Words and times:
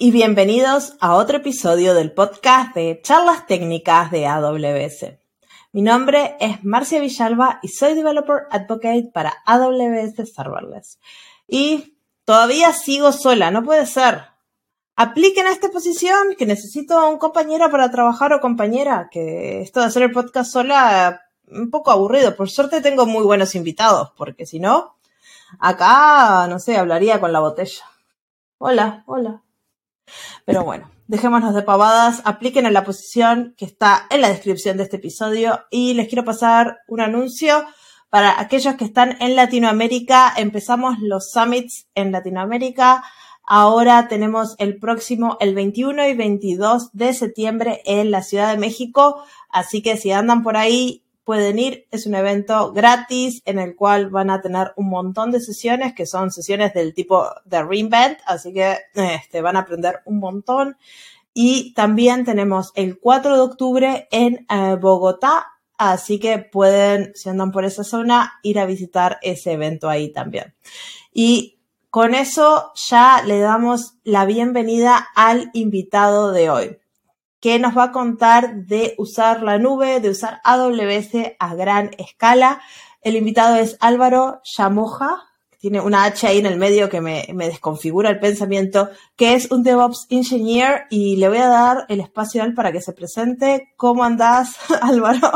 y 0.00 0.12
bienvenidos 0.12 0.96
a 1.00 1.16
otro 1.16 1.38
episodio 1.38 1.92
del 1.92 2.12
podcast 2.12 2.72
de 2.72 3.00
charlas 3.02 3.48
técnicas 3.48 4.12
de 4.12 4.28
AWS. 4.28 5.18
Mi 5.72 5.82
nombre 5.82 6.36
es 6.38 6.62
Marcia 6.62 7.00
Villalba 7.00 7.58
y 7.62 7.68
soy 7.68 7.94
Developer 7.94 8.42
Advocate 8.52 9.10
para 9.12 9.34
AWS 9.44 10.32
Serverless. 10.32 11.00
Y 11.48 11.98
todavía 12.24 12.72
sigo 12.72 13.10
sola, 13.10 13.50
no 13.50 13.64
puede 13.64 13.86
ser. 13.86 14.22
Apliquen 14.94 15.48
a 15.48 15.50
esta 15.50 15.68
posición 15.70 16.36
que 16.38 16.46
necesito 16.46 17.08
un 17.08 17.18
compañero 17.18 17.68
para 17.68 17.90
trabajar 17.90 18.32
o 18.32 18.40
compañera, 18.40 19.08
que 19.10 19.62
esto 19.62 19.80
de 19.80 19.86
hacer 19.86 20.04
el 20.04 20.12
podcast 20.12 20.52
sola 20.52 21.22
un 21.50 21.70
poco 21.70 21.90
aburrido. 21.90 22.36
Por 22.36 22.50
suerte 22.50 22.80
tengo 22.80 23.04
muy 23.04 23.24
buenos 23.24 23.56
invitados, 23.56 24.12
porque 24.16 24.46
si 24.46 24.60
no, 24.60 24.94
acá, 25.58 26.46
no 26.46 26.60
sé, 26.60 26.76
hablaría 26.76 27.18
con 27.18 27.32
la 27.32 27.40
botella. 27.40 27.82
Hola, 28.58 29.02
hola. 29.06 29.42
Pero 30.44 30.64
bueno, 30.64 30.90
dejémonos 31.06 31.54
de 31.54 31.62
pavadas, 31.62 32.22
apliquen 32.24 32.66
a 32.66 32.70
la 32.70 32.84
posición 32.84 33.54
que 33.56 33.64
está 33.64 34.06
en 34.10 34.20
la 34.20 34.28
descripción 34.28 34.76
de 34.76 34.84
este 34.84 34.96
episodio 34.96 35.60
y 35.70 35.94
les 35.94 36.08
quiero 36.08 36.24
pasar 36.24 36.78
un 36.88 37.00
anuncio 37.00 37.64
para 38.10 38.40
aquellos 38.40 38.74
que 38.76 38.84
están 38.84 39.16
en 39.20 39.36
Latinoamérica. 39.36 40.32
Empezamos 40.36 40.98
los 41.00 41.30
summits 41.30 41.88
en 41.94 42.12
Latinoamérica. 42.12 43.02
Ahora 43.50 44.08
tenemos 44.08 44.56
el 44.58 44.78
próximo, 44.78 45.38
el 45.40 45.54
21 45.54 46.06
y 46.08 46.14
22 46.14 46.90
de 46.92 47.14
septiembre 47.14 47.80
en 47.86 48.10
la 48.10 48.22
Ciudad 48.22 48.50
de 48.50 48.58
México. 48.58 49.22
Así 49.48 49.80
que 49.80 49.96
si 49.96 50.12
andan 50.12 50.42
por 50.42 50.56
ahí, 50.56 51.02
pueden 51.28 51.58
ir. 51.58 51.86
Es 51.90 52.06
un 52.06 52.14
evento 52.14 52.72
gratis 52.72 53.42
en 53.44 53.58
el 53.58 53.76
cual 53.76 54.08
van 54.08 54.30
a 54.30 54.40
tener 54.40 54.72
un 54.76 54.88
montón 54.88 55.30
de 55.30 55.40
sesiones 55.40 55.92
que 55.92 56.06
son 56.06 56.30
sesiones 56.30 56.72
del 56.72 56.94
tipo 56.94 57.26
de 57.44 57.62
Reinvent, 57.62 58.18
así 58.24 58.54
que 58.54 58.78
este, 58.94 59.42
van 59.42 59.56
a 59.56 59.60
aprender 59.60 60.00
un 60.06 60.20
montón. 60.20 60.78
Y 61.34 61.74
también 61.74 62.24
tenemos 62.24 62.72
el 62.76 62.98
4 62.98 63.34
de 63.34 63.42
octubre 63.42 64.08
en 64.10 64.46
eh, 64.48 64.78
Bogotá, 64.80 65.48
así 65.76 66.18
que 66.18 66.38
pueden, 66.38 67.12
si 67.14 67.28
andan 67.28 67.52
por 67.52 67.66
esa 67.66 67.84
zona, 67.84 68.40
ir 68.42 68.58
a 68.58 68.64
visitar 68.64 69.18
ese 69.20 69.52
evento 69.52 69.90
ahí 69.90 70.10
también. 70.10 70.54
Y 71.12 71.58
con 71.90 72.14
eso 72.14 72.72
ya 72.88 73.22
le 73.22 73.38
damos 73.38 73.98
la 74.02 74.24
bienvenida 74.24 75.08
al 75.14 75.50
invitado 75.52 76.32
de 76.32 76.48
hoy 76.48 76.78
que 77.40 77.58
nos 77.58 77.76
va 77.76 77.84
a 77.84 77.92
contar 77.92 78.64
de 78.64 78.94
usar 78.98 79.42
la 79.42 79.58
nube, 79.58 80.00
de 80.00 80.10
usar 80.10 80.40
AWS 80.44 81.36
a 81.38 81.54
gran 81.54 81.90
escala. 81.98 82.60
El 83.02 83.16
invitado 83.16 83.56
es 83.56 83.76
Álvaro 83.80 84.40
Yamoja, 84.44 85.28
tiene 85.60 85.80
una 85.80 86.04
H 86.04 86.26
ahí 86.26 86.38
en 86.38 86.46
el 86.46 86.56
medio 86.56 86.88
que 86.88 87.00
me, 87.00 87.26
desconfigura 87.34 88.10
el 88.10 88.20
pensamiento, 88.20 88.90
que 89.16 89.34
es 89.34 89.50
un 89.50 89.64
DevOps 89.64 90.06
Engineer 90.08 90.84
y 90.88 91.16
le 91.16 91.28
voy 91.28 91.38
a 91.38 91.48
dar 91.48 91.86
el 91.88 92.00
espacio 92.00 92.42
a 92.42 92.46
él 92.46 92.54
para 92.54 92.70
que 92.70 92.80
se 92.80 92.92
presente. 92.92 93.72
¿Cómo 93.76 94.04
andás, 94.04 94.56
Álvaro? 94.82 95.32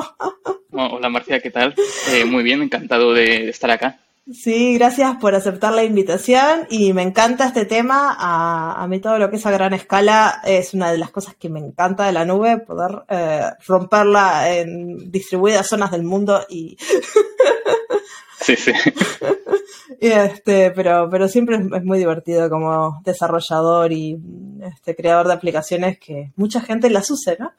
Hola, 0.71 1.09
Marcia, 1.09 1.41
¿qué 1.41 1.51
tal? 1.51 1.75
Eh, 2.13 2.25
muy 2.25 2.45
bien, 2.45 2.63
encantado 2.63 3.13
de 3.13 3.49
estar 3.49 3.71
acá. 3.71 3.99
Sí, 4.31 4.75
gracias 4.75 5.17
por 5.17 5.35
aceptar 5.35 5.73
la 5.73 5.83
invitación 5.83 6.69
y 6.71 6.93
me 6.93 7.03
encanta 7.03 7.47
este 7.47 7.65
tema. 7.65 8.17
A, 8.19 8.87
mí 8.87 9.01
todo 9.01 9.19
lo 9.19 9.29
que 9.29 9.37
es 9.37 9.47
a 9.47 9.51
gran 9.51 9.75
escala 9.75 10.41
es 10.45 10.75
una 10.75 10.93
de 10.93 10.99
las 10.99 11.11
cosas 11.11 11.35
que 11.35 11.49
me 11.49 11.59
encanta 11.59 12.07
de 12.07 12.13
la 12.13 12.25
nube, 12.25 12.59
poder 12.59 13.03
eh, 13.09 13.51
romperla 13.67 14.57
en 14.57 15.11
distribuidas 15.11 15.67
zonas 15.67 15.91
del 15.91 16.05
mundo 16.05 16.41
y... 16.49 16.77
sí, 18.41 18.55
sí. 18.55 18.73
este, 20.01 20.71
pero, 20.71 21.09
pero 21.11 21.27
siempre 21.27 21.57
es, 21.57 21.85
muy 21.85 21.99
divertido 21.99 22.49
como 22.49 23.01
desarrollador 23.05 23.93
y 23.93 24.21
este, 24.63 24.95
creador 24.95 25.27
de 25.27 25.35
aplicaciones 25.35 25.99
que 25.99 26.31
mucha 26.37 26.61
gente 26.61 26.91
las 26.91 27.11
use, 27.11 27.37
¿no? 27.41 27.53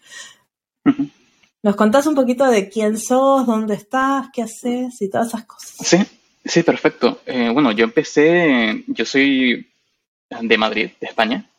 ¿Nos 1.62 1.76
contás 1.76 2.08
un 2.08 2.16
poquito 2.16 2.46
de 2.46 2.70
quién 2.70 2.98
sos, 2.98 3.46
dónde 3.46 3.76
estás, 3.76 4.28
qué 4.32 4.44
haces 4.44 5.02
y 5.02 5.10
todas 5.10 5.28
esas 5.28 5.46
cosas? 5.46 5.76
Sí, 5.82 5.98
Sí, 6.46 6.64
perfecto. 6.64 7.22
Eh, 7.26 7.50
bueno, 7.50 7.72
yo 7.72 7.86
empecé, 7.86 8.84
yo 8.88 9.06
soy 9.06 9.72
de 10.42 10.58
Madrid, 10.58 10.92
de 11.00 11.08
España. 11.08 11.50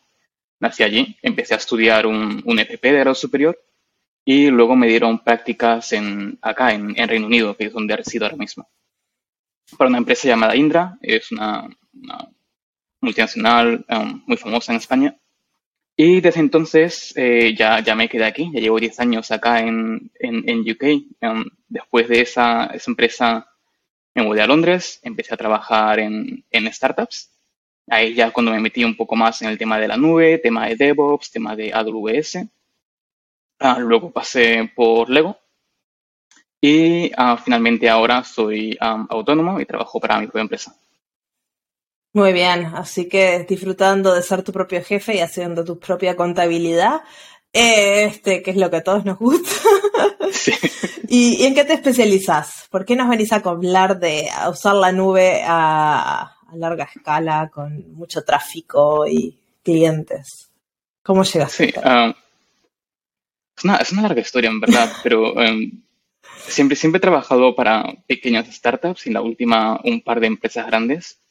Nací 0.59 0.83
allí, 0.83 1.17
empecé 1.21 1.53
a 1.53 1.57
estudiar 1.57 2.05
un, 2.05 2.41
un 2.45 2.59
EPP 2.59 2.83
de 2.83 2.99
grado 2.99 3.15
superior 3.15 3.59
y 4.23 4.49
luego 4.49 4.75
me 4.75 4.87
dieron 4.87 5.19
prácticas 5.19 5.93
en, 5.93 6.37
acá, 6.41 6.73
en, 6.73 6.95
Reino 6.95 7.27
Unido, 7.27 7.55
que 7.55 7.65
es 7.65 7.73
donde 7.73 7.95
resido 7.95 8.25
ahora 8.25 8.37
mismo. 8.37 8.67
Para 9.77 9.89
una 9.89 9.99
empresa 9.99 10.27
llamada 10.27 10.55
Indra, 10.55 10.97
es 11.01 11.31
una, 11.31 11.69
multinacional 13.01 13.85
um, 13.89 14.23
muy 14.25 14.37
famosa 14.37 14.71
en 14.71 14.77
España. 14.77 15.15
Y 15.95 16.21
desde 16.21 16.39
entonces 16.39 17.13
eh, 17.15 17.55
ya, 17.55 17.79
ya 17.79 17.95
me 17.95 18.09
quedé 18.09 18.25
aquí, 18.25 18.51
ya 18.53 18.59
llevo 18.59 18.79
10 18.79 18.99
años 18.99 19.31
acá 19.31 19.61
en, 19.61 20.11
en, 20.19 20.59
UK. 20.61 20.83
Um, 21.21 21.45
después 21.69 22.07
de 22.09 22.21
esa, 22.21 22.65
esa 22.67 22.91
empresa 22.91 23.54
me 24.15 24.23
mudé 24.23 24.41
a 24.41 24.47
Londres, 24.47 24.99
empecé 25.03 25.33
a 25.33 25.37
trabajar 25.37 25.99
en, 25.99 26.45
startups. 26.71 27.29
Ahí 27.87 28.15
ya 28.15 28.31
cuando 28.31 28.51
me 28.51 28.59
metí 28.59 28.83
un 28.83 28.95
poco 28.95 29.15
más 29.15 29.41
en 29.41 29.49
el 29.49 29.57
tema 29.57 29.77
de 29.77 29.87
la 29.87 29.97
nube, 29.97 30.39
tema 30.39 30.67
de 30.67 30.75
DevOps, 30.75 31.31
tema 31.31 31.55
de 31.55 31.71
AWS. 31.73 32.47
Ah, 33.59 33.77
luego 33.79 34.11
pasé 34.11 34.71
por 34.73 35.09
Lego. 35.09 35.37
Y 36.61 37.11
ah, 37.15 37.37
finalmente 37.37 37.89
ahora 37.89 38.23
soy 38.23 38.75
autónomo 38.79 39.59
y 39.59 39.65
trabajo 39.65 39.99
para 39.99 40.19
mi 40.19 40.25
propia 40.25 40.41
empresa. 40.41 40.75
Muy 42.13 42.31
bien, 42.31 42.67
así 42.67 43.09
que 43.09 43.45
disfrutando 43.47 44.13
de 44.13 44.21
ser 44.21 44.41
tu 44.41 44.53
propio 44.53 44.81
jefe 44.81 45.17
y 45.17 45.19
haciendo 45.19 45.65
tu 45.65 45.77
propia 45.79 46.15
contabilidad, 46.15 47.01
este, 47.55 48.41
que 48.41 48.51
es 48.51 48.57
lo 48.57 48.69
que 48.69 48.75
a 48.75 48.83
todos 48.83 49.05
nos 49.05 49.17
gusta. 49.17 49.49
¿Y, 51.07 51.45
en 51.45 51.55
qué 51.55 51.63
te 51.63 51.73
especializas? 51.73 52.67
¿Por 52.69 52.83
qué 52.83 52.97
nos 52.97 53.07
venís 53.07 53.31
a 53.31 53.37
hablar 53.37 53.97
de 53.97 54.27
usar 54.49 54.75
la 54.75 54.91
nube 54.91 55.41
a, 55.47 56.35
larga 56.53 56.89
escala 56.93 57.49
con 57.53 57.93
mucho 57.93 58.25
tráfico 58.25 59.07
y 59.07 59.39
clientes? 59.63 60.51
¿Cómo 61.01 61.23
llegaste? 61.23 61.67
Sí, 61.67 61.79
um, 61.79 62.13
es, 63.79 63.91
una, 63.93 64.01
larga 64.01 64.19
historia, 64.19 64.49
en 64.49 64.59
verdad, 64.59 64.91
pero 65.03 65.31
um, 65.31 65.81
siempre, 66.47 66.75
siempre 66.75 66.97
he 66.97 67.01
trabajado 67.01 67.55
para 67.55 67.85
pequeñas 68.05 68.53
startups 68.53 69.05
y 69.05 69.09
en 69.09 69.13
la 69.13 69.21
última 69.21 69.79
un 69.85 70.01
par 70.01 70.19
de 70.19 70.27
empresas 70.27 70.67
grandes. 70.67 71.21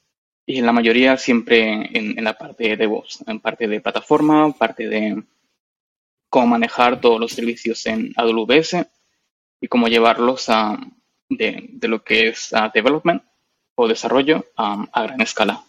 Y 0.47 0.59
en 0.59 0.65
la 0.65 0.73
mayoría 0.73 1.19
siempre 1.19 1.71
en, 1.71 2.19
en 2.19 2.25
la 2.25 2.39
parte 2.39 2.79
de 2.79 2.87
voz, 2.87 3.23
en 3.27 3.41
parte 3.41 3.69
de 3.69 3.83
plataforma, 3.83 4.53
parte 4.53 4.89
de 4.89 5.23
cómo 6.34 6.49
manejar 6.49 7.00
todos 7.00 7.21
los 7.21 7.31
servicios 7.31 7.87
en 7.87 8.12
AWS 8.17 8.78
y 9.61 9.69
cómo 9.69 9.87
llevarlos 9.87 10.49
a, 10.49 10.77
de, 11.28 11.78
lo 11.83 12.03
que 12.03 12.27
es 12.27 12.53
development 12.75 13.22
o 13.77 13.87
desarrollo 13.87 14.44
a, 14.56 14.84
gran 15.05 15.21
escala. 15.21 15.62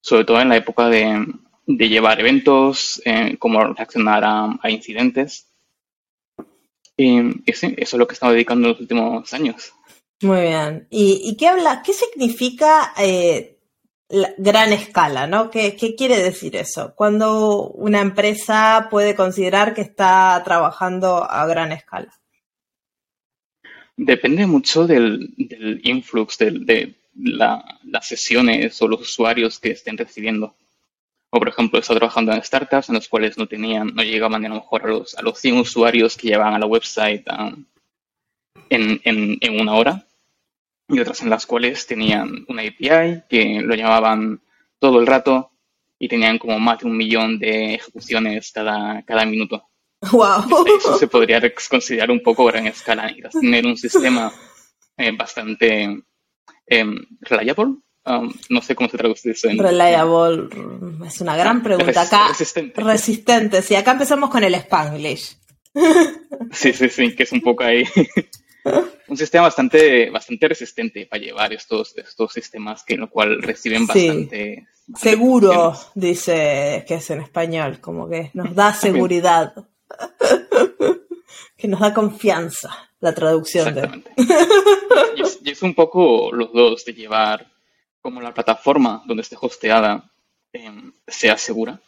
Sobre 0.00 0.24
todo 0.24 0.40
en 0.40 0.48
la 0.48 0.56
época 0.56 0.88
de, 0.88 1.26
llevar 1.66 2.18
eventos, 2.18 3.02
eh, 3.04 3.36
cómo 3.38 3.62
reaccionar 3.74 4.22
a, 4.24 4.70
incidentes. 4.70 5.52
Y, 6.96 7.18
sí, 7.52 7.74
eso 7.76 7.96
es 7.96 7.98
lo 7.98 8.08
que 8.08 8.14
estamos 8.14 8.32
dedicando 8.32 8.66
en 8.66 8.72
los 8.72 8.80
últimos 8.80 9.34
años. 9.34 9.74
Muy 10.22 10.40
bien. 10.40 10.86
¿Y, 10.88 11.36
qué 11.36 11.48
habla, 11.48 11.82
qué 11.84 11.92
significa 11.92 12.94
eh, 12.96 13.53
gran 14.38 14.72
escala, 14.72 15.26
¿no? 15.26 15.50
¿Qué, 15.50 15.76
quiere 15.96 16.22
decir 16.22 16.56
eso? 16.56 16.94
Cuando 16.94 17.68
una 17.68 18.00
empresa 18.00 18.88
puede 18.90 19.14
considerar 19.14 19.74
que 19.74 19.80
está 19.80 20.40
trabajando 20.44 21.24
a 21.28 21.46
gran 21.46 21.72
escala? 21.72 22.12
Depende 23.96 24.46
mucho 24.46 24.86
del, 24.86 25.34
influx 25.82 26.38
de 26.38 26.94
las 27.14 28.06
sesiones 28.06 28.80
o 28.82 28.88
los 28.88 29.00
usuarios 29.02 29.58
que 29.58 29.70
estén 29.70 29.96
recibiendo. 29.96 30.56
O, 31.30 31.38
por 31.38 31.48
ejemplo, 31.48 31.78
está 31.78 31.94
trabajando 31.94 32.32
en 32.32 32.42
startups 32.42 32.88
en 32.88 32.96
las 32.96 33.08
cuales 33.08 33.36
no 33.38 33.46
tenían, 33.46 33.94
no 33.94 34.02
llegaban 34.02 34.44
a 34.44 34.48
lo 34.48 34.56
mejor 34.56 34.84
a 34.84 34.88
los, 34.88 35.16
a 35.16 35.22
los 35.22 35.38
100 35.38 35.58
usuarios 35.58 36.16
que 36.16 36.28
llevaban 36.28 36.54
a 36.54 36.58
la 36.58 36.66
website 36.66 37.26
en, 38.70 39.00
en 39.04 39.60
una 39.60 39.74
hora 39.74 40.06
y 40.88 41.00
otras 41.00 41.22
en 41.22 41.30
las 41.30 41.46
cuales 41.46 41.86
tenían 41.86 42.44
una 42.48 42.62
API 42.62 43.22
que 43.28 43.60
lo 43.62 43.74
llamaban 43.74 44.42
todo 44.78 45.00
el 45.00 45.06
rato 45.06 45.50
y 45.98 46.08
tenían 46.08 46.38
como 46.38 46.58
más 46.58 46.80
de 46.80 46.86
un 46.86 46.96
millón 46.96 47.38
de 47.38 47.74
ejecuciones 47.74 48.52
cada, 48.52 49.02
cada 49.02 49.24
minuto. 49.24 49.68
Wow. 50.12 50.66
Eso 50.78 50.98
se 50.98 51.06
podría 51.06 51.40
considerar 51.70 52.10
un 52.10 52.22
poco 52.22 52.44
gran 52.44 52.66
escala. 52.66 53.10
y 53.10 53.22
tener 53.40 53.66
un 53.66 53.76
sistema 53.76 54.32
eh, 54.96 55.12
bastante 55.16 56.02
em, 56.66 57.06
reliable. 57.20 57.76
Um, 58.06 58.30
no 58.50 58.60
sé 58.60 58.74
cómo 58.74 58.90
se 58.90 58.98
traduce 58.98 59.30
eso 59.30 59.48
en. 59.48 59.58
Reliable. 59.58 60.48
Es 61.06 61.22
una 61.22 61.36
gran 61.36 61.62
pregunta. 61.62 62.02
Acá. 62.02 62.28
Resistente. 62.28 62.82
Resistente. 62.82 63.62
Sí, 63.62 63.74
acá 63.74 63.92
empezamos 63.92 64.28
con 64.28 64.44
el 64.44 64.54
Spanglish. 64.54 65.38
Sí, 66.52 66.72
sí, 66.72 66.88
sí, 66.90 67.16
que 67.16 67.22
es 67.22 67.32
un 67.32 67.40
poco 67.40 67.64
ahí. 67.64 67.84
un 69.08 69.16
sistema 69.16 69.44
bastante, 69.44 70.10
bastante 70.10 70.48
resistente 70.48 71.06
para 71.06 71.22
llevar 71.22 71.52
estos, 71.52 71.96
estos 71.96 72.32
sistemas 72.32 72.84
que 72.84 72.94
en 72.94 73.00
lo 73.00 73.10
cual 73.10 73.42
reciben 73.42 73.86
bastante 73.86 74.66
Seguro, 74.96 75.74
dice 75.94 76.84
que 76.86 76.96
es 76.96 77.10
en 77.10 77.22
español, 77.22 77.80
como 77.80 78.08
que 78.08 78.30
nos 78.34 78.54
da 78.54 78.74
seguridad. 78.74 79.54
que 81.56 81.68
nos 81.68 81.80
da 81.80 81.94
confianza 81.94 82.90
la 83.00 83.14
traducción. 83.14 83.74
De... 83.74 84.02
y, 85.16 85.50
es, 85.50 85.62
un 85.62 85.74
poco 85.74 86.30
los 86.32 86.52
dos 86.52 86.84
de 86.84 86.92
llevar 86.92 87.50
como 88.02 88.20
la 88.20 88.34
plataforma 88.34 89.02
donde 89.06 89.22
esté 89.22 89.36
hosteada 89.40 90.12
em, 90.52 90.92
sea 91.06 91.38
segura 91.38 91.80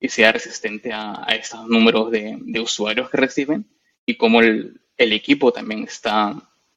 y 0.00 0.08
sea 0.08 0.32
resistente 0.32 0.92
a, 0.92 1.24
estos 1.28 1.68
números 1.68 2.10
de, 2.10 2.60
usuarios 2.60 3.08
que 3.08 3.16
reciben 3.16 3.70
y 4.04 4.16
como 4.16 4.40
el, 4.40 4.81
el, 4.96 5.12
equipo 5.12 5.52
también 5.52 5.84
está 5.84 6.34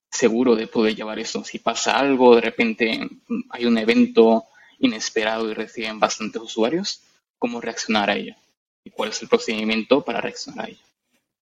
seguro 0.10 0.56
de 0.56 0.68
poder 0.68 0.96
llevar 0.96 1.20
eso. 1.20 1.44
Si 1.44 1.60
pasa 1.60 1.98
algo, 1.98 2.36
de 2.36 2.42
repente 2.42 3.10
hay 3.50 3.66
un 3.66 3.78
evento 3.78 4.46
inesperado 4.80 5.50
y 5.50 5.54
reciben 5.54 6.00
bastantes 6.00 6.42
usuarios, 6.42 7.02
cómo 7.38 7.62
reaccionar 7.62 8.10
a 8.10 8.16
ello 8.16 8.36
y 8.84 8.90
cuál 8.92 9.10
es 9.10 9.22
el 9.22 9.28
procedimiento 9.28 10.02
para 10.02 10.22
reaccionar 10.22 10.66
a 10.66 10.70
ello. 10.70 10.80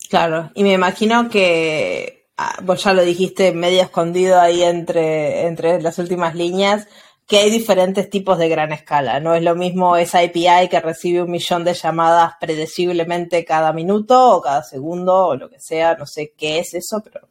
Claro, 0.09 0.51
y 0.53 0.63
me 0.63 0.73
imagino 0.73 1.29
que 1.29 2.27
ah, 2.37 2.57
vos 2.63 2.83
ya 2.83 2.93
lo 2.93 3.03
dijiste 3.03 3.51
medio 3.51 3.81
escondido 3.81 4.39
ahí 4.39 4.63
entre, 4.63 5.47
entre 5.47 5.81
las 5.81 5.97
últimas 5.97 6.35
líneas, 6.35 6.87
que 7.33 7.39
hay 7.39 7.49
diferentes 7.49 8.11
tipos 8.11 8.37
de 8.37 8.47
gran 8.47 8.71
escala. 8.73 9.19
No 9.19 9.33
es 9.33 9.41
lo 9.41 9.55
mismo 9.55 9.97
esa 9.97 10.19
API 10.19 10.69
que 10.69 10.79
recibe 10.79 11.23
un 11.23 11.31
millón 11.31 11.63
de 11.63 11.73
llamadas 11.73 12.33
predeciblemente 12.39 13.43
cada 13.43 13.73
minuto 13.73 14.35
o 14.35 14.39
cada 14.39 14.61
segundo 14.61 15.29
o 15.29 15.35
lo 15.35 15.49
que 15.49 15.59
sea, 15.59 15.95
no 15.95 16.05
sé 16.05 16.33
qué 16.37 16.59
es 16.59 16.75
eso, 16.75 17.01
pero 17.03 17.27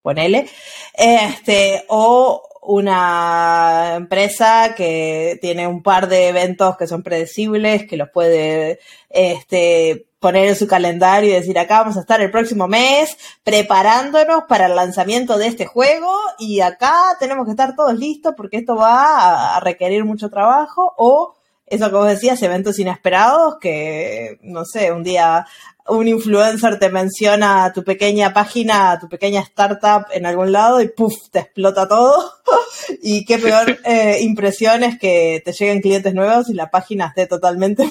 ponele. 0.00 0.48
Este, 0.94 1.84
o 1.88 2.48
una 2.62 3.96
empresa 3.96 4.74
que 4.74 5.38
tiene 5.42 5.66
un 5.66 5.82
par 5.82 6.08
de 6.08 6.28
eventos 6.28 6.78
que 6.78 6.86
son 6.86 7.02
predecibles, 7.02 7.86
que 7.86 7.98
los 7.98 8.08
puede 8.08 8.78
este, 9.10 10.05
poner 10.18 10.48
en 10.48 10.56
su 10.56 10.66
calendario 10.66 11.30
y 11.30 11.34
decir, 11.34 11.58
acá 11.58 11.80
vamos 11.80 11.96
a 11.96 12.00
estar 12.00 12.20
el 12.20 12.30
próximo 12.30 12.66
mes 12.68 13.16
preparándonos 13.44 14.44
para 14.48 14.66
el 14.66 14.76
lanzamiento 14.76 15.38
de 15.38 15.48
este 15.48 15.66
juego 15.66 16.10
y 16.38 16.60
acá 16.60 17.16
tenemos 17.18 17.44
que 17.44 17.52
estar 17.52 17.76
todos 17.76 17.94
listos 17.94 18.34
porque 18.36 18.58
esto 18.58 18.76
va 18.76 19.56
a 19.56 19.60
requerir 19.60 20.04
mucho 20.04 20.30
trabajo 20.30 20.94
o 20.96 21.34
eso 21.66 21.90
que 21.90 21.96
vos 21.96 22.06
decías, 22.06 22.40
eventos 22.42 22.78
inesperados 22.78 23.56
que, 23.60 24.38
no 24.42 24.64
sé, 24.64 24.92
un 24.92 25.02
día 25.02 25.46
un 25.88 26.08
influencer 26.08 26.78
te 26.78 26.90
menciona 26.90 27.72
tu 27.72 27.84
pequeña 27.84 28.32
página, 28.32 28.98
tu 28.98 29.08
pequeña 29.08 29.40
startup 29.40 30.06
en 30.12 30.26
algún 30.26 30.52
lado 30.52 30.80
y 30.80 30.88
puff, 30.88 31.30
te 31.30 31.40
explota 31.40 31.88
todo. 31.88 32.34
y 33.02 33.24
qué 33.24 33.38
peor 33.38 33.78
eh, 33.84 34.18
impresión 34.20 34.82
es 34.84 34.98
que 34.98 35.42
te 35.44 35.52
lleguen 35.52 35.80
clientes 35.80 36.14
nuevos 36.14 36.48
y 36.48 36.54
la 36.54 36.70
página 36.70 37.06
esté 37.06 37.26
totalmente 37.26 37.82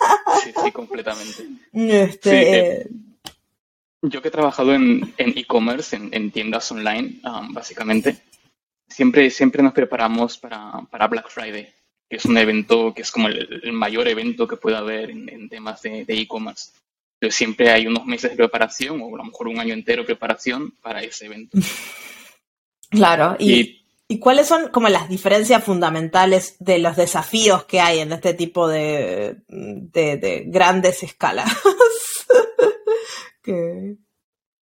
muerta. 0.00 0.40
sí, 0.42 0.52
sí, 0.62 0.72
completamente. 0.72 1.44
Este, 1.72 2.58
eh, 2.58 2.86
yo 4.02 4.20
que 4.20 4.28
he 4.28 4.32
trabajado 4.32 4.74
en 4.74 5.14
e-commerce, 5.16 5.96
en, 5.96 6.30
tiendas 6.30 6.70
online, 6.70 7.20
um, 7.24 7.54
básicamente, 7.54 8.18
siempre, 8.86 9.30
siempre 9.30 9.62
nos 9.62 9.72
preparamos 9.72 10.36
para, 10.36 10.82
para 10.90 11.08
Black 11.08 11.30
Friday 11.30 11.72
que 12.08 12.16
es 12.16 12.24
un 12.26 12.36
evento 12.38 12.92
que 12.94 13.02
es 13.02 13.10
como 13.10 13.28
el, 13.28 13.72
mayor 13.72 14.08
evento 14.08 14.46
que 14.46 14.56
puede 14.56 14.76
haber 14.76 15.10
en, 15.10 15.48
temas 15.48 15.82
de 15.82 16.04
e-commerce. 16.08 16.72
Siempre 17.30 17.70
hay 17.70 17.86
unos 17.86 18.06
meses 18.06 18.30
de 18.30 18.36
preparación 18.36 19.00
o 19.00 19.14
a 19.14 19.18
lo 19.18 19.24
mejor 19.24 19.48
un 19.48 19.58
año 19.58 19.74
entero 19.74 20.02
de 20.02 20.06
preparación 20.06 20.72
para 20.82 21.02
ese 21.02 21.26
evento. 21.26 21.58
Claro, 22.90 23.34
y, 23.40 23.84
y, 24.06 24.20
cuáles 24.20 24.46
son 24.46 24.68
como 24.68 24.88
las 24.88 25.08
diferencias 25.08 25.64
fundamentales 25.64 26.54
de 26.60 26.78
los 26.78 26.94
desafíos 26.94 27.64
que 27.64 27.80
hay 27.80 27.98
en 27.98 28.12
este 28.12 28.34
tipo 28.34 28.68
de, 28.68 29.38
de, 29.48 30.44
grandes 30.46 31.02
escalas? 31.02 31.50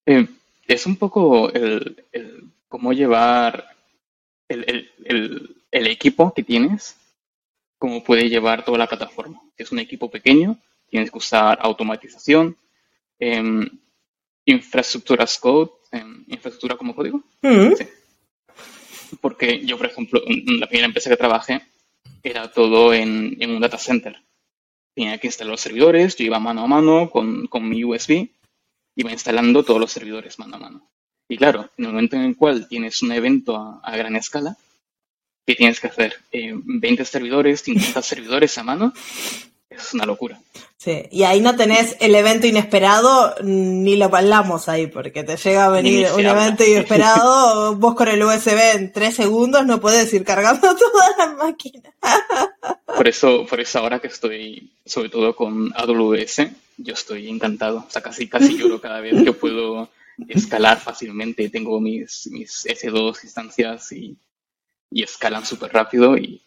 Eh, 0.07 0.27
es 0.67 0.85
un 0.87 0.95
poco 0.95 1.51
el, 1.51 2.03
el 2.11 2.51
cómo 2.67 2.93
llevar 2.93 3.67
el, 4.47 4.89
el, 5.05 5.63
el, 5.69 5.87
equipo 5.87 6.33
que 6.33 6.41
tienes 6.41 6.97
cómo 7.77 8.03
puede 8.03 8.29
llevar 8.29 8.63
toda 8.63 8.77
la 8.77 8.87
plataforma. 8.87 9.41
Si 9.57 9.63
es 9.63 9.71
un 9.71 9.79
equipo 9.79 10.09
pequeño, 10.09 10.57
tienes 10.91 11.09
que 11.09 11.17
usar 11.17 11.57
automatización, 11.61 12.57
em, 13.17 13.67
infraestructuras 14.45 15.39
code, 15.39 15.71
em, 15.91 16.25
infraestructura 16.27 16.75
como 16.75 16.93
código. 16.93 17.23
Mm. 17.41 17.73
Porque 19.21 19.65
yo, 19.65 19.77
por 19.77 19.87
ejemplo, 19.87 20.21
en 20.25 20.59
la 20.59 20.67
primera 20.67 20.87
empresa 20.87 21.09
que 21.09 21.17
trabajé 21.17 21.61
era 22.23 22.51
todo 22.51 22.93
en, 22.93 23.37
un 23.49 23.59
data 23.59 23.77
center. 23.77 24.21
Tenía 24.93 25.17
que 25.17 25.27
instalar 25.27 25.51
los 25.51 25.61
servidores, 25.61 26.15
yo 26.17 26.25
iba 26.25 26.39
mano 26.39 26.63
a 26.63 26.67
mano 26.67 27.09
con, 27.09 27.47
mi 27.69 27.83
USB, 27.83 28.29
iba 28.95 29.11
instalando 29.11 29.63
todos 29.63 29.79
los 29.79 29.91
servidores 29.91 30.37
mano 30.39 30.57
a 30.57 30.59
mano. 30.59 30.91
Y 31.29 31.37
claro, 31.37 31.69
en 31.77 31.85
el 31.85 31.91
momento 31.91 32.17
en 32.17 32.23
el 32.23 32.35
cual 32.35 32.67
tienes 32.67 33.01
un 33.01 33.13
evento 33.13 33.79
a 33.81 33.95
gran 33.95 34.17
escala, 34.17 34.57
¿qué 35.45 35.55
tienes 35.55 35.79
que 35.79 35.87
hacer? 35.87 36.15
Eh, 36.31 36.53
¿20 36.53 37.05
servidores, 37.05 37.61
50 37.61 38.01
servidores 38.01 38.57
a 38.57 38.63
mano? 38.63 38.93
Es 39.71 39.93
una 39.93 40.05
locura. 40.05 40.39
Sí, 40.77 41.03
y 41.11 41.23
ahí 41.23 41.41
no 41.41 41.55
tenés 41.55 41.95
el 41.99 42.13
evento 42.13 42.45
inesperado, 42.45 43.35
ni 43.41 43.95
lo 43.95 44.05
hablamos 44.05 44.67
ahí, 44.67 44.87
porque 44.87 45.23
te 45.23 45.37
llega 45.37 45.65
a 45.65 45.69
venir 45.69 46.07
un 46.15 46.25
evento 46.25 46.63
inesperado, 46.63 47.75
vos 47.77 47.95
con 47.95 48.07
el 48.07 48.21
USB 48.21 48.75
en 48.75 48.91
tres 48.91 49.15
segundos 49.15 49.65
no 49.65 49.79
puedes 49.79 50.13
ir 50.13 50.23
cargando 50.23 50.61
toda 50.75 51.09
la 51.17 51.33
máquina. 51.33 51.89
Por 52.85 53.07
eso, 53.07 53.45
por 53.47 53.59
eso 53.59 53.79
ahora 53.79 53.99
que 53.99 54.07
estoy, 54.07 54.71
sobre 54.85 55.09
todo 55.09 55.35
con 55.35 55.71
AWS, 55.75 56.47
yo 56.77 56.93
estoy 56.93 57.29
encantado. 57.29 57.85
O 57.87 57.91
sea, 57.91 58.01
casi, 58.01 58.27
casi 58.27 58.57
lloro 58.57 58.81
cada 58.81 58.99
vez 58.99 59.23
que 59.23 59.33
puedo 59.33 59.89
escalar 60.27 60.79
fácilmente. 60.79 61.49
Tengo 61.49 61.79
mis, 61.79 62.27
mis 62.31 62.65
S2 62.65 63.23
instancias 63.23 63.91
y 63.91 64.17
y 64.91 65.03
escalan 65.03 65.45
súper 65.45 65.71
rápido 65.71 66.17
y 66.17 66.41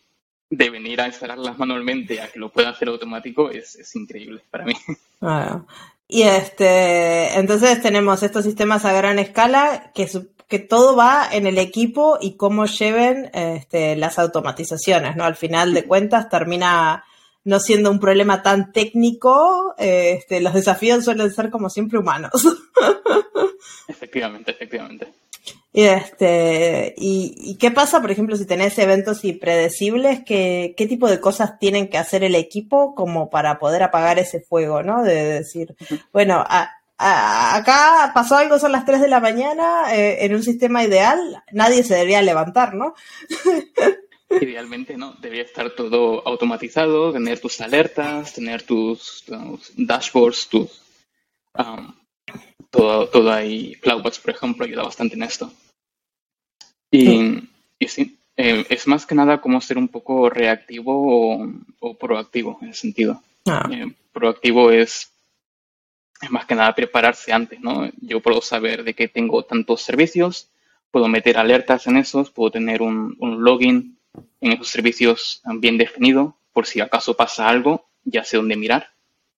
de 0.57 0.71
venir 0.71 1.01
a 1.01 1.07
instalarlas 1.07 1.59
manualmente 1.59 2.21
a 2.21 2.29
que 2.29 2.39
lo 2.39 2.51
pueda 2.51 2.71
hacer 2.71 2.89
automático 2.89 3.51
es, 3.51 3.77
es 3.77 3.95
increíble 3.97 4.43
para 4.51 4.65
mí. 4.65 4.75
Y 6.07 6.23
este, 6.23 7.39
entonces 7.39 7.81
tenemos 7.81 8.23
estos 8.23 8.45
sistemas 8.45 8.85
a 8.85 8.93
gran 8.93 9.19
escala 9.19 9.91
que, 9.95 10.07
que 10.49 10.59
todo 10.59 10.95
va 10.95 11.27
en 11.33 11.47
el 11.47 11.57
equipo 11.57 12.19
y 12.21 12.37
cómo 12.37 12.67
lleven 12.67 13.31
este, 13.33 13.97
las 13.97 14.19
automatizaciones, 14.19 15.17
¿no? 15.17 15.25
Al 15.25 15.35
final 15.35 15.73
de 15.73 15.87
cuentas 15.87 16.29
termina 16.29 17.05
no 17.45 17.59
siendo 17.59 17.91
un 17.91 18.01
problema 18.01 18.43
tan 18.43 18.71
técnico, 18.71 19.75
este, 19.79 20.43
los 20.43 20.53
desafíos 20.53 21.05
suelen 21.05 21.33
ser 21.33 21.51
como 21.51 21.71
siempre 21.71 21.99
humanos. 21.99 22.33
Efectivamente, 23.89 24.51
efectivamente. 24.53 25.13
Y, 25.77 25.83
este, 25.83 26.95
y, 26.97 27.57
qué 27.59 27.73
pasa, 27.73 28.01
por 28.01 28.13
ejemplo, 28.13 28.37
si 28.37 28.47
tenés 28.47 28.79
eventos 28.79 29.25
impredecibles? 29.25 30.23
¿qué, 30.25 30.73
¿Qué 30.77 30.87
tipo 30.87 31.09
de 31.11 31.21
cosas 31.21 31.59
tienen 31.59 31.89
que 31.89 31.99
hacer 31.99 32.23
el 32.23 32.37
equipo 32.37 32.95
como 32.95 33.29
para 33.29 33.59
poder 33.59 33.83
apagar 33.83 34.21
ese 34.21 34.39
fuego, 34.41 34.85
¿no? 34.85 35.03
De 35.03 35.25
decir, 35.25 35.75
bueno, 36.13 36.45
acá 36.97 38.13
pasó 38.15 38.37
algo, 38.37 38.61
son 38.61 38.71
las 38.71 38.87
3 38.87 39.01
de 39.01 39.09
la 39.09 39.19
mañana, 39.19 39.93
eh, 39.93 40.19
en 40.25 40.37
un 40.37 40.45
sistema 40.45 40.85
ideal, 40.85 41.43
nadie 41.51 41.83
se 41.83 41.95
debería 41.95 42.23
levantar, 42.23 42.75
¿no? 42.75 42.95
Idealmente, 44.41 44.97
¿no? 44.97 45.15
Debería 45.21 45.43
estar 45.43 45.71
todo 45.71 46.23
automatizado, 46.25 47.13
tener 47.13 47.41
tus 47.41 47.61
alertas, 47.61 48.33
tener 48.33 48.63
tus, 48.63 49.25
dashboards, 49.77 50.49
tus... 50.49 50.71
Um, 51.59 51.95
todo, 52.71 53.09
todo 53.09 53.33
ahí. 53.33 53.75
CloudWatch, 53.83 54.21
por 54.21 54.31
ejemplo, 54.31 54.65
ayuda 54.65 54.83
bastante 54.85 55.15
en 55.15 55.23
esto. 55.25 55.53
Y, 56.99 57.89
sí, 57.89 58.17
eh, 58.37 58.65
es 58.69 58.87
más 58.87 59.07
que 59.07 59.15
nada 59.15 59.41
como 59.41 59.61
ser 59.61 59.79
un 59.79 59.89
poco 59.89 60.31
reactivo 60.31 61.43
o, 61.81 61.95
proactivo 61.99 62.59
en 62.63 62.69
ese 62.69 62.83
sentido. 62.83 63.23
Ah. 63.47 63.69
Eh, 63.71 63.93
proactivo 64.13 64.71
es, 64.71 65.11
es 66.21 66.31
más 66.31 66.47
que 66.47 66.55
nada 66.55 66.75
prepararse 66.75 67.33
antes, 67.33 67.61
¿no? 67.61 67.91
Yo 68.01 68.21
puedo 68.21 68.41
saber 68.41 68.85
de 68.85 68.95
que 68.95 69.09
tengo 69.09 69.45
tantos 69.45 69.83
servicios, 69.83 70.49
puedo 70.91 71.09
meter 71.09 71.37
alertas 71.37 71.87
en 71.87 71.97
esos, 71.97 72.31
puedo 72.31 72.51
tener 72.51 72.81
un, 72.81 73.17
login 73.21 73.99
en 74.41 74.53
esos 74.53 74.69
servicios 74.69 75.43
bien 75.57 75.77
definido, 75.77 76.37
por 76.53 76.67
si 76.67 76.81
acaso 76.81 77.17
pasa 77.17 77.49
algo, 77.49 77.87
ya 78.05 78.23
sé 78.25 78.37
dónde 78.37 78.57
mirar 78.57 78.91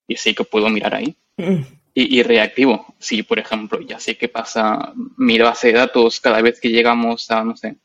y 0.07 0.17
sé 0.17 0.35
que 0.35 0.45
puedo 0.45 0.69
mirar 0.69 0.95
ahí. 0.95 1.17
Mm 1.39 1.63
y, 1.99 2.23
reactivo. 2.23 2.95
Si, 2.99 3.23
por 3.23 3.39
ejemplo, 3.39 3.81
ya 3.81 3.99
sé 3.99 4.19
qué 4.19 4.29
pasa, 4.29 4.93
mi 5.17 5.39
base 5.39 5.69
de 5.69 5.79
datos, 5.79 6.21
cada 6.21 6.43
vez 6.43 6.61
que 6.61 6.69
llegamos 6.69 7.31
a, 7.31 7.43
no 7.43 7.57
sé, 7.57 7.77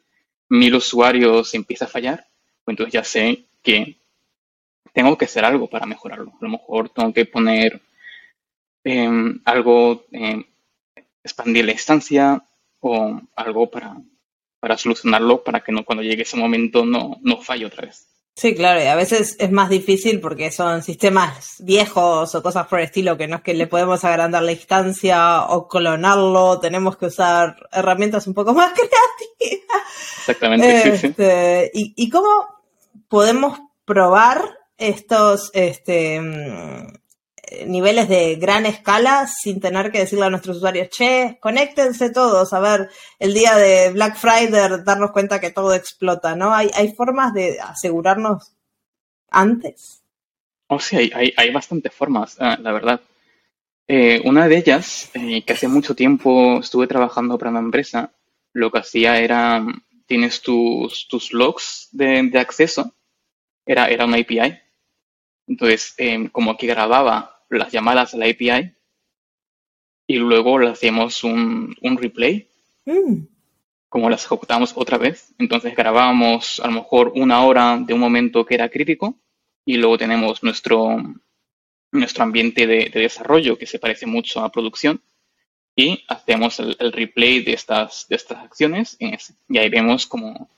mil 0.50 0.75
usuarios 0.75 1.53
empieza 1.53 1.86
a 1.86 1.88
fallar, 1.88 2.27
pues 2.65 2.74
entonces 2.74 2.94
ya 2.94 3.03
sé 3.06 3.46
que 3.63 3.98
tengo 4.94 5.18
que 5.18 5.25
hacer 5.25 5.46
algo 5.46 5.70
para 5.70 5.86
mejorarlo. 5.86 6.34
A 6.41 6.44
lo 6.46 6.50
mejor 6.50 6.89
tengo 6.89 7.13
que 7.13 7.25
poner 7.25 7.82
em, 8.84 9.41
algo, 9.46 10.06
eh, 10.12 10.46
expandir 11.24 11.63
la 11.65 11.72
instancia 11.72 12.44
o 12.82 13.22
algo 13.36 13.72
para, 13.72 13.96
para 14.60 14.77
solucionarlo 14.77 15.41
para 15.41 15.62
que 15.62 15.72
no, 15.72 15.86
cuando 15.86 16.03
llegue 16.03 16.24
ese 16.24 16.36
momento 16.36 16.86
no, 16.86 17.18
no 17.22 17.38
falle 17.38 17.65
otra 17.65 17.86
vez. 17.86 18.11
Sí, 18.34 18.56
claro, 18.56 18.82
y 18.82 18.86
a 18.86 18.96
veces 18.96 19.36
es 19.40 19.52
más 19.52 19.70
difícil 19.70 20.22
porque 20.22 20.52
son 20.52 20.84
sistemas 20.84 21.58
viejos 21.60 22.34
o 22.34 22.42
cosas 22.42 22.66
por 22.68 22.80
el 22.80 22.86
estilo 22.86 23.18
que 23.18 23.28
no 23.28 23.38
es 23.38 23.42
que 23.42 23.54
le 23.54 23.68
podemos 23.68 24.04
agrandar 24.06 24.42
la 24.42 24.54
instancia 24.54 25.44
o 25.48 25.68
clonarlo, 25.68 26.60
tenemos 26.60 26.98
que 26.98 27.08
usar 27.08 27.58
herramientas 27.72 28.28
un 28.28 28.34
poco 28.34 28.54
más 28.56 28.72
creativas. 28.72 29.82
Exactamente, 30.20 30.84
sí, 30.84 30.98
sí. 30.98 31.08
Este, 31.08 31.72
¿y, 31.74 31.94
¿Y 31.98 32.10
cómo 32.10 32.30
podemos 33.10 33.60
probar 33.86 34.60
estos 34.78 35.52
este, 35.54 36.20
niveles 37.65 38.08
de 38.10 38.36
gran 38.36 38.65
escala 38.65 39.27
sin 39.27 39.60
tener 39.60 39.91
que 39.91 40.00
decirle 40.00 40.25
a 40.25 40.29
nuestros 40.29 40.58
usuarios, 40.58 40.89
che, 40.89 41.38
conéctense 41.41 42.10
todos, 42.10 42.53
a 42.53 42.60
ver, 42.60 42.89
el 43.20 43.34
día 43.34 43.55
de 43.55 43.91
Black 43.91 44.15
Friday, 44.17 44.84
darnos 44.84 45.12
cuenta 45.12 45.39
que 45.39 45.51
todo 45.51 45.74
explota, 45.74 46.36
¿no? 46.36 46.53
Hay, 46.53 46.70
hay 46.74 46.93
formas 46.93 47.34
de 47.34 47.60
asegurarnos 47.60 48.53
antes. 49.29 50.01
Oh, 50.67 50.79
sí, 50.79 50.96
hay, 50.96 51.12
hay, 51.13 51.34
hay 51.36 51.51
bastantes 51.51 51.93
formas, 51.93 52.38
eh, 52.39 52.58
la 52.60 52.72
verdad. 52.72 53.01
Eh, 53.93 54.22
una 54.24 54.48
de 54.48 54.58
ellas, 54.58 55.12
eh, 55.13 55.43
que 55.43 55.51
hace 55.51 55.67
mucho 55.67 55.96
tiempo 55.96 56.60
estuve 56.62 56.88
trabajando 56.88 57.38
para 57.38 57.51
una 57.51 57.60
empresa, 57.60 58.13
lo 58.53 58.72
que 58.72 58.79
hacía 58.79 59.20
era, 59.20 59.65
tienes 60.05 60.41
tus, 60.41 61.10
tus 61.10 61.34
logs 61.34 61.89
de, 61.91 62.31
acceso, 62.39 62.93
era, 63.65 63.89
era 63.89 64.05
una 64.05 64.15
API. 64.15 64.60
Entonces, 65.46 65.93
eh, 65.98 66.29
como 66.31 66.55
que 66.55 66.67
grababa 66.67 67.41
las 67.60 67.72
llamadas 67.72 68.13
a 68.13 68.17
la 68.17 68.25
API 68.25 68.74
y 70.08 70.15
luego 70.17 70.60
le 70.60 70.70
hacíamos 70.70 71.24
un, 71.24 71.75
un 71.81 71.98
replay, 71.98 72.48
Mm, 72.86 73.25
como 73.89 74.10
las 74.10 74.25
ejecutamos 74.25 74.74
otra 74.75 74.98
vez. 74.98 75.34
Entonces 75.38 75.75
grabábamos 75.75 76.60
a 76.60 76.67
lo 76.67 76.74
mejor 76.74 77.12
una 77.15 77.43
hora 77.46 77.77
de 77.77 77.93
un 77.93 78.00
momento 78.00 78.46
que 78.46 78.55
era 78.55 78.70
crítico 78.70 79.15
y 79.65 79.77
luego 79.77 79.98
tenemos 79.98 80.43
nuestro, 80.43 80.98
nuestro 81.91 82.24
ambiente 82.24 82.65
de, 82.65 82.89
de 82.89 83.01
desarrollo 83.01 83.58
que 83.58 83.67
se 83.67 83.79
parece 83.79 84.05
mucho 84.05 84.41
a 84.41 84.51
producción 84.51 85.01
y 85.75 86.03
hacemos 86.08 86.60
el, 86.60 86.75
el 86.79 86.91
replay 86.91 87.43
de 87.43 87.53
estas, 87.53 88.08
de 88.10 88.15
estas 88.15 88.39
acciones 88.39 88.98
y 89.00 89.58
ahí 89.58 89.70
vemos 89.70 90.08
cómo, 90.08 90.50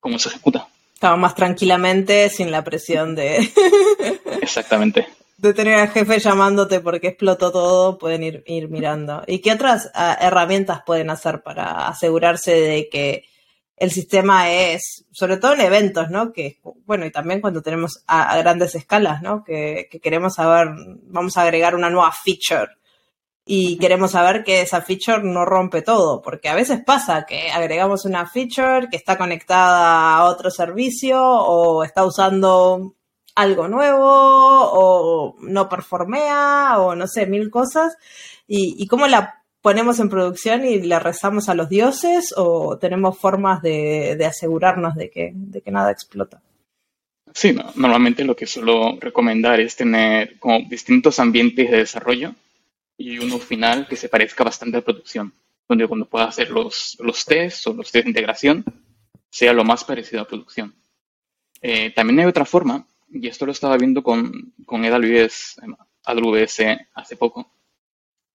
cómo 0.00 0.18
se 0.18 0.28
ejecuta. 0.28 0.68
Estaba 0.94 1.16
más 1.16 1.34
tranquilamente 1.34 2.30
sin 2.30 2.50
la 2.50 2.64
presión 2.64 3.14
de, 3.14 3.36
Exactamente. 4.40 5.06
De 5.38 5.54
tener 5.54 5.74
al 5.74 5.88
jefe 5.88 6.18
llamándote 6.18 6.80
porque 6.80 7.08
explotó 7.08 7.52
todo, 7.52 7.98
pueden 7.98 8.22
ir, 8.22 8.42
ir 8.46 8.68
mirando. 8.68 9.22
¿Y 9.26 9.40
qué 9.40 9.52
otras 9.52 9.90
ah, 9.94 10.16
herramientas 10.20 10.82
pueden 10.86 11.10
hacer 11.10 11.42
para 11.42 11.88
asegurarse 11.88 12.52
de 12.52 12.88
que 12.88 13.24
el 13.76 13.90
sistema 13.90 14.50
es, 14.50 15.04
sobre 15.12 15.36
todo 15.36 15.52
en 15.52 15.60
eventos, 15.60 16.08
¿no? 16.08 16.32
Que, 16.32 16.58
bueno, 16.86 17.04
y 17.04 17.10
también 17.10 17.42
cuando 17.42 17.60
tenemos 17.62 18.02
a, 18.06 18.32
a 18.32 18.38
grandes 18.38 18.74
escalas, 18.74 19.20
¿no? 19.20 19.44
Que, 19.44 19.88
que 19.90 20.00
queremos 20.00 20.34
saber, 20.34 20.68
vamos 21.02 21.36
a 21.36 21.42
agregar 21.42 21.74
una 21.74 21.90
nueva 21.90 22.12
feature 22.12 22.68
y 23.48 23.78
queremos 23.78 24.10
saber 24.10 24.42
que 24.42 24.62
esa 24.62 24.82
feature 24.82 25.22
no 25.22 25.44
rompe 25.44 25.80
todo, 25.80 26.20
porque 26.20 26.48
a 26.48 26.54
veces 26.56 26.82
pasa 26.84 27.26
que 27.26 27.50
agregamos 27.52 28.04
una 28.04 28.26
feature 28.26 28.88
que 28.90 28.96
está 28.96 29.16
conectada 29.16 30.16
a 30.16 30.24
otro 30.24 30.50
servicio 30.50 31.22
o 31.22 31.84
está 31.84 32.04
usando 32.04 32.96
algo 33.36 33.68
nuevo 33.68 34.02
o 34.02 35.36
no 35.40 35.68
performea 35.68 36.78
o 36.78 36.96
no 36.96 37.06
sé, 37.06 37.26
mil 37.26 37.50
cosas 37.50 37.96
y, 38.48 38.86
cómo 38.88 39.06
la 39.06 39.42
ponemos 39.60 40.00
en 40.00 40.08
producción 40.08 40.64
y 40.64 40.80
le 40.80 40.98
rezamos 40.98 41.48
a 41.48 41.54
los 41.54 41.68
dioses 41.68 42.32
o 42.36 42.78
tenemos 42.78 43.18
formas 43.18 43.62
de, 43.62 44.16
de 44.16 44.26
asegurarnos 44.26 44.94
de 44.94 45.10
que, 45.10 45.32
de 45.34 45.60
que 45.60 45.70
nada 45.70 45.90
explota. 45.90 46.40
Sí, 47.34 47.52
no, 47.52 47.70
normalmente 47.74 48.24
lo 48.24 48.34
que 48.34 48.46
suelo 48.46 48.96
recomendar 48.98 49.60
es 49.60 49.76
tener 49.76 50.38
como 50.38 50.60
distintos 50.68 51.18
ambientes 51.18 51.70
de 51.70 51.78
desarrollo 51.78 52.34
y 52.96 53.18
uno 53.18 53.38
final 53.38 53.86
que 53.86 53.96
se 53.96 54.08
parezca 54.08 54.44
bastante 54.44 54.78
a 54.78 54.82
producción, 54.82 55.34
donde 55.68 55.86
cuando 55.86 56.08
pueda 56.08 56.24
hacer 56.24 56.50
los, 56.50 56.96
los 57.00 57.24
tests 57.26 57.66
o 57.66 57.74
los 57.74 57.92
test 57.92 58.04
de 58.04 58.10
integración 58.10 58.64
sea 59.28 59.52
lo 59.52 59.64
más 59.64 59.84
parecido 59.84 60.22
a 60.22 60.26
producción. 60.26 60.74
Eh, 61.60 61.90
también 61.90 62.20
hay 62.20 62.26
otra 62.26 62.46
forma, 62.46 62.86
y 63.08 63.28
esto 63.28 63.46
lo 63.46 63.52
estaba 63.52 63.76
viendo 63.78 64.02
con, 64.02 64.54
con 64.66 64.84
AWS, 64.84 65.58
eh, 65.62 65.66
AWS 66.04 66.60
hace 66.94 67.16
poco, 67.16 67.50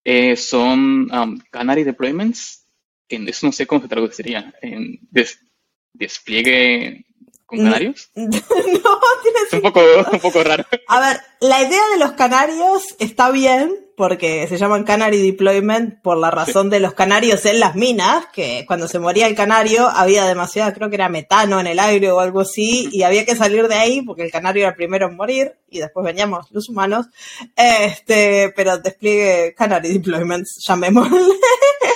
eh, 0.03 0.35
son 0.35 1.11
um, 1.13 1.39
Canary 1.51 1.83
Deployments, 1.83 2.67
que 3.07 3.17
eso 3.27 3.47
no 3.47 3.51
sé 3.53 3.67
cómo 3.67 3.81
se 3.81 3.87
traduciría, 3.89 4.53
en 4.61 4.99
des- 5.11 5.45
despliegue 5.93 7.05
con 7.51 7.65
canarios. 7.65 8.10
no, 8.15 8.29
tiene 8.31 9.39
Es 9.46 9.53
un 9.53 9.62
poco, 9.62 9.81
un 10.12 10.20
poco 10.20 10.43
raro. 10.43 10.65
A 10.88 11.00
ver, 11.00 11.20
la 11.41 11.62
idea 11.62 11.81
de 11.93 12.00
los 12.00 12.13
canarios 12.13 12.96
está 13.00 13.29
bien, 13.29 13.75
porque 13.98 14.48
se 14.48 14.58
llaman 14.58 14.86
Canary 14.86 15.22
Deployment 15.22 16.01
por 16.01 16.17
la 16.17 16.31
razón 16.31 16.70
de 16.70 16.79
los 16.79 16.93
canarios 16.93 17.46
en 17.46 17.60
las 17.60 17.75
minas, 17.75 18.25
que 18.34 18.63
cuando 18.65 18.88
se 18.88 19.00
moría 19.00 19.27
el 19.27 19.36
canario 19.36 19.88
había 19.88 20.25
demasiada, 20.25 20.74
creo 20.74 20.89
que 20.89 20.96
era 20.96 21.10
metano 21.10 21.60
en 21.60 21.67
el 21.67 21.77
aire 21.77 22.10
o 22.10 22.20
algo 22.20 22.39
así, 22.39 22.89
y 22.91 23.03
había 23.03 23.25
que 23.25 23.36
salir 23.36 23.67
de 23.67 23.75
ahí 23.75 24.01
porque 24.01 24.24
el 24.24 24.31
canario 24.31 24.62
era 24.62 24.70
el 24.70 24.75
primero 24.75 25.08
en 25.08 25.17
morir, 25.17 25.53
y 25.70 25.79
después 25.79 26.05
veníamos 26.05 26.50
los 26.51 26.70
humanos. 26.70 27.08
Este, 27.55 28.53
pero 28.55 28.77
despliegue 28.77 29.53
Canary 29.55 29.93
Deployments, 29.93 30.63
llamémosle. 30.65 31.20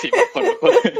Sí, 0.02 0.10
mejor, 0.12 0.42
mejor. 0.42 0.92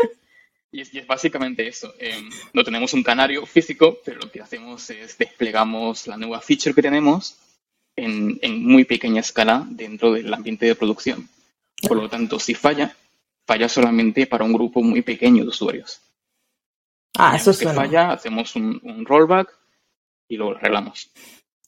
Y 0.76 0.82
es, 0.82 0.92
y 0.92 0.98
es 0.98 1.06
básicamente 1.06 1.66
eso. 1.66 1.94
Eh, 1.98 2.28
no 2.52 2.62
tenemos 2.62 2.92
un 2.92 3.02
canario 3.02 3.46
físico, 3.46 3.96
pero 4.04 4.20
lo 4.20 4.30
que 4.30 4.42
hacemos 4.42 4.90
es 4.90 5.16
desplegamos 5.16 6.06
la 6.06 6.18
nueva 6.18 6.42
feature 6.42 6.74
que 6.74 6.82
tenemos 6.82 7.38
en, 7.96 8.38
en 8.42 8.62
muy 8.62 8.84
pequeña 8.84 9.20
escala 9.20 9.64
dentro 9.70 10.12
del 10.12 10.34
ambiente 10.34 10.66
de 10.66 10.74
producción. 10.74 11.30
Por 11.88 11.96
lo 11.96 12.10
tanto, 12.10 12.38
si 12.38 12.52
falla, 12.52 12.94
falla 13.46 13.70
solamente 13.70 14.26
para 14.26 14.44
un 14.44 14.52
grupo 14.52 14.82
muy 14.82 15.00
pequeño 15.00 15.44
de 15.44 15.48
usuarios. 15.48 16.02
Ah, 17.16 17.36
eso 17.36 17.54
suena. 17.54 17.72
falla, 17.72 18.12
hacemos 18.12 18.54
un, 18.54 18.78
un 18.82 19.06
rollback 19.06 19.56
y 20.28 20.36
lo 20.36 20.58
arreglamos. 20.58 21.10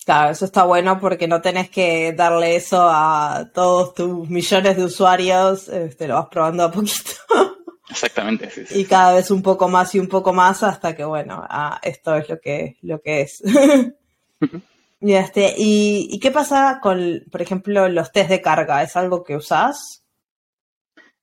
Claro, 0.04 0.32
eso 0.32 0.44
está 0.44 0.64
bueno 0.64 1.00
porque 1.00 1.26
no 1.26 1.40
tenés 1.40 1.70
que 1.70 2.12
darle 2.12 2.56
eso 2.56 2.86
a 2.90 3.48
todos 3.54 3.94
tus 3.94 4.28
millones 4.28 4.76
de 4.76 4.84
usuarios, 4.84 5.68
este, 5.68 6.08
lo 6.08 6.16
vas 6.16 6.28
probando 6.30 6.64
a 6.64 6.70
poquito. 6.70 7.12
Exactamente, 7.90 8.50
sí, 8.50 8.66
sí. 8.66 8.80
y 8.80 8.84
cada 8.84 9.14
vez 9.14 9.30
un 9.30 9.42
poco 9.42 9.68
más 9.68 9.94
y 9.94 9.98
un 9.98 10.08
poco 10.08 10.32
más 10.32 10.62
hasta 10.62 10.94
que 10.94 11.04
bueno 11.04 11.42
ah, 11.48 11.80
esto 11.82 12.16
es 12.16 12.28
lo 12.28 12.38
que 12.40 12.76
lo 12.82 13.00
que 13.00 13.22
es 13.22 13.42
y 15.00 15.12
este 15.14 15.54
y, 15.56 16.08
y 16.10 16.18
qué 16.20 16.30
pasa 16.30 16.80
con 16.82 17.24
por 17.30 17.40
ejemplo 17.40 17.88
los 17.88 18.12
test 18.12 18.30
de 18.30 18.42
carga 18.42 18.82
es 18.82 18.96
algo 18.96 19.24
que 19.24 19.36
usás 19.36 20.02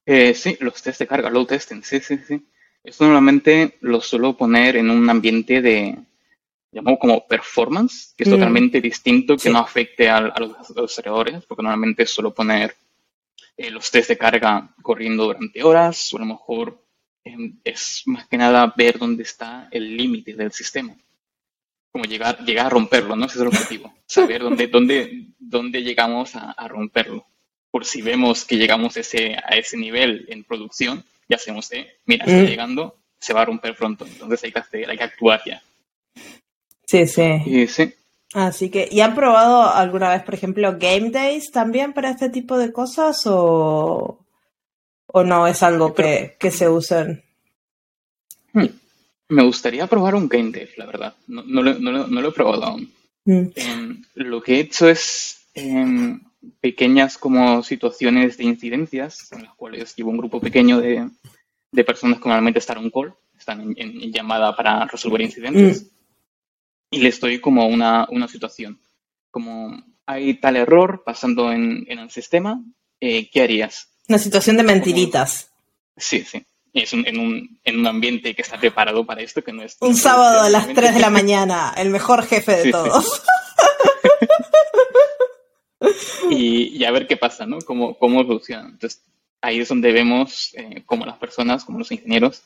Eh, 0.08 0.34
sí, 0.36 0.56
los 0.60 0.82
test 0.84 1.00
de 1.00 1.08
carga, 1.08 1.30
load 1.32 1.48
testing, 1.48 1.82
sí, 1.82 2.00
sí, 2.00 2.18
sí. 2.28 2.40
Esto 2.84 3.06
normalmente 3.06 3.78
lo 3.82 4.00
suelo 4.02 4.38
poner 4.38 4.76
en 4.78 4.92
un 4.92 5.10
ambiente 5.10 5.62
de, 5.64 5.98
llamamos 6.72 7.00
como 7.00 7.26
performance, 7.28 8.14
que 8.16 8.24
es 8.24 8.30
Mm. 8.30 8.34
totalmente 8.34 8.82
distinto, 8.82 9.34
que 9.36 9.40
Sí. 9.48 9.50
no 9.50 9.58
afecte 9.60 10.08
a, 10.08 10.22
los, 10.22 10.52
a 10.70 10.82
los 10.82 10.94
servidores, 10.94 11.44
porque 11.48 11.64
normalmente 11.64 12.06
suelo 12.06 12.32
poner 12.36 12.76
eh, 13.58 13.72
los 13.72 13.92
test 13.92 14.10
de 14.10 14.18
carga 14.18 14.76
corriendo 14.82 15.26
durante 15.26 15.64
horas, 15.64 16.14
o 16.14 16.18
a 16.18 16.22
lo 16.22 16.26
mejor 16.28 16.84
em, 17.24 17.60
es 17.64 18.04
más 18.06 18.28
que 18.28 18.38
nada 18.38 18.74
ver 18.78 19.00
dónde 19.00 19.24
está 19.24 19.68
el 19.72 19.98
límite 19.98 20.34
del 20.36 20.52
sistema. 20.52 20.96
Como 21.92 22.06
llegar, 22.06 22.40
llegar 22.46 22.68
a 22.68 22.70
romperlo, 22.70 23.16
¿no? 23.16 23.26
Ese 23.26 23.36
es 23.38 23.42
el 23.42 23.48
objetivo. 23.48 23.94
Saber 24.08 24.42
dónde, 24.44 24.68
dónde, 24.68 25.28
dónde 25.40 25.84
llegamos 25.84 26.36
a, 26.36 26.52
a 26.52 26.68
romperlo. 26.68 27.26
Por 27.72 27.86
si 27.86 28.02
vemos 28.02 28.46
que 28.46 28.58
llegamos 28.58 28.98
ese, 28.98 29.36
a 29.38 29.56
ese 29.58 29.78
nivel 29.78 30.26
en 30.30 30.44
producción, 30.46 31.06
ya 31.30 31.38
hacemos, 31.38 31.72
eh, 31.74 32.00
mira, 32.06 32.26
está 32.28 32.44
Mm. 32.44 32.48
llegando, 32.48 32.98
se 33.20 33.34
va 33.34 33.42
a 33.44 33.46
romper 33.46 33.76
pronto. 33.76 34.06
Entonces 34.06 34.44
hay 34.44 34.52
que, 34.52 34.60
hacer, 34.60 34.90
hay 34.90 34.98
que 34.98 35.04
actuar 35.04 35.42
ya. 35.46 35.64
sí 36.88 37.08
sí 37.08 37.44
Y 37.46 37.68
sí, 37.68 37.94
así 38.34 38.70
que 38.70 38.88
y 38.92 39.02
han 39.02 39.16
probado 39.16 39.64
alguna 39.74 40.10
vez 40.10 40.24
por 40.24 40.34
ejemplo 40.34 40.72
game 40.80 41.10
days 41.12 41.52
también 41.52 41.94
para 41.94 42.10
este 42.10 42.30
tipo 42.30 42.58
de 42.58 42.72
cosas 42.74 43.22
o 43.26 44.20
o 45.08 45.24
no 45.24 45.48
es 45.48 45.64
algo 45.64 45.94
que, 45.94 46.36
que 46.40 46.52
se 46.52 46.68
usen 46.70 47.24
Hmm. 48.54 48.68
Me 49.28 49.44
gustaría 49.44 49.86
probar 49.88 50.16
un 50.16 50.30
game 50.30 50.52
dev, 50.52 50.70
la 50.78 50.86
verdad. 50.86 51.14
No, 51.28 51.44
no 51.44 51.62
lo, 51.62 51.74
no 51.80 51.92
lo- 51.92 52.08
no 52.08 52.22
lo 52.22 52.30
he 52.30 52.32
probado 52.32 52.64
aún. 52.64 52.90
Mm, 53.26 53.48
Em, 53.56 54.04
lo 54.14 54.42
que 54.42 54.56
he 54.56 54.60
hecho 54.62 54.88
es 54.88 55.48
em, 55.56 56.22
pequeñas 56.62 57.18
como 57.18 57.64
situaciones 57.64 58.38
de 58.38 58.44
incidencias 58.46 59.32
en 59.34 59.44
las 59.44 59.54
cuales 59.56 59.94
llevo 59.96 60.12
un 60.12 60.18
grupo 60.20 60.40
pequeño 60.40 60.80
de, 60.80 61.10
de 61.72 61.84
personas 61.84 62.20
que 62.20 62.30
normalmente 62.30 62.60
están 62.60 62.78
en 62.78 62.92
call, 62.92 63.14
están 63.38 63.74
en, 63.76 64.12
llamada 64.14 64.56
para 64.56 64.86
resolver 64.86 65.20
incidentes, 65.22 65.88
y 66.90 67.00
les 67.00 67.20
doy 67.20 67.40
como 67.40 67.68
una, 67.68 68.08
una 68.10 68.28
situación. 68.28 68.80
Como 69.32 69.84
hay 70.06 70.36
tal 70.36 70.56
error 70.56 71.04
pasando 71.06 71.52
en, 71.52 71.86
en 71.88 72.00
el 72.00 72.10
sistema, 72.10 72.62
eh, 73.00 73.30
¿qué 73.30 73.42
harías? 73.42 73.90
una 74.08 74.20
situación 74.20 74.58
de 74.58 74.64
mentiritas 74.64 75.52
Sí, 75.98 76.24
sí. 76.24 76.46
es 76.74 76.94
en, 76.94 77.18
un, 77.18 77.60
en, 77.64 77.80
un, 77.80 77.88
ambiente 77.88 78.36
que 78.36 78.42
está 78.42 78.58
preparado 78.58 79.06
para 79.06 79.22
esto, 79.22 79.42
que 79.42 79.54
no 79.54 79.64
es... 79.64 79.78
Un 79.80 79.96
sábado 79.96 80.42
a 80.42 80.50
las 80.50 80.68
3 80.74 80.94
de 80.94 81.00
la 81.00 81.10
mañana, 81.22 81.74
el 81.78 81.90
mejor 81.90 82.26
jefe 82.26 82.52
de 82.52 82.72
todos. 82.72 83.24
y, 86.30 86.84
a 86.84 86.92
ver 86.92 87.08
qué 87.08 87.16
pasa, 87.16 87.46
¿no? 87.46 87.60
Cómo, 87.60 87.98
cómo 87.98 88.20
evoluciona. 88.20 88.68
Entonces, 88.68 89.02
ahí 89.42 89.62
es 89.62 89.70
donde 89.70 89.94
vemos 89.94 90.54
eh, 90.56 90.84
cómo 90.86 91.06
las 91.06 91.18
personas, 91.18 91.64
como 91.64 91.80
los 91.80 91.94
ingenieros, 91.94 92.42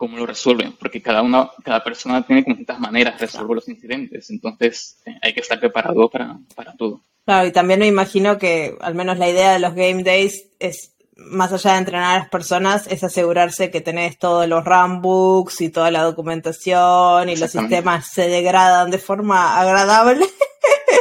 cómo 0.00 0.16
lo 0.16 0.24
resuelven, 0.24 0.72
porque 0.80 1.02
cada 1.02 1.20
una, 1.20 1.50
cada 1.62 1.84
persona 1.84 2.26
tiene 2.26 2.42
como 2.42 2.54
distintas 2.54 2.80
maneras 2.80 3.20
de 3.20 3.26
resolver 3.26 3.56
los 3.56 3.68
incidentes, 3.68 4.30
entonces 4.30 4.96
eh, 5.04 5.10
hay 5.20 5.34
que 5.34 5.40
estar 5.40 5.60
preparado 5.60 6.08
para, 6.08 6.38
para 6.56 6.74
todo. 6.74 7.02
Claro, 7.26 7.46
y 7.46 7.52
también 7.52 7.80
me 7.80 7.86
imagino 7.86 8.38
que 8.38 8.78
al 8.80 8.94
menos 8.94 9.18
la 9.18 9.28
idea 9.28 9.52
de 9.52 9.58
los 9.58 9.74
game 9.74 10.02
days 10.02 10.46
es 10.58 10.94
más 11.16 11.52
allá 11.52 11.72
de 11.72 11.80
entrenar 11.80 12.16
a 12.16 12.18
las 12.20 12.30
personas, 12.30 12.86
es 12.86 13.04
asegurarse 13.04 13.70
que 13.70 13.82
tenés 13.82 14.18
todos 14.18 14.48
los 14.48 14.64
runbooks 14.64 15.60
y 15.60 15.68
toda 15.68 15.90
la 15.90 16.02
documentación 16.02 17.28
y 17.28 17.36
los 17.36 17.50
sistemas 17.50 18.08
se 18.10 18.26
degradan 18.26 18.90
de 18.90 18.96
forma 18.96 19.60
agradable. 19.60 20.24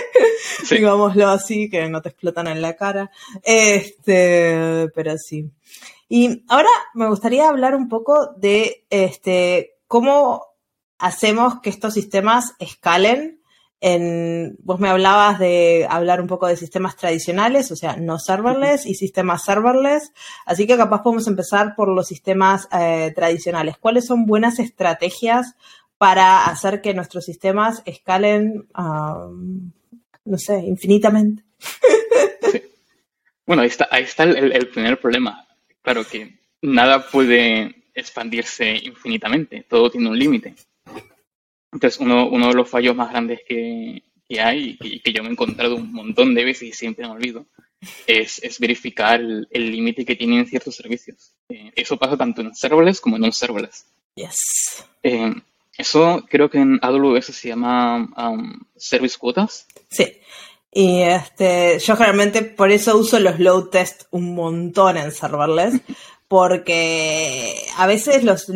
Digámoslo 0.70 1.30
así, 1.30 1.70
que 1.70 1.88
no 1.88 2.02
te 2.02 2.10
explotan 2.10 2.48
en 2.48 2.62
la 2.62 2.76
cara. 2.76 3.10
Este, 3.44 4.90
pero 4.94 5.16
sí. 5.18 5.50
Y 6.10 6.44
ahora 6.50 6.70
me 6.96 7.08
gustaría 7.08 7.48
hablar 7.48 7.76
un 7.76 7.88
poco 7.88 8.34
de 8.36 8.86
este 8.90 9.76
cómo 9.88 10.44
hacemos 10.98 11.62
que 11.62 11.70
estos 11.70 11.94
sistemas 11.94 12.56
escalen 12.58 13.40
en, 13.82 14.58
vos 14.60 14.80
me 14.80 14.90
hablabas 14.90 15.40
de 15.40 15.88
hablar 15.90 16.20
un 16.20 16.28
poco 16.28 16.48
de 16.48 16.58
sistemas 16.58 16.98
tradicionales, 16.98 17.72
o 17.72 17.76
sea, 17.76 17.96
no 17.96 18.20
serverless 18.20 18.86
y 18.86 18.96
sistemas 18.96 19.46
serverless, 19.46 20.12
así 20.46 20.68
que 20.68 20.76
capaz 20.76 21.02
podemos 21.02 21.28
empezar 21.28 21.76
por 21.76 21.88
los 21.88 22.08
sistemas 22.08 22.68
eh, 22.74 23.14
tradicionales. 23.16 23.78
¿Cuáles 23.78 24.06
son 24.06 24.26
buenas 24.26 24.60
estrategias 24.60 25.56
para 25.98 26.46
hacer 26.46 26.82
que 26.82 26.94
nuestros 26.94 27.24
sistemas 27.24 27.82
escalen, 27.86 28.68
no 28.76 30.38
sé, 30.38 30.60
infinitamente? 30.60 31.44
Bueno, 33.46 33.64
ahí 33.64 33.70
está, 33.70 33.88
ahí 33.90 34.04
está 34.04 34.24
el 34.24 34.68
primer 34.70 35.00
problema. 35.00 35.49
Claro 35.82 36.06
que 36.06 36.40
nada 36.62 37.10
puede 37.10 37.76
expandirse 37.94 38.76
infinitamente, 38.84 39.66
todo 39.68 39.90
tiene 39.90 40.10
un 40.10 40.18
límite. 40.18 40.56
Entonces, 41.72 42.00
uno, 42.00 42.28
uno 42.28 42.48
de 42.48 42.56
los 42.56 42.70
fallos 42.70 42.96
más 42.96 43.12
grandes 43.12 43.42
que, 43.48 44.04
que 44.28 44.42
hay 44.42 44.78
y 44.82 45.00
que, 45.00 45.14
yo 45.14 45.22
me 45.24 45.30
he 45.30 45.32
encontrado 45.32 45.76
un 45.76 45.92
montón 45.92 46.34
de 46.34 46.44
veces 46.44 46.70
y 46.70 46.74
siempre 46.74 47.06
me 47.06 47.14
olvido, 47.14 47.46
es, 48.08 48.42
es 48.44 48.60
verificar 48.60 49.22
el 49.22 49.72
límite 49.72 50.06
que 50.06 50.16
tienen 50.16 50.46
ciertos 50.46 50.76
servicios. 50.76 51.34
Eh, 51.50 51.72
eso 51.76 51.98
pasa 51.98 52.18
tanto 52.18 52.42
en 52.42 52.56
serverless 52.56 53.00
como 53.00 53.16
en 53.16 53.22
non 53.22 53.32
serverless. 53.32 53.86
Yes. 54.16 54.86
Eh, 55.04 55.34
eso 55.78 56.26
creo 56.30 56.50
que 56.50 56.60
en 56.60 56.80
AWS 56.82 57.28
se 57.28 57.48
llama 57.48 58.10
um, 58.18 58.60
service 58.76 59.18
quotas. 59.18 59.66
Sí. 59.90 60.06
Y 60.72 61.02
este, 61.02 61.80
yo 61.80 61.96
generalmente 61.96 62.44
por 62.44 62.72
eso 62.72 62.98
uso 62.98 63.20
los 63.20 63.40
load 63.40 63.70
test 63.70 64.04
un 64.12 64.36
montón 64.36 64.98
en 64.98 65.12
serverless, 65.12 65.82
porque 66.28 67.56
a 67.78 67.88
veces 67.88 68.24
los, 68.24 68.52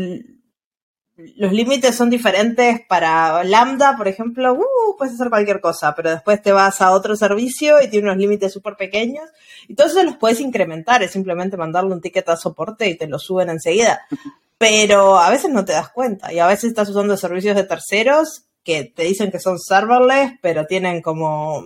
los 1.16 1.52
límites 1.52 1.96
son 1.96 2.12
diferentes 2.12 2.82
para 2.88 3.44
Lambda, 3.44 3.98
por 3.98 4.08
ejemplo, 4.08 4.54
uh, 4.54 4.98
puedes 4.98 5.16
hacer 5.16 5.30
cualquier 5.30 5.60
cosa, 5.60 5.96
pero 5.96 6.12
después 6.12 6.42
te 6.42 6.52
vas 6.52 6.82
a 6.82 6.92
otro 6.92 7.16
servicio 7.16 7.82
y 7.82 7.90
tiene 7.90 8.08
unos 8.08 8.20
límites 8.20 8.54
súper 8.54 8.76
pequeños 8.76 9.28
y 9.68 9.74
todos 9.74 9.92
esos 9.92 10.06
los 10.06 10.18
puedes 10.18 10.40
incrementar, 10.40 11.02
es 11.02 11.12
simplemente 11.12 11.58
mandarle 11.58 11.94
un 11.94 12.02
ticket 12.02 12.30
a 12.30 12.38
soporte 12.38 12.88
y 12.88 12.96
te 12.96 13.08
lo 13.08 13.18
suben 13.18 13.50
enseguida. 13.50 14.02
Pero 14.60 15.18
a 15.18 15.30
veces 15.30 15.52
no 15.52 15.66
te 15.66 15.74
das 15.74 15.90
cuenta 15.90 16.32
y 16.32 16.40
a 16.40 16.48
veces 16.48 16.66
estás 16.66 16.88
usando 16.90 17.18
servicios 17.18 17.56
de 17.56 17.64
terceros 17.64 18.46
que 18.64 18.86
te 18.86 19.04
dicen 19.04 19.30
que 19.30 19.40
son 19.40 19.60
serverless, 19.60 20.34
pero 20.42 20.66
tienen 20.66 21.02
como 21.02 21.66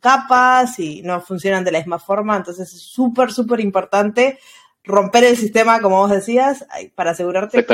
capas 0.00 0.78
y 0.78 1.02
no 1.02 1.20
funcionan 1.20 1.64
de 1.64 1.72
la 1.72 1.78
misma 1.78 1.98
forma, 1.98 2.36
entonces 2.36 2.72
es 2.72 2.82
súper, 2.82 3.32
súper 3.32 3.60
importante 3.60 4.38
romper 4.84 5.24
el 5.24 5.36
sistema, 5.36 5.80
como 5.80 5.98
vos 5.98 6.10
decías, 6.10 6.66
para 6.94 7.10
asegurarte 7.10 7.64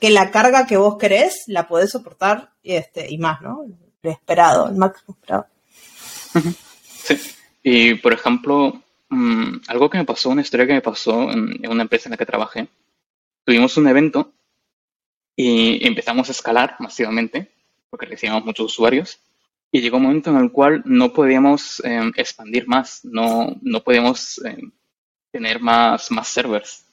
que 0.00 0.10
la 0.10 0.30
carga 0.30 0.66
que 0.66 0.78
vos 0.78 0.96
querés 0.96 1.44
la 1.46 1.68
podés 1.68 1.90
soportar 1.90 2.50
este, 2.62 3.12
y 3.12 3.18
más, 3.18 3.42
¿no? 3.42 3.66
Lo 4.02 4.10
esperado, 4.10 4.68
el 4.68 4.76
máximo 4.76 5.16
esperado. 5.20 5.46
Sí. 6.80 7.18
Y, 7.62 7.94
por 7.94 8.12
ejemplo, 8.12 8.82
mm, 9.08 9.58
algo 9.68 9.90
que 9.90 9.98
me 9.98 10.04
pasó, 10.04 10.30
una 10.30 10.42
historia 10.42 10.66
que 10.66 10.72
me 10.72 10.80
pasó 10.80 11.30
en, 11.30 11.60
una 11.68 11.82
empresa 11.82 12.08
en 12.08 12.12
la 12.12 12.16
que 12.16 12.26
trabajé. 12.26 12.68
Tuvimos 13.44 13.76
un 13.76 13.86
evento 13.86 14.32
y 15.36 15.86
empezamos 15.86 16.28
a 16.28 16.32
escalar 16.32 16.76
masivamente, 16.80 17.52
porque 17.90 18.06
recibíamos 18.06 18.44
muchos 18.44 18.66
usuarios, 18.66 19.20
y 19.74 19.80
llegó 19.80 19.96
un 19.96 20.02
momento 20.04 20.30
en 20.30 20.36
el 20.36 20.52
cual 20.52 20.82
no 20.84 21.14
podíamos 21.14 21.82
em, 21.82 22.12
expandir 22.14 22.68
más, 22.68 23.00
no, 23.04 23.56
no 23.62 23.82
podíamos 23.82 24.38
em, 24.44 24.70
tener 25.32 25.60
más, 25.60 26.10
más 26.10 26.28
servers. 26.28 26.84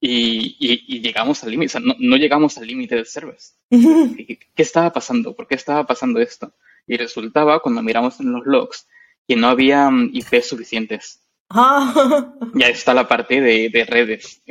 Y, 0.00 1.00
llegamos 1.00 1.44
al 1.44 1.50
límite, 1.50 1.66
o 1.76 1.80
sea, 1.80 1.94
no, 1.96 2.16
llegamos 2.16 2.56
al 2.56 2.66
límite 2.66 2.96
de 2.96 3.04
servers. 3.04 3.56
¿Qué, 3.70 4.38
estaba 4.56 4.90
pasando? 4.90 5.36
¿Por 5.36 5.46
qué 5.46 5.54
estaba 5.54 5.86
pasando 5.86 6.18
esto? 6.18 6.52
Y 6.86 6.96
resultaba, 6.96 7.60
cuando 7.60 7.82
miramos 7.82 8.18
en 8.20 8.32
los 8.32 8.44
logs, 8.46 8.88
que 9.28 9.36
no 9.36 9.48
había 9.48 9.90
mm, 9.90 10.10
IP 10.14 10.42
suficientes. 10.42 11.20
Ah. 11.50 12.32
Ya 12.54 12.68
está 12.68 12.94
la 12.94 13.06
parte 13.06 13.42
de, 13.42 13.84
redes, 13.84 14.42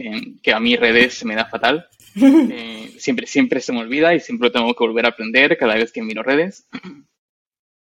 que 0.44 0.54
a 0.54 0.60
mí 0.60 0.76
redes 0.76 1.16
se 1.16 1.26
me 1.26 1.36
da 1.36 1.46
fatal. 1.46 1.88
Eh, 2.14 2.96
siempre, 3.00 3.26
siempre 3.26 3.62
se 3.62 3.72
me 3.72 3.80
olvida 3.80 4.14
y 4.14 4.20
siempre 4.20 4.50
tengo 4.50 4.76
que 4.76 4.84
volver 4.84 5.06
a 5.06 5.10
aprender 5.10 5.58
cada 5.58 5.76
vez 5.76 5.94
que 5.94 6.02
miro 6.02 6.22
redes. 6.24 6.68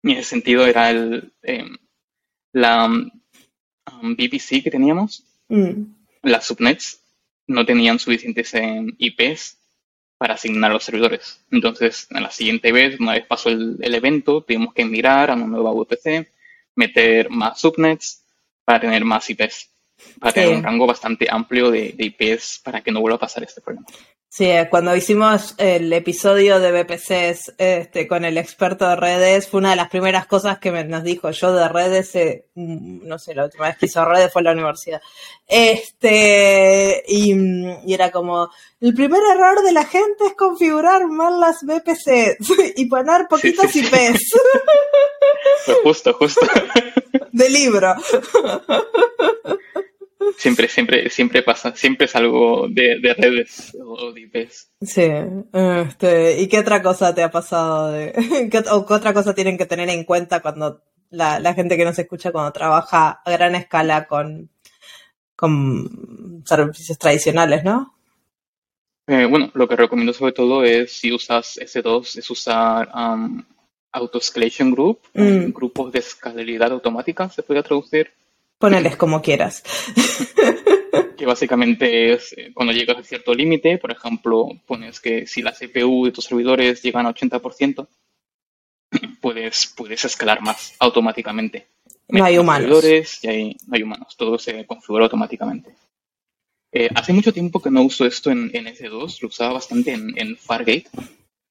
Y 0.02 0.12
en 0.12 0.18
ese 0.18 0.30
sentido 0.30 0.66
era 0.66 0.90
el, 0.90 1.32
em, 1.42 1.76
la, 2.52 2.88
BBC 4.02 4.62
que 4.62 4.70
teníamos, 4.70 5.24
mm. 5.48 5.82
las 6.22 6.46
subnets 6.46 7.00
no 7.46 7.66
tenían 7.66 7.98
suficientes 7.98 8.52
IPs 8.98 9.58
para 10.16 10.34
asignar 10.34 10.70
los 10.70 10.84
servidores. 10.84 11.40
Entonces, 11.50 12.06
en 12.10 12.22
la 12.22 12.30
siguiente 12.30 12.72
vez, 12.72 13.00
una 13.00 13.14
vez 13.14 13.26
pasó 13.26 13.48
el, 13.48 13.94
evento, 13.94 14.42
tuvimos 14.42 14.72
que 14.74 14.84
mirar 14.84 15.30
a 15.30 15.34
una 15.34 15.46
nueva 15.46 15.72
VPC, 15.72 16.30
meter 16.76 17.30
más 17.30 17.60
subnets 17.60 18.22
para 18.64 18.80
tener 18.80 19.04
más 19.04 19.28
IPs, 19.28 19.70
para 20.18 20.32
tener 20.32 20.54
un 20.54 20.62
rango 20.62 20.86
bastante 20.86 21.26
amplio 21.28 21.70
de 21.70 21.94
IPs 21.98 22.60
para 22.62 22.80
que 22.80 22.92
no 22.92 23.00
vuelva 23.00 23.16
a 23.16 23.20
pasar 23.20 23.42
este 23.42 23.60
problema. 23.60 23.86
Sí, 24.32 24.44
eh, 24.44 24.68
cuando 24.70 24.94
hicimos 24.94 25.56
el 25.58 25.92
episodio 25.92 26.60
de 26.60 26.70
BPCs 26.70 27.54
este, 27.58 28.06
con 28.06 28.24
el 28.24 28.38
experto 28.38 28.88
de 28.88 28.94
redes, 28.94 29.48
fue 29.48 29.58
una 29.58 29.70
de 29.70 29.76
las 29.76 29.88
primeras 29.88 30.28
cosas 30.28 30.60
que 30.60 30.70
nos 30.84 31.02
dijo 31.02 31.32
yo 31.32 31.52
de 31.52 31.68
redes, 31.68 32.14
eh, 32.14 32.46
mm, 32.54 33.08
no 33.08 33.18
sé, 33.18 33.34
la 33.34 33.46
última 33.46 33.66
vez 33.66 33.76
que 33.76 33.86
hizo 33.86 34.04
redes 34.04 34.32
fue 34.32 34.42
en 34.42 34.44
la 34.44 34.52
universidad. 34.52 35.02
Este, 35.48 37.02
y, 37.08 37.34
y, 37.84 37.92
era 37.92 38.12
como, 38.12 38.48
el 38.80 38.94
primer 38.94 39.20
error 39.34 39.64
de 39.64 39.72
la 39.72 39.84
gente 39.84 40.26
es 40.26 40.34
configurar 40.36 41.08
mal 41.08 41.40
las 41.40 41.64
BPCs 41.64 42.38
y 42.76 42.86
poner 42.86 43.26
poquitos 43.28 43.74
IPs. 43.74 44.32
justo, 45.82 46.14
justo. 46.14 46.46
De 47.32 47.50
libro. 47.50 47.96
Siempre, 50.36 50.68
siempre, 50.68 51.08
siempre 51.08 51.42
pasa, 51.42 51.74
siempre 51.74 52.04
es 52.04 52.14
algo 52.14 52.68
de, 52.68 53.14
redes 53.16 53.76
o 53.82 54.12
de 54.12 54.20
IPs. 54.20 54.70
Sí, 54.82 55.08
este, 55.52 56.40
¿y 56.40 56.48
qué 56.48 56.58
otra 56.58 56.82
cosa 56.82 57.14
te 57.14 57.22
ha 57.22 57.30
pasado? 57.30 57.90
De, 57.92 58.12
¿O 58.70 58.86
qué 58.86 58.94
otra 58.94 59.14
cosa 59.14 59.34
tienen 59.34 59.56
que 59.56 59.66
tener 59.66 59.88
en 59.88 60.04
cuenta 60.04 60.40
cuando 60.40 60.82
la, 61.10 61.54
gente 61.54 61.76
que 61.76 61.84
nos 61.84 61.98
escucha 61.98 62.32
cuando 62.32 62.52
trabaja 62.52 63.22
a 63.24 63.30
gran 63.30 63.54
escala 63.54 64.06
con, 64.06 64.50
con 65.36 66.42
servicios 66.44 66.98
tradicionales, 66.98 67.64
no? 67.64 67.94
Eh, 69.06 69.26
bueno, 69.26 69.50
lo 69.54 69.66
que 69.66 69.76
recomiendo 69.76 70.12
sobre 70.12 70.32
todo 70.32 70.62
es 70.64 70.92
si 70.92 71.12
usas 71.12 71.58
S2, 71.58 72.18
es 72.18 72.30
usar 72.30 72.88
um, 72.94 73.42
Auto 73.90 74.18
Escalation 74.18 74.70
Group, 74.70 75.00
mm. 75.14 75.50
grupos 75.52 75.92
de 75.92 75.98
escalabilidad 75.98 76.72
automática, 76.72 77.28
se 77.28 77.42
puede 77.42 77.62
traducir. 77.62 78.12
Poneles 78.60 78.96
como 78.96 79.22
quieras. 79.22 79.64
que 81.16 81.24
básicamente 81.24 82.12
es 82.12 82.34
eh, 82.36 82.50
cuando 82.52 82.74
llegas 82.74 82.98
a 82.98 83.02
cierto 83.02 83.32
límite, 83.32 83.78
por 83.78 83.90
ejemplo, 83.90 84.48
pones 84.66 85.00
que 85.00 85.26
si 85.26 85.40
la 85.40 85.52
CPU 85.52 86.04
de 86.04 86.12
tus 86.12 86.26
servidores 86.26 86.82
llegan 86.82 87.06
a 87.06 87.14
80%, 87.14 87.88
puedes, 89.22 89.72
puedes 89.74 90.04
escalar 90.04 90.42
más 90.42 90.74
automáticamente. 90.78 91.68
No 92.08 92.22
hay 92.22 92.36
humanos. 92.36 92.82
Servidores 92.82 93.24
y 93.24 93.56
no 93.66 93.76
hay 93.76 93.82
humanos, 93.82 94.14
todo 94.18 94.38
se 94.38 94.66
configura 94.66 95.04
automáticamente. 95.04 95.74
Eh, 96.70 96.90
hace 96.94 97.14
mucho 97.14 97.32
tiempo 97.32 97.62
que 97.62 97.70
no 97.70 97.80
uso 97.80 98.04
esto 98.04 98.30
en, 98.30 98.50
S2, 98.52 99.22
lo 99.22 99.28
usaba 99.28 99.54
bastante 99.54 99.92
en, 99.94 100.36
Fargate, 100.36 100.88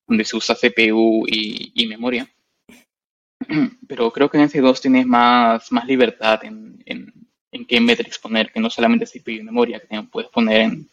donde 0.08 0.26
se 0.26 0.38
usa 0.38 0.56
CPU 0.56 1.26
y, 1.26 1.72
y 1.74 1.88
memoria. 1.88 2.30
pero 3.88 4.12
creo 4.12 4.30
que 4.30 4.38
en 4.38 4.50
S2 4.50 4.82
tienes 4.82 5.06
más, 5.06 5.72
más 5.72 5.86
libertad 5.86 6.44
en, 6.44 6.82
en, 6.86 7.14
qué 7.68 7.80
metrics 7.80 8.18
poner, 8.18 8.52
que 8.52 8.60
no 8.60 8.70
solamente 8.70 9.06
CPU 9.06 9.32
y 9.32 9.44
memoria, 9.44 9.80
que 9.80 10.02
puedes 10.04 10.30
poner 10.30 10.62
en 10.62 10.90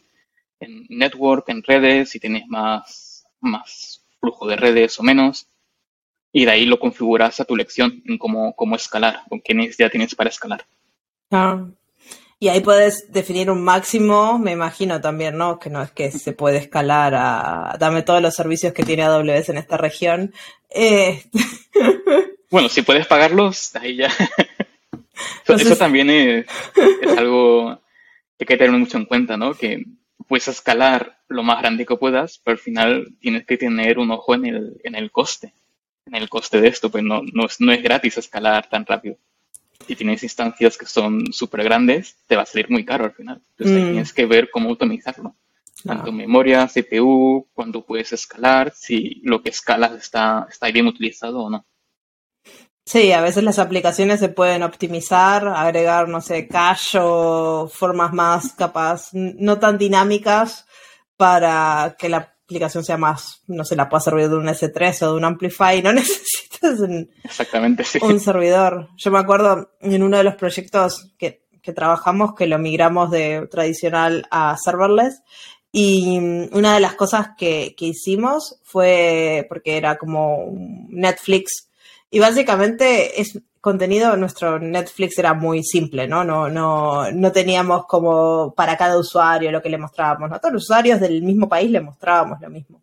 en 0.60 0.86
network, 0.88 1.48
en 1.48 1.62
redes, 1.62 2.10
si 2.10 2.20
tienes 2.20 2.46
más, 2.48 3.26
más 3.40 4.02
flujo 4.20 4.46
de 4.46 4.56
redes 4.56 4.98
o 4.98 5.02
menos. 5.02 5.46
Y 6.32 6.44
de 6.44 6.50
ahí 6.50 6.66
lo 6.66 6.78
configuras 6.78 7.40
a 7.40 7.44
tu 7.44 7.56
lección 7.56 8.02
en 8.06 8.18
cómo, 8.18 8.54
cómo 8.54 8.76
escalar, 8.76 9.22
con 9.28 9.40
qué 9.40 9.54
necesidad 9.54 9.90
tienes 9.90 10.14
para 10.14 10.30
escalar. 10.30 10.66
Ah. 11.30 11.66
Y 12.38 12.48
ahí 12.48 12.60
puedes 12.60 13.10
definir 13.10 13.50
un 13.50 13.64
máximo, 13.64 14.38
me 14.38 14.52
imagino 14.52 15.00
también, 15.00 15.38
¿no? 15.38 15.58
Que 15.58 15.70
no 15.70 15.82
es 15.82 15.90
que 15.92 16.10
se 16.10 16.34
puede 16.34 16.58
escalar 16.58 17.14
a 17.14 17.76
dame 17.78 18.02
todos 18.02 18.20
los 18.20 18.34
servicios 18.34 18.74
que 18.74 18.82
tiene 18.82 19.04
AWS 19.04 19.48
en 19.48 19.56
esta 19.56 19.78
región. 19.78 20.34
Eh, 20.68 21.24
bueno, 22.50 22.68
si 22.68 22.82
puedes 22.82 23.06
pagarlos, 23.06 23.74
ahí 23.76 23.96
ya. 23.96 24.10
Eso 25.48 25.76
también 25.76 26.10
es, 26.10 26.46
es, 27.02 27.08
algo 27.18 27.80
que 28.38 28.44
hay 28.44 28.46
que 28.46 28.56
tener 28.56 28.78
mucho 28.78 28.98
en 28.98 29.06
cuenta, 29.06 29.36
¿no? 29.36 29.54
Que 29.54 29.84
puedes 30.28 30.48
escalar 30.48 31.18
lo 31.28 31.42
más 31.42 31.60
grande 31.60 31.86
que 31.86 31.96
puedas, 31.96 32.40
pero 32.44 32.56
al 32.56 32.58
final 32.58 33.14
tienes 33.20 33.46
que 33.46 33.56
tener 33.56 33.98
un 33.98 34.10
ojo 34.10 34.34
en 34.34 34.46
el, 34.46 34.80
en 34.84 34.94
el 34.94 35.10
coste. 35.10 35.54
En 36.06 36.14
el 36.14 36.28
coste 36.28 36.60
de 36.60 36.68
esto, 36.68 36.90
pues 36.90 37.02
no, 37.02 37.22
no, 37.32 37.46
es, 37.46 37.60
no 37.60 37.72
es 37.72 37.82
gratis 37.82 38.18
escalar 38.18 38.68
tan 38.68 38.86
rápido 38.86 39.16
si 39.86 39.94
tienes 39.94 40.22
instancias 40.22 40.76
que 40.76 40.86
son 40.86 41.32
súper 41.32 41.62
grandes, 41.62 42.16
te 42.26 42.36
va 42.36 42.42
a 42.42 42.46
salir 42.46 42.70
muy 42.70 42.84
caro 42.84 43.04
al 43.04 43.12
final. 43.12 43.40
Entonces 43.56 43.82
mm. 43.82 43.86
tienes 43.90 44.12
que 44.12 44.26
ver 44.26 44.50
cómo 44.50 44.70
optimizarlo. 44.70 45.36
Tanto 45.84 46.10
memoria, 46.10 46.66
CPU, 46.66 47.46
cuándo 47.52 47.84
puedes 47.84 48.12
escalar, 48.12 48.72
si 48.74 49.20
lo 49.22 49.42
que 49.42 49.50
escalas 49.50 49.92
está, 49.92 50.46
está 50.50 50.70
bien 50.70 50.86
utilizado 50.86 51.42
o 51.42 51.50
no. 51.50 51.64
Sí, 52.86 53.10
a 53.10 53.20
veces 53.20 53.42
las 53.42 53.58
aplicaciones 53.58 54.20
se 54.20 54.28
pueden 54.28 54.62
optimizar, 54.62 55.48
agregar, 55.48 56.08
no 56.08 56.20
sé, 56.20 56.46
cache 56.46 57.00
o 57.02 57.68
formas 57.68 58.12
más 58.12 58.52
capaz, 58.52 59.08
no 59.12 59.58
tan 59.58 59.76
dinámicas 59.76 60.66
para 61.16 61.96
que 61.98 62.08
la 62.08 62.18
aplicación 62.44 62.84
sea 62.84 62.96
más, 62.96 63.42
no 63.48 63.64
se 63.64 63.74
la 63.74 63.88
pueda 63.88 64.02
servir 64.02 64.28
de 64.28 64.36
un 64.36 64.46
S3 64.46 65.02
o 65.02 65.10
de 65.10 65.16
un 65.16 65.24
Amplify, 65.24 65.82
no 65.82 65.92
necesitas 65.94 66.78
un, 66.78 67.10
Exactamente, 67.24 67.82
sí. 67.82 67.98
un 68.00 68.20
servidor. 68.20 68.88
Yo 68.96 69.10
me 69.10 69.18
acuerdo 69.18 69.72
en 69.80 70.04
uno 70.04 70.16
de 70.16 70.24
los 70.24 70.36
proyectos 70.36 71.12
que, 71.18 71.44
que 71.60 71.72
trabajamos 71.72 72.36
que 72.36 72.46
lo 72.46 72.60
migramos 72.60 73.10
de 73.10 73.48
tradicional 73.50 74.28
a 74.30 74.56
serverless 74.56 75.22
y 75.72 76.18
una 76.52 76.74
de 76.74 76.80
las 76.80 76.94
cosas 76.94 77.30
que, 77.36 77.74
que 77.76 77.86
hicimos 77.86 78.60
fue, 78.62 79.44
porque 79.48 79.76
era 79.76 79.98
como 79.98 80.52
Netflix, 80.88 81.65
y 82.16 82.18
básicamente 82.18 83.20
es 83.20 83.38
contenido, 83.60 84.16
nuestro 84.16 84.58
Netflix 84.58 85.18
era 85.18 85.34
muy 85.34 85.62
simple, 85.62 86.08
¿no? 86.08 86.24
No, 86.24 86.48
no, 86.48 87.12
no 87.12 87.30
teníamos 87.30 87.84
como 87.84 88.54
para 88.54 88.74
cada 88.78 88.98
usuario 88.98 89.52
lo 89.52 89.60
que 89.60 89.68
le 89.68 89.76
mostrábamos, 89.76 90.30
¿no? 90.30 90.40
Todos 90.40 90.54
los 90.54 90.62
usuarios 90.62 90.98
del 90.98 91.20
mismo 91.20 91.46
país 91.46 91.70
le 91.70 91.82
mostrábamos 91.82 92.40
lo 92.40 92.48
mismo. 92.48 92.80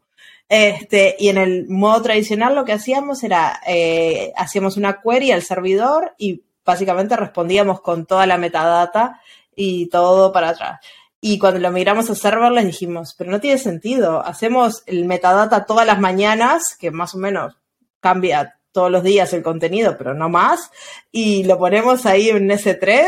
Este, 0.48 1.16
y 1.18 1.30
en 1.30 1.40
el 1.40 1.68
modo 1.68 2.04
tradicional 2.04 2.54
lo 2.54 2.64
que 2.64 2.74
hacíamos 2.74 3.24
era, 3.24 3.60
eh, 3.66 4.32
hacíamos 4.36 4.78
una 4.78 5.02
query 5.02 5.32
al 5.32 5.42
servidor 5.42 6.14
y 6.20 6.44
básicamente 6.64 7.18
respondíamos 7.18 7.82
con 7.82 8.06
toda 8.06 8.28
la 8.28 8.38
metadata 8.38 9.20
y 9.56 9.88
todo 9.88 10.32
para 10.32 10.50
atrás. 10.50 10.80
Y 11.20 11.40
cuando 11.40 11.60
lo 11.60 11.72
migramos 11.72 12.08
a 12.12 12.14
serverless 12.14 12.68
dijimos, 12.68 13.16
pero 13.18 13.32
no 13.32 13.42
tiene 13.42 13.58
sentido, 13.58 14.24
hacemos 14.24 14.84
el 14.86 15.06
metadata 15.06 15.66
todas 15.66 15.88
las 15.88 16.00
mañanas, 16.00 16.78
que 16.80 16.92
más 16.92 17.16
o 17.16 17.18
menos 17.18 17.58
cambia 18.00 18.60
todos 18.74 18.92
los 18.92 19.04
días 19.04 19.32
el 19.32 19.44
contenido, 19.44 19.96
pero 19.98 20.14
no 20.14 20.28
más, 20.28 20.72
y 21.12 21.46
lo 21.46 21.58
ponemos 21.58 22.06
ahí 22.06 22.30
en 22.30 22.50
S3 22.50 23.06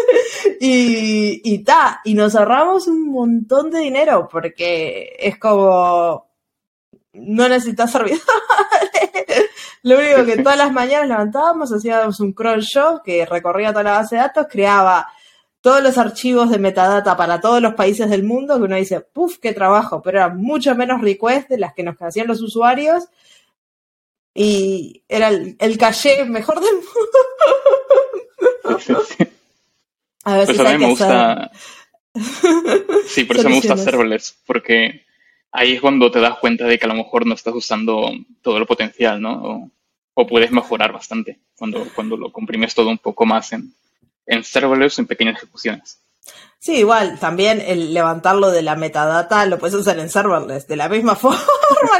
y, 0.60 1.40
y 1.44 1.58
ta, 1.62 2.00
y 2.04 2.14
nos 2.14 2.34
ahorramos 2.34 2.88
un 2.88 3.12
montón 3.12 3.70
de 3.70 3.80
dinero 3.80 4.28
porque 4.30 5.14
es 5.20 5.38
como, 5.38 6.26
no 7.12 7.48
necesitas 7.48 7.92
servidores. 7.92 8.24
Lo 9.84 9.98
único 9.98 10.24
que 10.24 10.40
todas 10.40 10.56
las 10.56 10.72
mañanas 10.72 11.08
levantábamos, 11.08 11.72
hacíamos 11.72 12.20
un 12.20 12.32
crawl 12.32 12.62
show 12.62 13.02
que 13.04 13.26
recorría 13.26 13.72
toda 13.72 13.82
la 13.82 13.92
base 13.98 14.14
de 14.14 14.22
datos, 14.22 14.46
creaba 14.48 15.08
todos 15.60 15.82
los 15.82 15.98
archivos 15.98 16.50
de 16.50 16.58
metadata 16.58 17.16
para 17.16 17.40
todos 17.40 17.60
los 17.60 17.74
países 17.74 18.08
del 18.08 18.22
mundo, 18.22 18.56
que 18.56 18.62
uno 18.62 18.76
dice, 18.76 19.00
puff, 19.00 19.38
qué 19.38 19.52
trabajo, 19.52 20.00
pero 20.00 20.18
era 20.18 20.28
mucho 20.28 20.74
menos 20.76 21.00
request 21.00 21.48
de 21.48 21.58
las 21.58 21.74
que 21.74 21.82
nos 21.82 22.00
hacían 22.00 22.28
los 22.28 22.42
usuarios 22.42 23.08
y 24.34 25.02
era 25.08 25.28
el, 25.28 25.56
el 25.58 25.78
caché 25.78 26.24
mejor 26.24 26.60
del 26.60 26.74
mundo. 26.76 27.18
A 30.24 30.36
veces 30.36 30.56
por 30.56 30.66
eso 30.66 30.68
a 30.68 30.78
mí 30.78 30.84
me 30.84 30.90
gusta. 30.90 31.50
Sí, 33.08 33.24
por 33.24 33.36
eso 33.36 33.48
me 33.48 33.56
gusta 33.56 33.76
serverless, 33.76 34.36
porque 34.46 35.04
ahí 35.50 35.72
es 35.72 35.80
cuando 35.80 36.10
te 36.10 36.20
das 36.20 36.38
cuenta 36.38 36.64
de 36.66 36.78
que 36.78 36.84
a 36.84 36.88
lo 36.88 36.94
mejor 36.94 37.26
no 37.26 37.34
estás 37.34 37.54
usando 37.54 38.12
todo 38.40 38.58
el 38.58 38.66
potencial, 38.66 39.20
¿no? 39.20 39.32
O, 39.42 39.70
o 40.14 40.26
puedes 40.26 40.52
mejorar 40.52 40.92
bastante 40.92 41.40
cuando, 41.56 41.86
cuando 41.94 42.16
lo 42.16 42.30
comprimes 42.30 42.74
todo 42.74 42.88
un 42.88 42.98
poco 42.98 43.26
más 43.26 43.52
en, 43.52 43.74
en 44.26 44.44
serverless 44.44 44.98
en 44.98 45.06
pequeñas 45.06 45.36
ejecuciones. 45.36 46.01
Sí, 46.62 46.76
igual, 46.76 47.18
también 47.18 47.60
el 47.60 47.92
levantarlo 47.92 48.52
de 48.52 48.62
la 48.62 48.76
metadata 48.76 49.46
lo 49.46 49.58
puedes 49.58 49.74
hacer 49.74 49.98
en 49.98 50.08
serverless, 50.08 50.68
de 50.68 50.76
la 50.76 50.88
misma 50.88 51.16
forma 51.16 51.42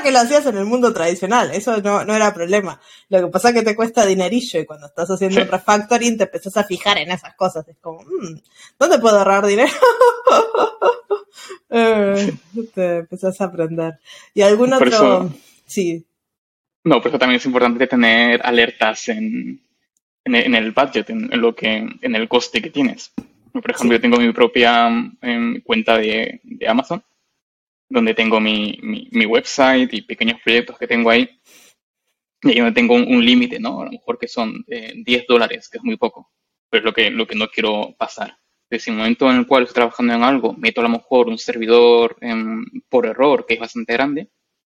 que 0.05 0.13
lo 0.13 0.21
hacías 0.21 0.47
en 0.47 0.57
el 0.57 0.67
mundo 0.67 0.93
tradicional, 0.93 1.51
eso 1.51 1.79
no, 1.79 2.05
no 2.05 2.15
era 2.15 2.33
problema. 2.33 2.81
Lo 3.09 3.23
que 3.23 3.27
pasa 3.27 3.49
es 3.49 3.57
que 3.57 3.63
te 3.63 3.75
cuesta 3.75 4.07
dinerillo 4.07 4.61
y 4.61 4.65
cuando 4.65 4.87
estás 4.87 5.11
haciendo 5.11 5.43
un 5.43 5.49
refactoring 5.49 6.17
te 6.17 6.25
empezás 6.25 6.57
a 6.59 6.63
fijar 6.63 6.99
en 6.99 7.11
esas 7.11 7.35
cosas, 7.35 7.67
es 7.67 7.77
como, 7.81 8.03
mmm, 8.03 8.39
¿dónde 8.79 9.01
puedo 9.01 9.19
ahorrar 9.19 9.45
dinero? 9.45 9.73
eh, 11.71 12.33
te 12.73 12.99
empezás 12.99 13.41
a 13.41 13.47
aprender. 13.47 13.99
¿Y 14.33 14.43
algún 14.43 14.75
otro? 14.75 15.29
sí. 15.67 16.07
No, 16.85 17.01
por 17.01 17.09
eso 17.09 17.19
también 17.19 17.39
es 17.39 17.47
importante 17.47 17.89
tener 17.89 18.41
alertas 18.45 19.09
en, 19.09 19.61
en, 20.25 20.55
el 20.55 20.71
budget, 20.71 21.11
en, 21.11 21.29
lo 21.41 21.53
que, 21.53 21.85
en 22.01 22.15
el 22.15 22.29
coste 22.29 22.63
que 22.63 22.71
tienes. 22.71 23.13
Por 23.53 23.71
ejemplo, 23.71 23.97
yo 23.97 24.01
tengo 24.01 24.17
mi 24.19 24.33
propia 24.33 24.89
em, 25.21 25.61
cuenta 25.61 25.99
de, 25.99 26.41
Amazon, 26.67 27.05
donde 27.89 28.15
tengo 28.15 28.41
mi, 28.41 28.79
mi, 28.83 29.27
website 29.27 29.93
y 29.93 30.03
pequeños 30.03 30.41
proyectos 30.43 30.79
que 30.79 30.87
tengo 30.87 31.11
ahí. 31.11 31.29
Y 32.43 32.51
ahí 32.51 32.59
donde 32.59 32.73
tengo 32.73 32.95
un, 32.95 33.25
límite, 33.25 33.61
¿no? 33.61 33.83
A 33.83 33.85
lo 33.85 33.93
mejor 33.93 34.19
que 34.19 34.27
son 34.27 34.65
10 34.67 35.07
eh, 35.07 35.25
dólares, 35.29 35.69
que 35.69 35.79
es 35.79 35.85
muy 35.85 35.97
poco, 35.97 36.33
pero 36.71 36.81
es 36.81 36.85
lo 36.85 36.93
que, 36.93 37.11
lo 37.11 37.27
que 37.27 37.37
no 37.37 37.49
quiero 37.49 37.95
pasar. 37.99 38.37
Desde 38.71 38.91
el 38.91 38.97
momento 38.97 39.31
en 39.31 39.37
el 39.37 39.47
cual 39.47 39.65
estoy 39.65 39.75
trabajando 39.75 40.15
en 40.15 40.23
algo, 40.23 40.55
meto 40.55 40.81
a 40.81 40.85
lo 40.85 40.89
mejor 40.89 41.29
un 41.29 41.39
servidor 41.39 42.17
em, 42.23 42.65
por 42.89 43.07
error 43.07 43.45
que 43.47 43.55
es 43.55 43.61
bastante 43.61 43.93
grande, 43.93 44.31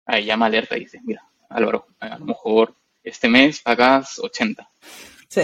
ahí 0.07 0.25
llama 0.25 0.47
alerta 0.47 0.77
y 0.77 0.81
dice, 0.81 1.01
mira, 1.03 1.23
Álvaro, 1.51 1.89
a 1.99 2.19
lo 2.19 2.27
mejor 2.27 2.75
este 3.03 3.29
mes 3.29 3.61
pagas 3.61 4.19
80. 4.21 4.71
Sí. 5.29 5.43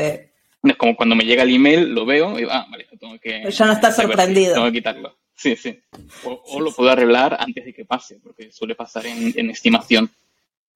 Es 0.65 0.77
como 0.79 0.97
cuando 0.97 1.15
me 1.15 1.25
llega 1.25 1.43
el 1.43 1.55
email, 1.55 1.91
lo 1.91 2.05
veo 2.05 2.39
y 2.39 2.47
ah, 2.51 2.67
vale, 2.71 2.87
tengo 2.99 3.19
que. 3.19 3.51
Ya 3.51 3.67
no 3.67 3.73
estás 3.73 3.97
sorprendido. 3.97 4.55
Tengo 4.55 4.67
que 4.67 4.73
quitarlo. 4.73 5.17
Sí, 5.37 5.57
sí. 5.57 5.81
O, 6.25 6.61
lo 6.61 6.73
puedo 6.73 6.91
arreglar 6.91 7.37
antes 7.39 7.65
de 7.65 7.75
que 7.75 7.85
pase, 7.85 8.21
porque 8.23 8.53
suele 8.53 8.75
pasar 8.75 9.05
en, 9.07 9.51
estimación. 9.51 10.11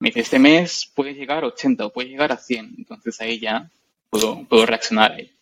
Me 0.00 0.08
dice, 0.08 0.20
este 0.20 0.38
mes 0.38 0.90
puede 0.94 1.14
llegar 1.14 1.44
a 1.44 1.48
80 1.48 1.86
o 1.86 1.92
puede 1.92 2.08
llegar 2.08 2.32
a 2.32 2.36
100. 2.36 2.74
Entonces 2.78 3.20
ahí 3.20 3.38
ya 3.38 3.70
puedo, 4.10 4.44
puedo 4.48 4.66
reaccionar 4.66 5.12
ahí. 5.12 5.32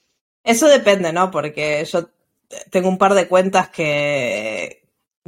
Eso 0.44 0.68
depende, 0.68 1.12
¿no? 1.12 1.30
Porque 1.30 1.85
yo 1.90 2.09
tengo 2.70 2.88
un 2.88 2.98
par 2.98 3.14
de 3.14 3.26
cuentas 3.26 3.70
que, 3.70 4.82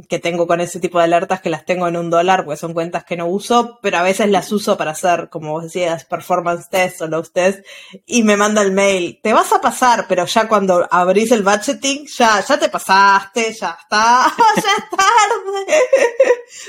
que 0.07 0.19
tengo 0.19 0.47
con 0.47 0.61
ese 0.61 0.79
tipo 0.79 0.97
de 0.97 1.05
alertas 1.05 1.41
que 1.41 1.49
las 1.49 1.65
tengo 1.65 1.87
en 1.87 1.97
un 1.97 2.09
dólar, 2.09 2.45
pues 2.45 2.59
son 2.59 2.73
cuentas 2.73 3.03
que 3.03 3.17
no 3.17 3.27
uso, 3.27 3.79
pero 3.81 3.97
a 3.97 4.03
veces 4.03 4.29
las 4.29 4.51
uso 4.51 4.77
para 4.77 4.91
hacer, 4.91 5.29
como 5.29 5.51
vos 5.51 5.63
decías, 5.63 6.05
performance 6.05 6.69
test 6.69 7.01
o 7.01 7.07
los 7.07 7.33
test, 7.33 7.65
y 8.05 8.23
me 8.23 8.37
manda 8.37 8.61
el 8.61 8.71
mail, 8.71 9.19
te 9.21 9.33
vas 9.33 9.51
a 9.51 9.61
pasar, 9.61 10.05
pero 10.07 10.25
ya 10.25 10.47
cuando 10.47 10.87
abrís 10.89 11.31
el 11.31 11.43
budgeting, 11.43 12.05
ya, 12.07 12.43
ya 12.45 12.59
te 12.59 12.69
pasaste, 12.69 13.53
ya 13.53 13.77
está, 13.81 14.33
ya 14.55 14.71
es 14.77 14.89
tarde. 14.89 15.73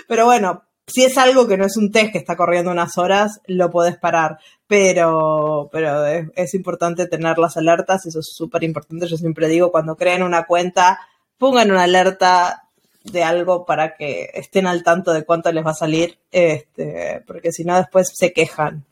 pero 0.09 0.27
bueno, 0.27 0.64
si 0.87 1.05
es 1.05 1.16
algo 1.19 1.47
que 1.47 1.57
no 1.57 1.66
es 1.66 1.77
un 1.77 1.93
test 1.93 2.12
que 2.12 2.19
está 2.19 2.37
corriendo 2.37 2.71
unas 2.71 2.99
horas, 2.99 3.40
lo 3.47 3.71
podés 3.71 3.97
parar. 3.97 4.38
Pero, 4.66 5.69
pero 5.73 6.05
es, 6.07 6.29
es 6.35 6.55
importante 6.55 7.07
tener 7.07 7.38
las 7.38 7.57
alertas, 7.57 8.07
eso 8.07 8.21
es 8.21 8.33
súper 8.35 8.64
importante. 8.64 9.07
Yo 9.07 9.16
siempre 9.16 9.49
digo, 9.49 9.71
cuando 9.71 9.97
creen 9.97 10.23
una 10.23 10.47
cuenta, 10.47 10.99
pongan 11.38 11.71
una 11.71 11.85
alerta, 11.85 12.69
de 13.04 13.22
algo 13.22 13.64
para 13.64 13.96
que 13.96 14.30
estén 14.34 14.66
al 14.66 14.82
tanto 14.82 15.12
de 15.12 15.24
cuánto 15.24 15.50
les 15.52 15.64
va 15.64 15.70
a 15.70 15.74
salir, 15.74 16.18
este, 16.30 17.22
porque 17.26 17.52
si 17.52 17.64
no 17.64 17.76
después 17.76 18.12
se 18.14 18.32
quejan. 18.32 18.84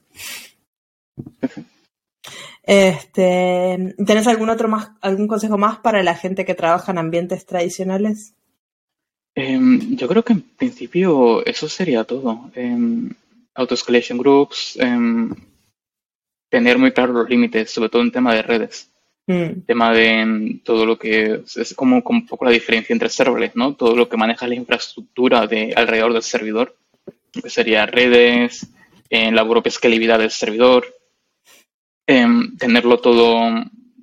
Este, 2.63 3.95
¿Tenés 4.07 4.27
algún 4.27 4.51
otro 4.51 4.69
más, 4.69 4.91
algún 5.01 5.27
consejo 5.27 5.57
más 5.57 5.79
para 5.79 6.03
la 6.03 6.15
gente 6.15 6.45
que 6.45 6.55
trabaja 6.55 6.93
en 6.93 6.99
ambientes 6.99 7.47
tradicionales? 7.47 8.35
Em, 9.35 9.97
yo 9.97 10.09
creo 10.09 10.23
que 10.25 10.35
en 10.35 10.43
principio 10.43 11.45
eso 11.47 11.69
sería 11.69 12.05
todo. 12.05 12.51
Eh, 12.55 12.77
Auto-escalation 13.55 14.19
groups, 14.19 14.77
em, 14.79 15.35
tener 16.49 16.79
muy 16.79 16.93
claros 16.93 17.17
los 17.17 17.29
límites, 17.29 17.71
sobre 17.71 17.89
todo 17.89 18.03
en 18.03 18.13
tema 18.13 18.35
de 18.35 18.43
redes. 18.43 18.91
Mm. 19.29 19.67
Tema 19.67 19.93
de 19.93 20.25
mm, 20.25 20.61
todo 20.65 20.87
lo 20.87 20.99
que 20.99 21.43
es 21.55 21.75
como, 21.75 22.03
un 22.03 22.27
poco 22.27 22.47
la 22.47 22.51
diferencia 22.51 22.95
entre 22.95 23.11
serverless, 23.11 23.55
¿no? 23.55 23.75
Todo 23.75 23.95
lo 23.95 24.09
que 24.09 24.17
maneja 24.17 24.49
la 24.49 24.55
infraestructura 24.55 25.47
de 25.47 25.75
alrededor 25.77 26.15
del 26.15 26.23
servidor, 26.23 26.75
que 27.31 27.51
sería 27.51 27.85
redes, 27.85 28.67
en 29.11 29.37
la 29.37 29.47
propia 29.47 29.69
escalabilidad 29.69 30.19
del 30.19 30.31
servidor, 30.31 30.87
em, 32.07 32.57
tenerlo 32.57 33.01
todo, 33.01 33.51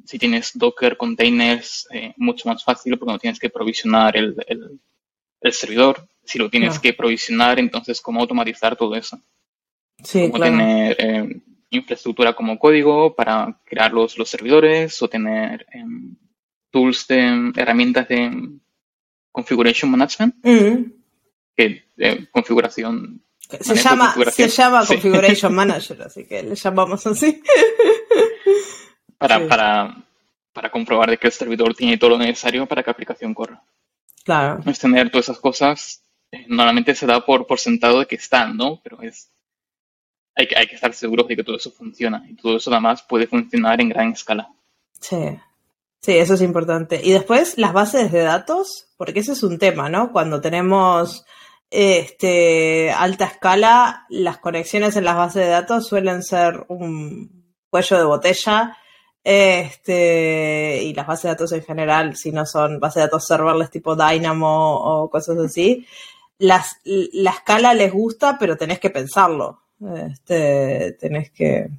si 0.05 0.19
tienes 0.19 0.51
Docker, 0.53 0.95
containers, 0.95 1.87
eh, 1.91 2.13
mucho 2.17 2.47
más 2.47 2.63
fácil 2.63 2.95
porque 2.95 3.13
no 3.13 3.19
tienes 3.19 3.39
que 3.39 3.49
provisionar 3.49 4.15
el, 4.15 4.35
el, 4.47 5.53
servidor. 5.53 6.07
Si 6.23 6.37
lo 6.37 6.49
tienes 6.51 6.79
que 6.79 6.93
provisionar, 6.93 7.57
entonces 7.59 7.99
cómo 7.99 8.21
automatizar 8.21 8.75
todo 8.75 8.95
eso. 8.95 9.19
Sí, 10.03 10.29
claro. 10.29 10.43
tener 10.43 10.95
em, 10.99 11.41
infraestructura 11.75 12.33
como 12.33 12.59
código 12.59 13.15
para 13.15 13.59
crear 13.65 13.91
los, 13.93 14.17
los 14.17 14.29
servidores 14.29 15.01
o 15.01 15.07
tener 15.07 15.65
em, 15.71 16.15
tools 16.71 17.07
de 17.07 17.51
herramientas 17.55 18.07
de 18.07 18.59
configuration 19.31 19.91
management, 19.91 20.35
mm. 20.43 20.91
que 21.55 21.85
eh, 21.97 22.27
configuración. 22.31 23.21
Se 23.39 23.75
llama, 23.75 24.15
se 24.31 24.47
llama 24.49 24.85
Configuration 24.85 25.53
Manager, 25.61 26.01
así 26.01 26.25
que 26.25 26.41
le 26.41 26.55
llamamos 26.55 27.05
así. 27.05 27.43
para, 29.17 29.47
para, 29.47 30.03
para 30.51 30.71
comprobar 30.71 31.11
de 31.11 31.17
que 31.17 31.27
el 31.27 31.33
servidor 31.33 31.75
tiene 31.75 31.97
todo 31.97 32.11
lo 32.11 32.17
necesario 32.17 32.65
para 32.65 32.81
que 32.81 32.89
la 32.89 32.93
aplicación 32.93 33.33
corra. 33.33 33.61
Claro. 34.23 34.63
Es 34.65 34.79
tener 34.79 35.11
todas 35.11 35.25
esas 35.25 35.39
cosas, 35.39 36.01
eh, 36.31 36.45
normalmente 36.47 36.95
se 36.95 37.05
da 37.05 37.23
por, 37.23 37.45
por 37.45 37.59
sentado 37.59 37.99
de 37.99 38.07
que 38.07 38.15
están, 38.15 38.57
¿no? 38.57 38.81
Pero 38.83 39.01
es 39.01 39.31
hay 40.35 40.47
que, 40.47 40.57
hay 40.57 40.67
que 40.67 40.75
estar 40.75 40.93
seguros 40.93 41.27
de 41.27 41.35
que 41.35 41.43
todo 41.43 41.55
eso 41.55 41.71
funciona 41.71 42.25
y 42.29 42.35
todo 42.35 42.57
eso 42.57 42.71
además 42.71 43.03
puede 43.03 43.27
funcionar 43.27 43.79
en 43.81 43.89
gran 43.89 44.11
escala. 44.11 44.49
Sí. 44.99 45.37
Sí, 46.01 46.17
eso 46.17 46.35
es 46.35 46.41
importante. 46.41 47.01
Y 47.03 47.13
después 47.13 47.57
las 47.57 47.73
bases 47.73 48.11
de 48.11 48.21
datos, 48.21 48.89
porque 48.95 49.21
ese 49.21 49.31
es 49.31 49.41
un 49.41 49.57
tema, 49.57 49.89
¿no? 49.89 50.11
Cuando 50.11 50.39
tenemos 50.39 51.25
este, 51.71 52.91
alta 52.91 53.25
escala, 53.25 54.05
las 54.09 54.37
conexiones 54.37 54.95
en 54.97 55.05
las 55.05 55.15
bases 55.15 55.45
de 55.45 55.49
datos 55.49 55.87
suelen 55.87 56.21
ser 56.21 56.63
un 56.67 57.55
cuello 57.71 57.97
de 57.97 58.03
botella. 58.03 58.77
Este, 59.23 60.83
y 60.83 60.93
las 60.93 61.07
bases 61.07 61.23
de 61.23 61.29
datos 61.29 61.51
en 61.53 61.63
general, 61.63 62.15
si 62.15 62.31
no 62.31 62.45
son 62.45 62.79
bases 62.79 62.95
de 62.95 63.07
datos 63.07 63.25
serverless 63.25 63.71
tipo 63.71 63.95
Dynamo 63.95 64.75
o 64.75 65.09
cosas 65.09 65.39
así, 65.39 65.87
las, 66.37 66.77
la 66.83 67.31
escala 67.31 67.73
les 67.73 67.91
gusta, 67.91 68.37
pero 68.37 68.57
tenés 68.57 68.79
que 68.79 68.91
pensarlo. 68.91 69.64
Este, 69.81 70.93
tenés 70.93 71.31
que... 71.31 71.69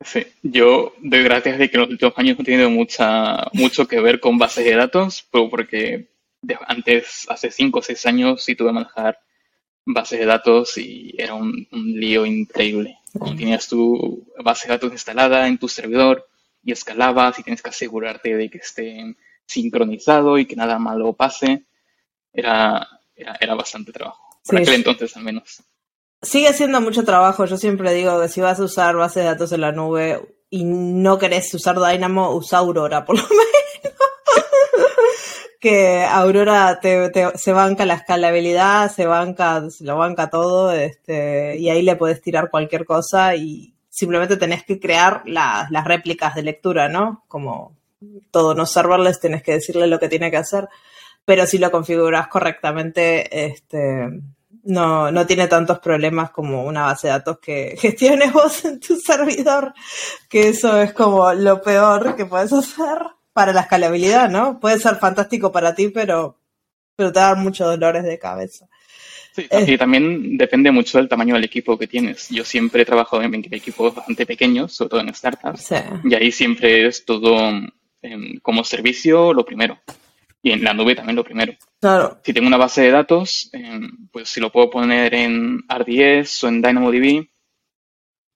Sí, 0.00 0.26
yo 0.42 0.92
doy 1.00 1.22
gracias 1.22 1.58
de 1.58 1.70
que 1.70 1.76
en 1.76 1.80
los 1.82 1.90
últimos 1.90 2.14
años 2.18 2.36
no 2.36 2.42
he 2.42 2.44
tenido 2.44 2.70
mucha, 2.70 3.46
mucho 3.54 3.88
que 3.88 4.00
ver 4.00 4.20
con 4.20 4.38
bases 4.38 4.64
de 4.64 4.76
datos, 4.76 5.26
pero 5.30 5.48
porque 5.48 6.10
antes, 6.66 7.26
hace 7.28 7.50
5 7.50 7.78
o 7.78 7.82
6 7.82 8.06
años, 8.06 8.44
sí 8.44 8.54
tuve 8.54 8.68
que 8.68 8.74
manejar 8.74 9.18
bases 9.86 10.18
de 10.18 10.26
datos 10.26 10.76
y 10.78 11.14
era 11.16 11.34
un, 11.34 11.66
lío 11.70 12.26
increíble. 12.26 12.98
Cuando 13.18 13.38
tenías 13.38 13.68
tu 13.68 14.26
base 14.42 14.68
de 14.68 14.74
datos 14.74 14.92
instalada 14.92 15.46
en 15.46 15.58
tu 15.58 15.68
servidor 15.68 16.28
y 16.62 16.72
escalabas 16.72 17.38
y 17.38 17.42
tienes 17.42 17.62
que 17.62 17.70
asegurarte 17.70 18.36
de 18.36 18.50
que 18.50 18.58
esté 18.58 19.16
sincronizado 19.46 20.38
y 20.38 20.44
que 20.44 20.56
nada 20.56 20.78
malo 20.78 21.14
pase, 21.14 21.64
era, 22.32 22.86
era, 23.14 23.54
bastante 23.54 23.92
trabajo. 23.92 24.40
Por 24.44 24.58
aquel 24.58 24.74
entonces 24.74 25.16
al 25.16 25.22
menos. 25.22 25.62
Sigue 26.22 26.52
siendo 26.52 26.80
mucho 26.80 27.04
trabajo. 27.04 27.44
Yo 27.44 27.56
siempre 27.56 27.92
digo 27.94 28.20
que 28.20 28.28
si 28.28 28.40
vas 28.40 28.58
a 28.60 28.64
usar 28.64 28.96
base 28.96 29.20
de 29.20 29.26
datos 29.26 29.52
en 29.52 29.60
la 29.60 29.72
nube 29.72 30.36
y 30.50 30.64
no 30.64 31.18
querés 31.18 31.52
usar 31.54 31.76
Dynamo, 31.78 32.34
usa 32.34 32.58
Aurora, 32.58 33.04
por 33.04 33.16
lo 33.16 33.22
menos. 33.28 33.46
que 35.60 36.04
Aurora 36.04 36.78
te, 36.80 37.10
se 37.36 37.52
banca 37.52 37.84
la 37.84 37.94
escalabilidad, 37.94 38.90
se 38.90 39.06
banca, 39.06 39.68
se 39.70 39.84
lo 39.84 39.96
banca 39.96 40.30
todo, 40.30 40.72
este, 40.72 41.56
y 41.58 41.68
ahí 41.68 41.82
le 41.82 41.96
puedes 41.96 42.22
tirar 42.22 42.50
cualquier 42.50 42.84
cosa 42.84 43.34
y 43.34 43.74
simplemente 43.88 44.36
tenés 44.36 44.62
que 44.64 44.78
crear 44.78 45.22
las 45.26 45.84
réplicas 45.84 46.34
de 46.34 46.42
lectura, 46.42 46.88
¿no? 46.88 47.24
Como 47.28 47.74
todo 48.30 48.54
no 48.54 48.66
serverless, 48.66 49.20
tenés 49.20 49.42
que 49.42 49.54
decirle 49.54 49.86
lo 49.86 49.98
que 49.98 50.08
tiene 50.08 50.30
que 50.30 50.36
hacer, 50.36 50.68
pero 51.24 51.46
si 51.46 51.58
lo 51.58 51.70
configuras 51.70 52.28
correctamente, 52.28 53.46
este, 53.46 54.06
no, 54.66 55.10
no 55.10 55.26
tiene 55.26 55.46
tantos 55.46 55.78
problemas 55.78 56.30
como 56.30 56.64
una 56.64 56.82
base 56.82 57.06
de 57.06 57.12
datos 57.12 57.38
que 57.38 57.76
gestiones 57.80 58.32
vos 58.32 58.64
en 58.64 58.80
tu 58.80 58.96
servidor, 58.96 59.72
que 60.28 60.48
eso 60.48 60.80
es 60.80 60.92
como 60.92 61.32
lo 61.32 61.62
peor 61.62 62.16
que 62.16 62.26
puedes 62.26 62.52
hacer 62.52 62.98
para 63.32 63.52
la 63.52 63.62
escalabilidad, 63.62 64.30
¿no? 64.30 64.58
Puede 64.58 64.78
ser 64.78 64.96
fantástico 64.96 65.52
para 65.52 65.74
ti, 65.74 65.88
pero, 65.88 66.38
pero 66.96 67.12
te 67.12 67.20
da 67.20 67.34
muchos 67.34 67.66
dolores 67.66 68.04
de 68.04 68.18
cabeza. 68.18 68.66
Sí, 69.34 69.46
y 69.50 69.74
eh. 69.74 69.78
también 69.78 70.38
depende 70.38 70.70
mucho 70.70 70.96
del 70.96 71.10
tamaño 71.10 71.34
del 71.34 71.44
equipo 71.44 71.76
que 71.76 71.86
tienes. 71.86 72.30
Yo 72.30 72.42
siempre 72.42 72.82
he 72.82 72.86
trabajado 72.86 73.22
en 73.22 73.34
equipos 73.34 73.94
bastante 73.94 74.24
pequeños, 74.24 74.72
sobre 74.72 74.88
todo 74.88 75.00
en 75.00 75.14
startups, 75.14 75.72
y 76.04 76.14
ahí 76.14 76.32
siempre 76.32 76.86
es 76.86 77.04
todo 77.04 77.38
em, 78.00 78.38
como 78.40 78.64
servicio 78.64 79.34
lo 79.34 79.44
primero. 79.44 79.78
Y 80.46 80.52
en 80.52 80.62
la 80.62 80.72
nube 80.72 80.94
también 80.94 81.16
lo 81.16 81.24
primero. 81.24 81.54
Claro. 81.80 82.20
Si 82.22 82.32
tengo 82.32 82.46
una 82.46 82.56
base 82.56 82.82
de 82.82 82.92
datos, 82.92 83.50
em, 83.52 84.06
pues 84.12 84.28
si 84.28 84.38
lo 84.38 84.52
puedo 84.52 84.70
poner 84.70 85.12
en 85.12 85.64
RDS 85.68 86.44
o 86.44 86.48
en 86.48 86.62
DynamoDB, 86.62 87.26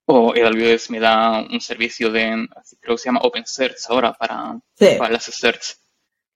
o 0.06 0.34
AWS 0.34 0.90
me 0.90 0.98
da 0.98 1.40
un 1.40 1.60
servicio 1.60 2.10
de, 2.10 2.48
creo 2.80 2.96
que 2.96 2.98
se 3.02 3.08
llama 3.08 3.20
OpenSearch 3.22 3.78
ahora 3.88 4.12
para, 4.12 4.58
para 4.76 5.12
las 5.12 5.22
search. 5.22 5.76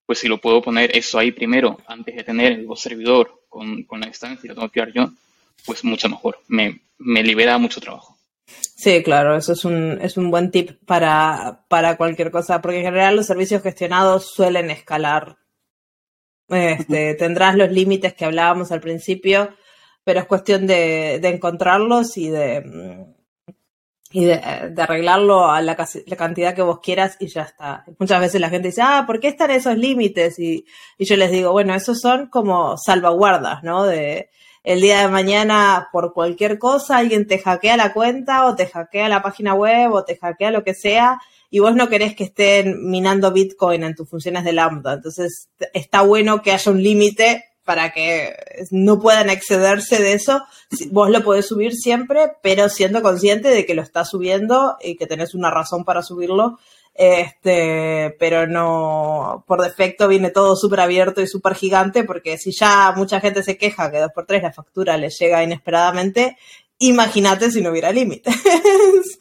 Pues 0.06 0.20
si 0.20 0.28
lo 0.28 0.40
puedo 0.40 0.62
poner 0.62 0.96
eso 0.96 1.18
ahí 1.18 1.32
primero, 1.32 1.76
antes 1.88 2.14
de 2.14 2.22
tener 2.22 2.52
el 2.52 2.68
servidor 2.76 3.42
con, 3.48 3.82
con 3.82 3.98
la 3.98 4.06
instancia 4.06 4.46
y 4.46 4.48
lo 4.50 4.54
tengo 4.54 4.68
que 4.68 4.80
crear 4.80 4.92
yo, 4.92 5.10
pues 5.66 5.82
mucho 5.82 6.08
mejor. 6.08 6.38
Me, 6.46 6.82
me 6.98 7.24
libera 7.24 7.58
mucho 7.58 7.80
trabajo. 7.80 8.16
Sí, 8.46 9.02
claro, 9.02 9.36
eso 9.36 9.54
es 9.54 9.64
un, 9.64 9.98
es 10.00 10.16
un 10.16 10.30
buen 10.30 10.52
tip 10.52 10.70
para, 10.86 11.64
para 11.66 11.96
cualquier 11.96 12.30
cosa, 12.30 12.62
porque 12.62 12.78
en 12.78 12.84
general 12.84 13.16
los 13.16 13.26
servicios 13.26 13.60
gestionados 13.60 14.30
suelen 14.32 14.70
escalar 14.70 15.38
este, 16.48 17.14
tendrás 17.14 17.56
los 17.56 17.70
límites 17.70 18.14
que 18.14 18.24
hablábamos 18.24 18.72
al 18.72 18.80
principio, 18.80 19.50
pero 20.04 20.20
es 20.20 20.26
cuestión 20.26 20.66
de, 20.66 21.14
encontrarlos 21.16 22.16
y 22.16 22.28
de 22.28 23.06
y 24.10 24.26
de, 24.26 24.34
arreglarlo 24.34 25.50
a 25.50 25.60
la, 25.60 25.76
cantidad 26.16 26.54
que 26.54 26.62
vos 26.62 26.78
quieras 26.80 27.16
y 27.18 27.26
ya 27.26 27.42
está. 27.42 27.84
Muchas 27.98 28.20
veces 28.20 28.40
la 28.40 28.50
gente 28.50 28.68
dice, 28.68 28.82
ah, 28.82 29.04
¿por 29.06 29.18
qué 29.18 29.28
están 29.28 29.50
esos 29.50 29.76
límites? 29.76 30.38
Y, 30.38 30.64
y 30.98 31.04
yo 31.04 31.16
les 31.16 31.32
digo, 31.32 31.50
bueno, 31.50 31.74
esos 31.74 32.00
son 32.00 32.28
como 32.28 32.76
salvaguardas, 32.76 33.64
¿no? 33.64 33.84
De 33.84 34.30
el 34.62 34.80
día 34.80 35.00
de 35.00 35.08
mañana, 35.08 35.88
por 35.92 36.14
cualquier 36.14 36.58
cosa, 36.58 36.96
alguien 36.98 37.26
te 37.26 37.38
hackea 37.38 37.76
la 37.76 37.92
cuenta 37.92 38.46
o 38.46 38.54
te 38.54 38.66
hackea 38.66 39.10
la 39.10 39.20
página 39.20 39.54
web 39.54 39.92
o 39.92 40.04
te 40.04 40.16
hackea 40.16 40.50
lo 40.50 40.64
que 40.64 40.74
sea 40.74 41.18
y 41.54 41.60
vos 41.60 41.76
no 41.76 41.88
querés 41.88 42.16
que 42.16 42.24
estén 42.24 42.90
minando 42.90 43.30
Bitcoin 43.30 43.84
en 43.84 43.94
tus 43.94 44.10
funciones 44.10 44.42
de 44.42 44.52
Lambda. 44.52 44.94
Entonces, 44.94 45.50
está 45.72 46.02
bueno 46.02 46.42
que 46.42 46.50
haya 46.50 46.72
un 46.72 46.82
límite 46.82 47.44
para 47.62 47.92
que 47.92 48.34
no 48.72 48.98
puedan 48.98 49.30
excederse 49.30 50.02
de 50.02 50.14
eso. 50.14 50.42
Vos 50.90 51.10
lo 51.10 51.22
podés 51.22 51.46
subir 51.46 51.72
siempre, 51.72 52.32
pero 52.42 52.68
siendo 52.68 53.02
consciente 53.02 53.50
de 53.50 53.64
que 53.64 53.76
lo 53.76 53.82
estás 53.82 54.10
subiendo 54.10 54.76
y 54.82 54.96
que 54.96 55.06
tenés 55.06 55.32
una 55.32 55.48
razón 55.48 55.84
para 55.84 56.02
subirlo. 56.02 56.58
Este, 56.92 58.16
pero 58.18 58.48
no, 58.48 59.44
por 59.46 59.62
defecto 59.62 60.08
viene 60.08 60.30
todo 60.30 60.56
súper 60.56 60.80
abierto 60.80 61.20
y 61.20 61.28
súper 61.28 61.54
gigante, 61.54 62.02
porque 62.02 62.36
si 62.36 62.50
ya 62.50 62.92
mucha 62.96 63.20
gente 63.20 63.44
se 63.44 63.56
queja 63.56 63.92
que 63.92 64.00
dos 64.00 64.10
por 64.12 64.26
tres 64.26 64.42
la 64.42 64.52
factura 64.52 64.96
les 64.96 65.16
llega 65.20 65.44
inesperadamente, 65.44 66.36
Imagínate 66.84 67.50
si 67.50 67.62
no 67.62 67.70
hubiera 67.70 67.92
límites. 67.92 68.34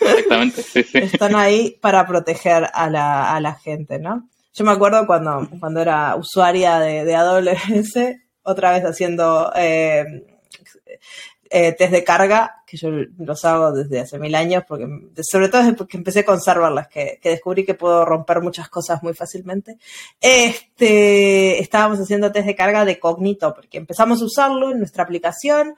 Exactamente, 0.01 0.63
sí, 0.63 0.83
sí. 0.83 0.97
Están 0.97 1.35
ahí 1.35 1.77
para 1.81 2.05
proteger 2.05 2.69
a 2.73 2.89
la, 2.89 3.33
a 3.33 3.39
la 3.39 3.55
gente, 3.55 3.99
¿no? 3.99 4.27
Yo 4.53 4.65
me 4.65 4.71
acuerdo 4.71 5.07
cuando, 5.07 5.47
cuando 5.59 5.81
era 5.81 6.15
usuaria 6.15 6.79
de, 6.79 7.05
de 7.05 7.15
AWS, 7.15 8.17
otra 8.43 8.71
vez 8.73 8.83
haciendo 8.83 9.51
eh, 9.55 10.03
eh, 11.49 11.71
test 11.73 11.91
de 11.91 12.03
carga, 12.03 12.63
que 12.67 12.77
yo 12.77 12.89
los 12.89 13.45
hago 13.45 13.71
desde 13.71 14.01
hace 14.01 14.19
mil 14.19 14.35
años, 14.35 14.63
porque 14.67 14.87
sobre 15.21 15.47
todo 15.47 15.63
desde 15.63 15.87
que 15.87 15.97
empecé 15.97 16.25
con 16.25 16.41
serverless, 16.41 16.87
que, 16.87 17.19
que 17.21 17.29
descubrí 17.29 17.63
que 17.63 17.75
puedo 17.75 18.03
romper 18.03 18.41
muchas 18.41 18.69
cosas 18.69 19.01
muy 19.03 19.13
fácilmente. 19.13 19.77
Este, 20.19 21.61
estábamos 21.61 21.99
haciendo 21.99 22.31
test 22.31 22.45
de 22.45 22.55
carga 22.55 22.85
de 22.85 22.99
Cognito, 22.99 23.53
porque 23.53 23.77
empezamos 23.77 24.21
a 24.21 24.25
usarlo 24.25 24.71
en 24.71 24.79
nuestra 24.79 25.03
aplicación, 25.03 25.75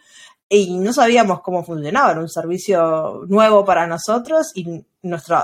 y 0.48 0.78
no 0.78 0.94
sabíamos 0.94 1.42
cómo 1.42 1.64
funcionaba, 1.64 2.12
era 2.12 2.22
un 2.22 2.30
servicio 2.30 3.24
nuevo 3.28 3.66
para 3.66 3.88
nosotros 3.88 4.52
y 4.54 4.86
nuestro 5.02 5.44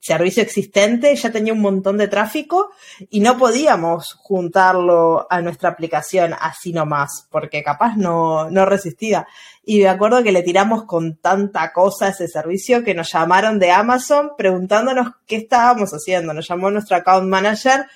servicio 0.00 0.42
existente 0.42 1.14
ya 1.14 1.30
tenía 1.30 1.52
un 1.52 1.60
montón 1.60 1.98
de 1.98 2.08
tráfico 2.08 2.70
y 3.10 3.20
no 3.20 3.36
podíamos 3.36 4.14
juntarlo 4.18 5.26
a 5.28 5.42
nuestra 5.42 5.70
aplicación 5.70 6.34
así 6.38 6.72
nomás, 6.72 7.26
porque 7.30 7.62
capaz 7.62 7.96
no, 7.96 8.50
no 8.50 8.64
resistía. 8.64 9.26
Y 9.64 9.80
me 9.80 9.88
acuerdo 9.88 10.22
que 10.22 10.32
le 10.32 10.42
tiramos 10.42 10.84
con 10.84 11.16
tanta 11.16 11.72
cosa 11.72 12.06
a 12.06 12.08
ese 12.10 12.28
servicio 12.28 12.82
que 12.82 12.94
nos 12.94 13.12
llamaron 13.12 13.58
de 13.58 13.70
Amazon 13.70 14.30
preguntándonos 14.36 15.08
qué 15.26 15.36
estábamos 15.36 15.90
haciendo. 15.90 16.32
Nos 16.32 16.48
llamó 16.48 16.70
nuestro 16.70 16.96
account 16.96 17.28
manager 17.28 17.86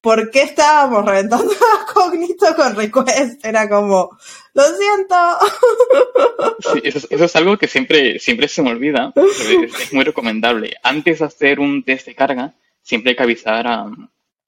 ¿por 0.00 0.30
qué 0.30 0.42
estábamos 0.42 1.04
reventando 1.04 1.52
a 1.52 1.92
Cognito 1.92 2.54
con 2.56 2.74
request? 2.74 3.44
Era 3.44 3.68
como, 3.68 4.16
lo 4.54 4.62
siento. 4.62 5.16
Sí, 6.72 6.80
eso, 6.84 7.06
es 7.10 7.36
algo 7.36 7.56
que 7.56 7.66
siempre, 7.66 8.18
siempre 8.18 8.46
se 8.48 8.62
me 8.62 8.70
olvida, 8.70 9.12
es, 9.16 9.92
muy 9.92 10.04
recomendable. 10.04 10.76
Antes 10.82 11.18
de 11.18 11.24
hacer 11.24 11.58
un 11.58 11.82
test 11.84 12.06
de 12.06 12.14
carga, 12.14 12.54
siempre 12.82 13.10
hay 13.10 13.16
que 13.16 13.22
avisar 13.22 13.66
a, 13.66 13.86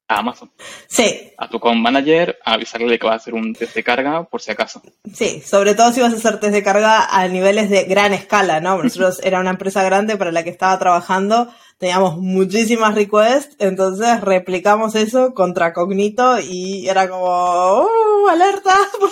Amazon. 0.08 0.50
Sí. 0.88 1.32
A 1.38 1.48
tu 1.48 1.56
account 1.56 1.80
manager, 1.80 2.38
a 2.44 2.54
avisarle 2.54 2.98
que 2.98 3.06
va 3.06 3.14
a 3.14 3.16
hacer 3.16 3.32
un 3.32 3.54
test 3.54 3.74
de 3.74 3.82
carga 3.82 4.24
por 4.24 4.42
si 4.42 4.50
acaso. 4.50 4.82
Sí, 5.14 5.40
sobre 5.40 5.74
todo 5.74 5.90
si 5.92 6.00
vas 6.00 6.12
a 6.12 6.16
hacer 6.16 6.38
test 6.38 6.52
de 6.52 6.62
carga 6.62 7.06
a 7.06 7.26
niveles 7.28 7.70
de 7.70 7.84
gran 7.84 8.12
escala, 8.12 8.60
¿no? 8.60 8.82
Nosotros 8.82 9.20
era 9.24 9.40
una 9.40 9.50
empresa 9.50 9.82
grande 9.82 10.18
para 10.18 10.32
la 10.32 10.44
que 10.44 10.50
estaba 10.50 10.78
trabajando 10.78 11.48
teníamos 11.82 12.16
muchísimas 12.16 12.94
requests, 12.94 13.56
entonces 13.58 14.20
replicamos 14.20 14.94
eso 14.94 15.34
contra 15.34 15.72
Cognito 15.72 16.38
y 16.38 16.88
era 16.88 17.08
como, 17.08 17.24
¡uh! 17.26 18.28
¡Alerta! 18.30 18.72
Por 19.00 19.10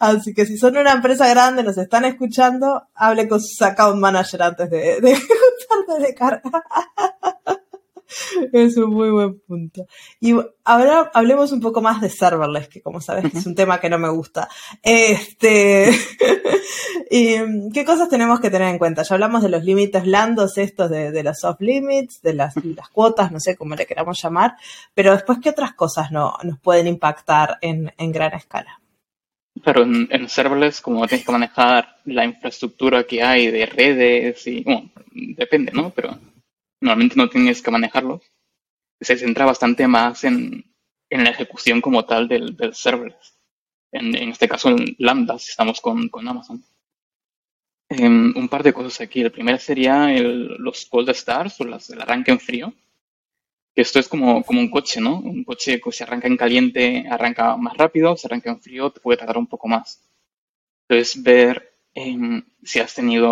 Así 0.00 0.34
que 0.34 0.46
si 0.46 0.58
son 0.58 0.76
una 0.78 0.90
empresa 0.90 1.28
grande, 1.28 1.62
nos 1.62 1.78
están 1.78 2.04
escuchando, 2.06 2.88
hable 2.92 3.28
con 3.28 3.40
su 3.40 3.64
account 3.64 4.00
manager 4.00 4.42
antes 4.42 4.68
de, 4.68 5.00
de, 5.00 5.16
de 6.00 6.14
carga. 6.16 6.42
Es 8.52 8.76
un 8.76 8.90
muy 8.90 9.10
buen 9.10 9.40
punto. 9.40 9.86
Y 10.20 10.34
ahora 10.64 11.10
hablemos 11.14 11.52
un 11.52 11.60
poco 11.60 11.80
más 11.80 12.00
de 12.00 12.10
serverless, 12.10 12.68
que 12.68 12.82
como 12.82 13.00
sabes 13.00 13.34
es 13.34 13.46
un 13.46 13.54
tema 13.54 13.80
que 13.80 13.90
no 13.90 13.98
me 13.98 14.08
gusta. 14.08 14.48
Este, 14.82 15.90
y, 17.10 17.36
¿qué 17.72 17.84
cosas 17.84 18.08
tenemos 18.08 18.40
que 18.40 18.50
tener 18.50 18.68
en 18.68 18.78
cuenta? 18.78 19.02
Ya 19.02 19.14
hablamos 19.14 19.42
de 19.42 19.48
los 19.48 19.64
límites 19.64 20.04
blandos, 20.04 20.58
estos 20.58 20.90
de, 20.90 21.10
de 21.12 21.22
los 21.22 21.38
soft 21.38 21.60
limits, 21.60 22.20
de 22.22 22.34
las, 22.34 22.54
las, 22.64 22.88
cuotas, 22.88 23.32
no 23.32 23.40
sé 23.40 23.56
cómo 23.56 23.74
le 23.74 23.86
queramos 23.86 24.20
llamar, 24.22 24.54
pero 24.94 25.12
después, 25.12 25.38
¿qué 25.42 25.50
otras 25.50 25.74
cosas 25.74 26.10
no, 26.10 26.34
nos 26.42 26.58
pueden 26.58 26.86
impactar 26.86 27.58
en, 27.60 27.92
en 27.96 28.12
gran 28.12 28.34
escala? 28.34 28.80
Pero 29.64 29.82
en, 29.82 30.08
en, 30.10 30.28
serverless, 30.28 30.80
como 30.80 31.06
tienes 31.06 31.26
que 31.26 31.32
manejar 31.32 31.96
la 32.04 32.24
infraestructura 32.24 33.04
que 33.04 33.22
hay 33.22 33.50
de 33.50 33.66
redes 33.66 34.46
y, 34.46 34.62
bueno, 34.62 34.90
depende, 35.12 35.72
¿no? 35.72 35.90
Pero 35.90 36.16
normalmente 36.80 37.16
no 37.16 37.28
tienes 37.28 37.62
que 37.62 37.70
manejarlos. 37.70 38.22
Se 39.00 39.16
centra 39.16 39.44
bastante 39.44 39.86
más 39.86 40.24
en, 40.24 40.64
en 41.10 41.24
la 41.24 41.30
ejecución 41.30 41.80
como 41.80 42.04
tal 42.04 42.28
del, 42.28 42.56
del 42.56 42.74
server. 42.74 43.16
En, 43.92 44.14
en, 44.14 44.30
este 44.30 44.48
caso 44.48 44.70
en 44.70 44.96
Lambda, 44.98 45.38
si 45.38 45.50
estamos 45.50 45.80
con, 45.80 46.08
con 46.08 46.26
Amazon. 46.28 46.64
Eh, 47.88 48.06
un 48.06 48.48
par 48.48 48.62
de 48.62 48.72
cosas 48.72 49.00
aquí. 49.00 49.20
El 49.20 49.32
primero 49.32 49.58
sería 49.58 50.08
los 50.08 50.86
cold 50.86 51.12
starts 51.12 51.60
o 51.60 51.64
las, 51.64 51.90
el 51.90 52.00
arranque 52.00 52.30
en 52.30 52.40
frío. 52.40 52.74
Esto 53.74 53.98
es 53.98 54.08
como, 54.08 54.42
como 54.44 54.60
un 54.60 54.70
coche, 54.70 55.00
¿no? 55.00 55.18
Un 55.18 55.44
coche 55.44 55.80
que 55.80 55.92
se 55.92 56.04
arranca 56.04 56.28
en 56.28 56.36
caliente 56.36 57.06
arranca 57.10 57.56
más 57.56 57.76
rápido, 57.76 58.16
se 58.16 58.26
arranca 58.26 58.50
en 58.50 58.60
frío 58.60 58.90
te 58.90 59.00
puede 59.00 59.18
tardar 59.18 59.38
un 59.38 59.46
poco 59.46 59.68
más. 59.68 60.02
Entonces, 60.88 61.22
ver 61.22 61.72
eh, 61.94 62.42
si 62.62 62.80
has 62.80 62.94
tenido 62.94 63.30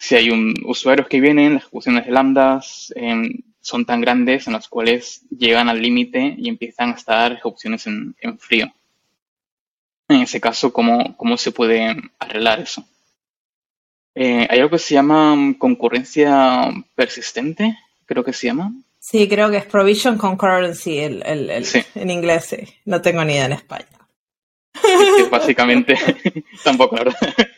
si 0.00 0.16
hay 0.16 0.30
un, 0.30 0.54
usuarios 0.64 1.08
que 1.08 1.20
vienen, 1.20 1.54
las 1.54 1.62
ejecuciones 1.64 2.06
de 2.06 2.10
lambdas 2.10 2.90
em, 2.96 3.42
son 3.60 3.84
tan 3.84 4.00
grandes 4.00 4.46
en 4.46 4.54
las 4.54 4.66
cuales 4.66 5.20
llegan 5.28 5.68
al 5.68 5.82
límite 5.82 6.34
y 6.38 6.48
empiezan 6.48 6.90
a 6.90 6.94
estar 6.94 7.32
ejecuciones 7.32 7.86
en, 7.86 8.16
en, 8.18 8.38
frío. 8.38 8.72
En 10.08 10.22
ese 10.22 10.40
caso, 10.40 10.72
¿cómo, 10.72 11.14
cómo 11.18 11.36
se 11.36 11.52
puede 11.52 11.94
arreglar 12.18 12.60
eso? 12.60 12.82
Eh, 14.14 14.46
hay 14.48 14.58
algo 14.58 14.70
que 14.70 14.78
se 14.78 14.94
llama 14.94 15.36
concurrencia 15.58 16.70
persistente, 16.94 17.78
creo 18.06 18.24
que 18.24 18.32
se 18.32 18.46
llama. 18.46 18.72
Sí, 18.98 19.28
creo 19.28 19.50
que 19.50 19.58
es 19.58 19.66
provision 19.66 20.16
concurrency 20.16 20.98
el, 20.98 21.22
el, 21.26 21.50
el 21.50 21.66
en 21.94 22.10
inglés, 22.10 22.46
sí. 22.46 22.56
No 22.86 23.02
tengo 23.02 23.22
ni 23.22 23.34
idea 23.34 23.44
en 23.44 23.52
español. 23.52 24.00
básicamente, 25.30 25.94
tampoco, 26.64 26.96
la 26.96 27.04
verdad. 27.04 27.49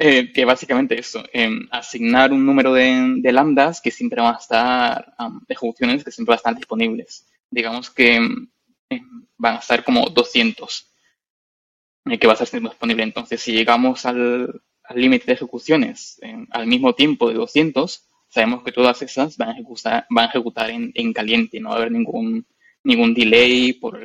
Eh, 0.00 0.32
que 0.32 0.44
básicamente 0.44 0.96
eso, 0.96 1.24
eh, 1.32 1.50
asignar 1.72 2.32
un 2.32 2.46
número 2.46 2.72
de, 2.72 3.16
de, 3.16 3.32
lambdas 3.32 3.80
que 3.80 3.90
siempre 3.90 4.22
van 4.22 4.36
a 4.36 4.38
estar, 4.38 5.12
um, 5.18 5.40
ejecuciones 5.48 6.04
que 6.04 6.12
siempre 6.12 6.30
van 6.30 6.36
a 6.36 6.42
estar 6.42 6.54
disponibles. 6.54 7.26
Digamos 7.50 7.90
que 7.90 8.14
eh, 8.90 9.00
van 9.36 9.56
a 9.56 9.58
estar 9.58 9.82
como 9.82 10.08
200, 10.08 10.92
que 12.20 12.26
va 12.28 12.34
a 12.34 12.36
estar 12.40 12.60
disponible. 12.60 13.02
Entonces, 13.02 13.42
si 13.42 13.50
llegamos 13.50 14.06
al 14.06 14.62
límite 14.94 15.26
de 15.26 15.32
ejecuciones 15.32 16.20
al 16.50 16.68
mismo 16.68 16.94
tiempo 16.94 17.28
de 17.28 17.34
200, 17.34 18.06
sabemos 18.28 18.62
que 18.62 18.70
todas 18.70 19.02
esas 19.02 19.36
van 19.36 19.48
a 19.48 19.52
ejecutar, 19.54 20.06
van 20.10 20.26
a 20.26 20.28
ejecutar 20.28 20.70
en, 20.70 20.92
en 20.94 21.12
caliente, 21.12 21.58
no 21.58 21.70
va 21.70 21.74
a 21.74 21.78
haber 21.78 21.90
ningún, 21.90 22.46
ningún 22.84 23.14
delay 23.14 23.72
por 23.72 23.98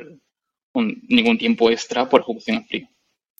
un, 0.72 1.02
ningún 1.08 1.38
tiempo 1.38 1.70
extra 1.70 2.08
por 2.08 2.22
ejecución 2.22 2.56
en 2.56 2.66
frío. 2.66 2.88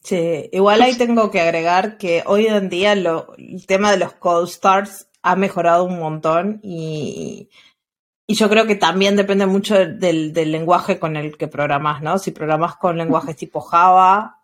Sí, 0.05 0.51
igual 0.53 0.83
ahí 0.83 0.97
tengo 0.97 1.31
que 1.31 1.41
agregar 1.41 1.97
que 1.97 2.23
hoy 2.27 2.47
en 2.47 2.69
día 2.69 2.95
lo, 2.95 3.35
el 3.39 3.67
tema 3.67 3.91
de 3.91 3.97
los 3.97 4.13
cold 4.13 4.49
starts 4.49 5.09
ha 5.23 5.35
mejorado 5.35 5.85
un 5.85 5.99
montón 5.99 6.61
y, 6.63 7.49
y 8.27 8.35
yo 8.35 8.51
creo 8.51 8.67
que 8.67 8.77
también 8.77 9.17
depende 9.17 9.47
mucho 9.47 9.75
del, 9.77 10.35
del, 10.35 10.53
lenguaje 10.53 10.99
con 10.99 11.17
el 11.17 11.39
que 11.39 11.49
programas, 11.49 12.03
¿no? 12.03 12.19
Si 12.19 12.33
programas 12.33 12.77
con 12.77 12.99
lenguajes 12.99 13.37
tipo 13.37 13.63
Java, 13.63 14.43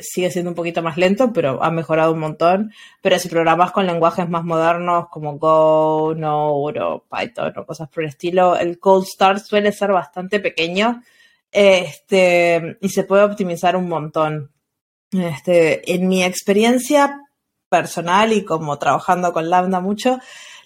sigue 0.00 0.30
siendo 0.30 0.50
un 0.50 0.54
poquito 0.54 0.82
más 0.82 0.96
lento, 0.96 1.30
pero 1.30 1.62
ha 1.62 1.70
mejorado 1.70 2.12
un 2.12 2.20
montón. 2.20 2.72
Pero 3.02 3.18
si 3.18 3.28
programas 3.28 3.72
con 3.72 3.86
lenguajes 3.86 4.28
más 4.30 4.44
modernos 4.44 5.08
como 5.10 5.38
Go, 5.38 6.14
Node 6.16 6.80
o 6.80 7.04
Python 7.10 7.52
o 7.58 7.66
cosas 7.66 7.90
por 7.90 8.02
el 8.02 8.08
estilo, 8.08 8.56
el 8.56 8.78
cold 8.78 9.04
start 9.06 9.44
suele 9.44 9.72
ser 9.72 9.92
bastante 9.92 10.40
pequeño 10.40 11.02
este, 11.50 12.78
y 12.80 12.88
se 12.88 13.04
puede 13.04 13.24
optimizar 13.24 13.76
un 13.76 13.88
montón. 13.88 14.55
Este, 15.12 15.94
en 15.94 16.08
mi 16.08 16.24
experiencia 16.24 17.20
personal 17.68 18.32
y 18.32 18.44
como 18.44 18.78
trabajando 18.78 19.32
con 19.32 19.50
Lambda 19.50 19.80
mucho, 19.80 20.18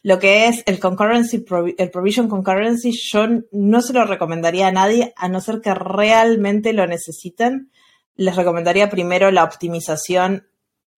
lo 0.02 0.18
que 0.18 0.46
es 0.46 0.62
el 0.66 0.80
concurrency, 0.80 1.44
el 1.76 1.90
provision 1.90 2.28
concurrency, 2.28 2.92
yo 2.92 3.26
no 3.52 3.82
se 3.82 3.92
lo 3.92 4.04
recomendaría 4.04 4.68
a 4.68 4.72
nadie 4.72 5.12
a 5.16 5.28
no 5.28 5.40
ser 5.40 5.60
que 5.60 5.74
realmente 5.74 6.72
lo 6.72 6.86
necesiten. 6.86 7.70
Les 8.16 8.34
recomendaría 8.34 8.88
primero 8.88 9.30
la 9.30 9.44
optimización 9.44 10.46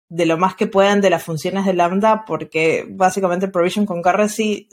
de 0.09 0.26
lo 0.26 0.38
más 0.38 0.55
que 0.55 0.66
puedan 0.66 1.00
de 1.00 1.11
las 1.11 1.24
funciones 1.24 1.64
de 1.64 1.72
Lambda, 1.72 2.24
porque 2.26 2.87
básicamente 2.88 3.48
provision 3.48 3.87
concurrency 3.87 4.68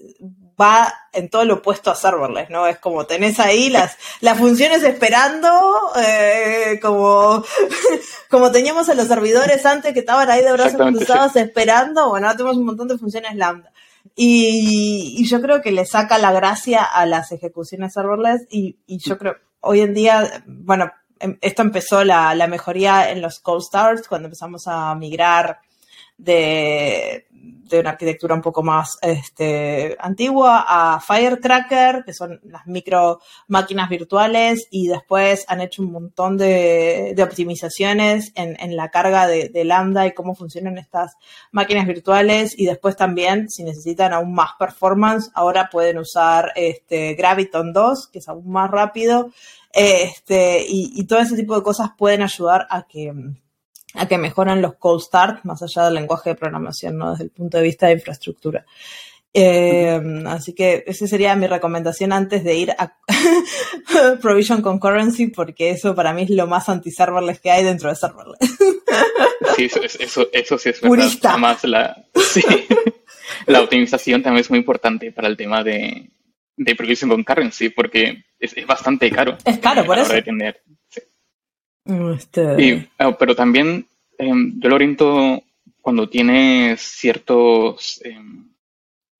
va 0.59 0.93
en 1.13 1.29
todo 1.29 1.45
lo 1.45 1.55
opuesto 1.55 1.91
a 1.91 1.95
serverless, 1.95 2.49
¿no? 2.49 2.67
Es 2.67 2.77
como 2.79 3.05
tenés 3.05 3.39
ahí 3.39 3.69
las, 3.69 3.97
las 4.21 4.37
funciones 4.37 4.83
esperando, 4.83 5.49
eh, 5.97 6.79
como, 6.81 7.43
como 8.29 8.51
teníamos 8.51 8.89
a 8.89 8.95
los 8.95 9.07
servidores 9.07 9.65
antes 9.65 9.93
que 9.93 9.99
estaban 9.99 10.29
ahí 10.29 10.43
de 10.43 10.51
brazos 10.51 10.79
cruzados 10.79 11.35
esperando, 11.35 12.09
bueno, 12.09 12.27
ahora 12.27 12.37
tenemos 12.37 12.57
un 12.57 12.65
montón 12.65 12.87
de 12.87 12.97
funciones 12.97 13.35
lambda. 13.35 13.71
Y, 14.15 15.15
y, 15.17 15.27
yo 15.27 15.41
creo 15.41 15.61
que 15.61 15.71
le 15.71 15.85
saca 15.85 16.17
la 16.17 16.31
gracia 16.31 16.83
a 16.83 17.05
las 17.05 17.31
ejecuciones 17.31 17.93
serverless 17.93 18.47
y, 18.49 18.77
y 18.85 18.97
yo 18.97 19.17
creo, 19.17 19.35
hoy 19.61 19.81
en 19.81 19.93
día, 19.93 20.43
bueno, 20.45 20.91
em, 21.19 21.37
esto 21.41 21.61
empezó 21.61 22.03
la, 22.03 22.33
la 22.35 22.47
mejoría 22.47 23.11
en 23.11 23.21
los 23.21 23.39
cold 23.39 23.63
starts 23.63 24.07
cuando 24.07 24.27
empezamos 24.27 24.67
a 24.67 24.93
migrar 24.95 25.59
de, 26.17 27.27
de 27.69 27.79
una 27.79 27.91
arquitectura 27.91 28.35
un 28.35 28.41
poco 28.41 28.63
más 28.63 28.97
este, 29.01 29.95
antigua 29.99 30.65
a 30.67 30.99
Firecracker, 30.99 32.03
que 32.03 32.13
son 32.13 32.39
las 32.43 32.65
micro 32.67 33.19
máquinas 33.47 33.89
virtuales, 33.89 34.67
y 34.71 34.88
después 34.88 35.45
han 35.47 35.62
hecho 35.62 35.83
un 35.83 35.91
montón 35.91 36.38
de, 36.38 37.13
de 37.15 37.23
optimizaciones 37.23 38.31
en, 38.35 38.58
en, 38.60 38.75
la 38.75 38.89
carga 38.89 39.27
de, 39.27 39.50
Lambda 39.63 40.08
y 40.08 40.13
cómo 40.13 40.35
funcionan 40.35 40.77
estas 40.77 41.13
máquinas 41.52 41.85
virtuales, 41.85 42.58
y 42.58 42.65
después 42.65 42.95
también, 42.95 43.50
si 43.50 43.63
necesitan 43.63 44.13
aún 44.13 44.33
más 44.33 44.52
performance, 44.58 45.29
ahora 45.33 45.69
pueden 45.71 46.00
usar 46.00 46.52
este, 46.56 47.13
Graviton 47.13 47.73
2, 47.73 48.10
que 48.12 48.19
es 48.19 48.27
aún 48.29 48.50
más 48.50 48.71
rápido, 48.71 49.31
este, 49.71 50.65
y, 50.67 50.91
y 50.95 51.06
todo 51.06 51.19
ese 51.19 51.35
tipo 51.35 51.56
de 51.56 51.63
cosas 51.63 51.89
pueden 51.97 52.23
ayudar 52.23 52.65
a 52.69 52.83
que 52.87 53.13
a 53.94 54.08
que 54.08 54.17
mejoran 54.17 54.62
los 54.62 54.75
cold 54.75 55.02
start, 55.02 55.44
más 55.46 55.62
allá 55.63 55.85
del 55.85 55.96
lenguaje 55.96 56.31
de 56.31 56.35
programación, 56.35 56.98
¿no? 56.98 57.12
Desde 57.12 57.25
el 57.25 57.31
punto 57.31 57.58
de 57.58 57.63
vista 57.63 57.87
de 57.87 57.94
infraestructura. 57.94 58.65
Eh, 59.31 60.02
así 60.25 60.54
que 60.54 60.83
esa 60.87 61.06
sería 61.06 61.35
mi 61.35 61.46
recomendación 61.46 62.12
antes 62.13 62.44
de 62.44 62.56
ir 62.56 62.71
a 62.71 62.98
Provision 64.21 64.62
Concurrency, 64.62 65.27
porque 65.27 65.69
eso 65.69 65.94
para 65.94 66.13
mí 66.13 66.23
es 66.23 66.31
lo 66.31 66.48
más 66.48 66.67
anti-serverless 66.67 67.40
que 67.40 67.52
hay 67.52 67.63
dentro 67.63 67.90
de 67.90 67.96
serverless. 67.96 68.40
sí, 69.56 69.65
eso, 69.65 69.81
eso, 70.00 70.27
eso 70.33 70.58
sí 70.58 70.69
es 70.69 70.81
verdad. 70.81 71.12
Además, 71.23 71.63
la, 71.63 72.06
sí, 72.15 72.42
la 73.46 73.62
optimización 73.62 74.23
también 74.23 74.42
es 74.42 74.50
muy 74.50 74.60
importante 74.60 75.12
para 75.12 75.27
el 75.27 75.37
tema 75.37 75.63
de, 75.63 76.10
de 76.58 76.75
Provision 76.75 77.10
Concurrency, 77.12 77.69
porque 77.69 78.23
es, 78.40 78.58
es 78.58 78.65
bastante 78.65 79.12
caro. 79.12 79.37
Es 79.46 79.60
caro, 79.60 79.85
por 79.85 79.98
eso. 79.98 80.08
hora 80.08 80.15
de 80.15 80.21
tener. 80.23 80.63
Este, 82.15 82.62
Y, 82.63 82.90
ah, 82.98 83.17
pero 83.17 83.35
también 83.35 83.87
em, 84.17 84.60
yo 84.60 84.69
lo 84.69 84.75
oriento 84.75 85.42
cuando 85.81 86.10
tienes 86.10 86.81
ciertos 86.81 88.02
em, 88.04 88.50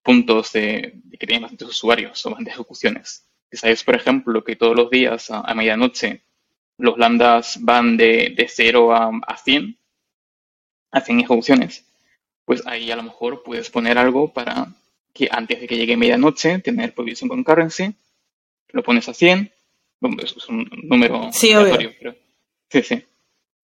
puntos 0.02 0.52
de, 0.52 0.92
de 0.94 1.18
que 1.18 1.26
tienes 1.26 1.42
bastantes 1.42 1.68
usuarios 1.68 2.24
o 2.24 2.30
bastantes 2.30 2.54
ejecuciones. 2.54 3.26
Si 3.50 3.56
sabes, 3.56 3.82
por 3.82 3.96
ejemplo, 3.96 4.44
que 4.44 4.56
todos 4.56 4.76
los 4.76 4.90
días 4.90 5.30
a, 5.30 5.40
a 5.40 5.54
medianoche 5.54 6.22
los 6.78 6.96
lambdas 6.96 7.58
van 7.60 7.96
de, 7.96 8.32
de 8.36 8.46
0 8.48 8.94
a, 8.94 9.10
a 9.26 9.36
100, 9.36 9.76
a 10.92 11.00
100 11.00 11.20
ejecuciones, 11.20 11.84
pues 12.44 12.66
ahí 12.66 12.90
a 12.90 12.96
lo 12.96 13.02
mejor 13.02 13.42
puedes 13.42 13.68
poner 13.70 13.98
algo 13.98 14.32
para 14.32 14.68
que 15.12 15.28
antes 15.30 15.60
de 15.60 15.66
que 15.66 15.76
llegue 15.76 15.96
medianoche, 15.96 16.60
tener 16.60 16.94
provision 16.94 17.28
concurrency, 17.28 17.94
lo 18.72 18.82
pones 18.82 19.08
a 19.08 19.14
100, 19.14 19.50
bueno, 20.00 20.16
es 20.22 20.48
un 20.48 20.70
número 20.84 21.30
Sí, 21.32 21.52
aleatorio, 21.52 21.92
pero- 21.98 22.14
sí, 22.70 22.82
sí. 22.82 23.04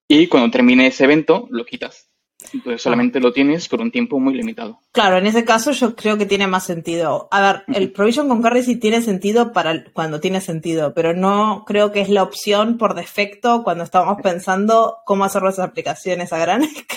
Y 0.08 0.26
cuando 0.28 0.50
termine 0.50 0.86
ese 0.86 1.04
evento, 1.04 1.46
lo 1.50 1.64
quitas. 1.64 2.08
Entonces 2.52 2.80
solamente 2.82 3.18
lo 3.18 3.32
tienes 3.32 3.66
por 3.66 3.80
un 3.80 3.90
tiempo 3.90 4.20
muy 4.20 4.34
limitado. 4.34 4.78
Claro, 4.92 5.16
en 5.16 5.26
ese 5.26 5.44
caso 5.44 5.72
yo 5.72 5.96
creo 5.96 6.16
que 6.16 6.26
tiene 6.26 6.46
más 6.46 6.64
sentido. 6.64 7.28
A 7.32 7.40
ver, 7.40 7.64
el 7.74 7.90
Provision 7.90 8.28
Concurrency 8.28 8.76
tiene 8.76 9.02
sentido 9.02 9.52
para 9.52 9.84
cuando 9.92 10.20
tiene 10.20 10.40
sentido, 10.40 10.94
pero 10.94 11.12
no 11.12 11.64
creo 11.66 11.90
que 11.90 12.02
es 12.02 12.08
la 12.08 12.22
opción 12.22 12.78
por 12.78 12.94
defecto 12.94 13.64
cuando 13.64 13.82
estamos 13.84 14.18
pensando 14.22 14.98
cómo 15.06 15.24
hacer 15.24 15.42
las 15.42 15.58
aplicaciones 15.58 16.32
a 16.32 16.38
gran 16.38 16.62
escala. 16.62 16.92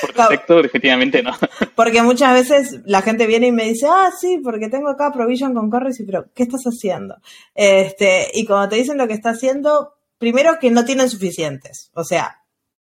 Por 0.00 0.12
Claro. 0.14 0.30
defecto, 0.30 0.62
definitivamente 0.62 1.22
no. 1.22 1.32
Porque 1.76 2.02
muchas 2.02 2.32
veces 2.32 2.80
la 2.86 3.02
gente 3.02 3.26
viene 3.26 3.48
y 3.48 3.52
me 3.52 3.64
dice, 3.64 3.86
ah, 3.88 4.10
sí, 4.18 4.40
porque 4.42 4.68
tengo 4.68 4.88
acá 4.88 5.12
Provision 5.12 5.54
Concurrency, 5.54 6.04
pero 6.04 6.24
¿qué 6.34 6.44
estás 6.44 6.64
haciendo? 6.64 7.16
Este, 7.54 8.28
y 8.34 8.46
cuando 8.46 8.70
te 8.70 8.76
dicen 8.76 8.96
lo 8.98 9.06
que 9.06 9.12
está 9.14 9.30
haciendo, 9.30 9.95
primero 10.18 10.58
que 10.60 10.70
no 10.70 10.84
tienen 10.84 11.10
suficientes. 11.10 11.90
O 11.94 12.04
sea, 12.04 12.42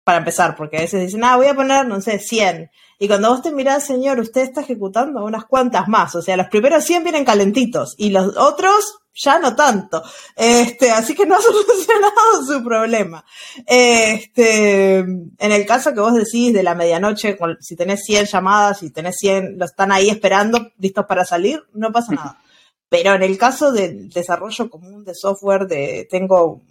para 0.04 0.20
empezar, 0.20 0.56
porque 0.56 0.78
a 0.78 0.82
veces 0.82 1.02
dicen, 1.02 1.24
ah, 1.24 1.36
voy 1.36 1.48
a 1.48 1.56
poner, 1.56 1.86
no 1.86 2.00
sé, 2.00 2.20
100. 2.20 2.70
Y 3.00 3.08
cuando 3.08 3.30
vos 3.30 3.42
te 3.42 3.52
mirás, 3.52 3.86
señor, 3.86 4.20
usted 4.20 4.42
está 4.42 4.62
ejecutando 4.62 5.24
unas 5.24 5.46
cuantas 5.46 5.88
más. 5.88 6.16
O 6.16 6.22
sea, 6.22 6.38
los 6.38 6.48
primeros 6.48 6.84
100 6.86 7.04
vienen 7.04 7.26
calentitos 7.26 7.94
y 7.98 8.10
los 8.10 8.38
otros 8.38 9.00
ya 9.18 9.40
no 9.40 9.56
tanto. 9.56 10.02
Este, 10.36 10.92
así 10.92 11.14
que 11.14 11.26
no 11.26 11.36
ha 11.36 11.42
solucionado 11.42 12.46
su 12.48 12.64
problema. 12.64 13.26
Este, 13.66 15.00
en 15.00 15.36
el 15.40 15.66
caso 15.66 15.94
que 15.94 16.00
vos 16.00 16.14
decís 16.14 16.54
de 16.54 16.64
la 16.64 16.76
medianoche, 16.76 17.38
si 17.60 17.76
tenés 17.76 18.04
100 18.06 18.26
llamadas, 18.26 18.80
si 18.80 18.92
tenés 18.92 19.16
100, 19.20 19.58
los 19.58 19.72
están 19.72 19.92
ahí 19.92 20.10
esperando, 20.10 20.72
listos 20.78 21.06
para 21.06 21.26
salir, 21.26 21.62
no 21.74 21.92
pasa 21.92 22.14
nada. 22.14 22.42
Pero 22.90 23.16
en 23.16 23.24
el 23.24 23.38
caso 23.38 23.74
del 23.74 24.10
desarrollo 24.10 24.70
común 24.70 25.04
de 25.04 25.14
software, 25.14 25.68
de 25.68 26.08
tengo, 26.10 26.62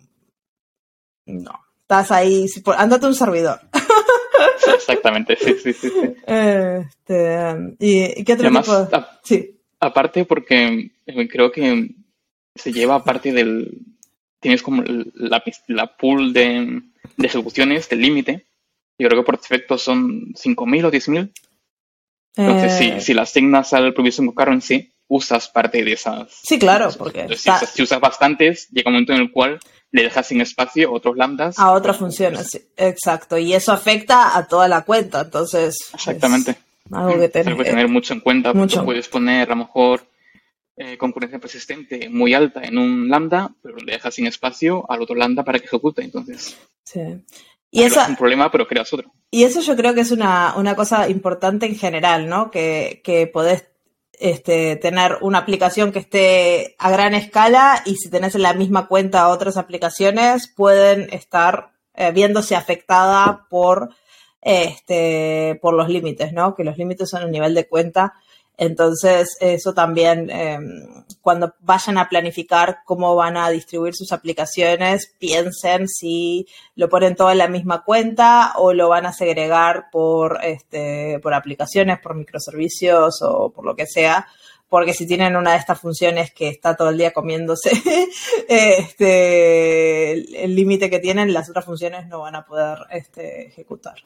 no, 1.26 1.52
estás 1.82 2.10
ahí, 2.12 2.48
si 2.48 2.62
a 3.06 3.08
un 3.08 3.14
servidor. 3.14 3.60
Exactamente, 4.74 5.36
sí, 5.36 5.54
sí, 5.62 5.72
sí. 5.72 5.88
sí. 5.90 6.14
Este, 6.26 7.76
¿y, 7.78 8.20
y 8.20 8.24
qué 8.24 8.32
otro 8.34 8.46
además, 8.46 8.64
tipo? 8.64 8.96
a- 8.96 9.20
Sí, 9.22 9.60
aparte 9.80 10.24
porque 10.24 10.90
eh, 11.06 11.28
creo 11.28 11.50
que 11.52 11.90
se 12.54 12.72
lleva 12.72 13.02
parte 13.04 13.32
del... 13.32 13.78
Tienes 14.40 14.62
como 14.62 14.82
la, 15.14 15.42
la 15.68 15.96
pool 15.96 16.32
de, 16.32 16.82
de 17.16 17.26
ejecuciones 17.26 17.88
del 17.88 18.00
límite. 18.02 18.46
Yo 18.98 19.08
creo 19.08 19.22
que 19.22 19.26
por 19.26 19.40
defecto 19.40 19.78
son 19.78 20.32
5.000 20.34 20.84
o 20.86 20.90
10.000. 20.90 21.32
Entonces, 22.36 22.72
Eh, 22.80 22.94
si, 23.00 23.06
si 23.06 23.14
la 23.14 23.22
asignas 23.22 23.72
al 23.72 23.94
Provision 23.94 24.26
Concurrency, 24.26 24.92
usas 25.08 25.48
parte 25.48 25.82
de 25.82 25.92
esas. 25.92 26.28
Sí, 26.42 26.58
claro, 26.58 26.90
porque 26.96 27.20
Entonces, 27.22 27.42
si, 27.42 27.48
está- 27.48 27.64
usas, 27.64 27.74
si 27.74 27.82
usas 27.82 28.00
bastantes, 28.00 28.68
llega 28.70 28.88
un 28.90 28.94
momento 28.94 29.12
en 29.14 29.20
el 29.22 29.32
cual 29.32 29.58
le 29.92 30.02
dejas 30.02 30.26
sin 30.26 30.40
espacio 30.40 30.92
otros 30.92 31.16
lambdas. 31.16 31.58
a 31.58 31.72
otras 31.72 31.96
funciones, 31.96 32.48
sí, 32.50 32.60
exacto. 32.76 33.38
Y 33.38 33.54
eso 33.54 33.72
afecta 33.72 34.36
a 34.36 34.46
toda 34.46 34.68
la 34.68 34.82
cuenta, 34.84 35.22
entonces. 35.22 35.76
es 35.88 35.94
Exactamente. 35.94 36.56
algo 36.92 37.18
que 37.18 37.24
Es 37.26 37.32
tenés 37.32 37.46
algo 37.48 37.58
que 37.58 37.64
que- 37.64 37.70
tener 37.70 37.88
mucho 37.88 38.12
en 38.14 38.20
cuenta. 38.20 38.52
mucho. 38.52 38.84
puedes 38.84 39.08
poner 39.08 39.46
a 39.48 39.54
lo 39.54 39.56
mejor 39.64 40.02
eh, 40.76 40.98
concurrencia 40.98 41.38
persistente 41.38 42.08
muy 42.10 42.34
alta 42.34 42.62
en 42.62 42.76
un 42.76 43.08
lambda, 43.08 43.50
pero 43.62 43.76
le 43.78 43.92
dejas 43.92 44.14
sin 44.14 44.26
espacio 44.26 44.84
al 44.90 45.00
otro 45.00 45.14
lambda 45.14 45.42
para 45.42 45.58
que 45.58 45.64
ejecute. 45.66 46.02
Entonces, 46.02 46.54
sí. 46.84 47.00
Y 47.70 47.80
arreglas 47.80 48.02
esa, 48.04 48.08
un 48.10 48.16
problema, 48.16 48.50
pero 48.50 48.66
creas 48.68 48.92
otro. 48.92 49.10
Y 49.30 49.44
eso 49.44 49.60
yo 49.62 49.74
creo 49.74 49.94
que 49.94 50.02
es 50.02 50.10
una, 50.10 50.54
una 50.56 50.74
cosa 50.76 51.08
importante 51.08 51.64
en 51.66 51.76
general, 51.76 52.28
¿no? 52.28 52.50
Que, 52.50 53.00
que 53.02 53.26
podés 53.26 53.64
este, 54.18 54.76
tener 54.76 55.18
una 55.20 55.38
aplicación 55.38 55.92
que 55.92 55.98
esté 55.98 56.74
a 56.78 56.90
gran 56.90 57.14
escala 57.14 57.82
y 57.84 57.96
si 57.96 58.10
tenés 58.10 58.34
en 58.34 58.42
la 58.42 58.54
misma 58.54 58.88
cuenta 58.88 59.28
otras 59.28 59.56
aplicaciones, 59.56 60.48
pueden 60.48 61.08
estar 61.12 61.70
eh, 61.94 62.12
viéndose 62.12 62.56
afectada 62.56 63.46
por, 63.48 63.90
este, 64.40 65.58
por 65.62 65.74
los 65.74 65.88
límites, 65.88 66.32
¿no? 66.32 66.54
Que 66.54 66.64
los 66.64 66.76
límites 66.76 67.08
son 67.08 67.22
el 67.22 67.30
nivel 67.30 67.54
de 67.54 67.68
cuenta. 67.68 68.14
Entonces, 68.58 69.36
eso 69.40 69.74
también, 69.74 70.30
eh, 70.30 70.58
cuando 71.20 71.54
vayan 71.60 71.98
a 71.98 72.08
planificar 72.08 72.78
cómo 72.86 73.14
van 73.14 73.36
a 73.36 73.50
distribuir 73.50 73.94
sus 73.94 74.12
aplicaciones, 74.12 75.12
piensen 75.18 75.88
si 75.88 76.46
lo 76.74 76.88
ponen 76.88 77.16
todo 77.16 77.30
en 77.30 77.38
la 77.38 77.48
misma 77.48 77.84
cuenta 77.84 78.54
o 78.56 78.72
lo 78.72 78.88
van 78.88 79.04
a 79.04 79.12
segregar 79.12 79.86
por, 79.92 80.38
este, 80.42 81.18
por 81.22 81.34
aplicaciones, 81.34 82.00
por 82.00 82.14
microservicios 82.14 83.20
o 83.22 83.50
por 83.50 83.66
lo 83.66 83.76
que 83.76 83.86
sea. 83.86 84.26
Porque 84.68 84.94
si 84.94 85.06
tienen 85.06 85.36
una 85.36 85.52
de 85.52 85.58
estas 85.58 85.78
funciones 85.80 86.32
que 86.32 86.48
está 86.48 86.74
todo 86.74 86.88
el 86.90 86.98
día 86.98 87.12
comiéndose 87.12 87.70
este, 88.48 90.12
el 90.12 90.34
el 90.34 90.54
límite 90.56 90.90
que 90.90 90.98
tienen, 90.98 91.32
las 91.32 91.48
otras 91.50 91.64
funciones 91.64 92.06
no 92.08 92.20
van 92.20 92.34
a 92.36 92.44
poder 92.46 92.78
este, 92.90 93.46
ejecutar. 93.46 93.96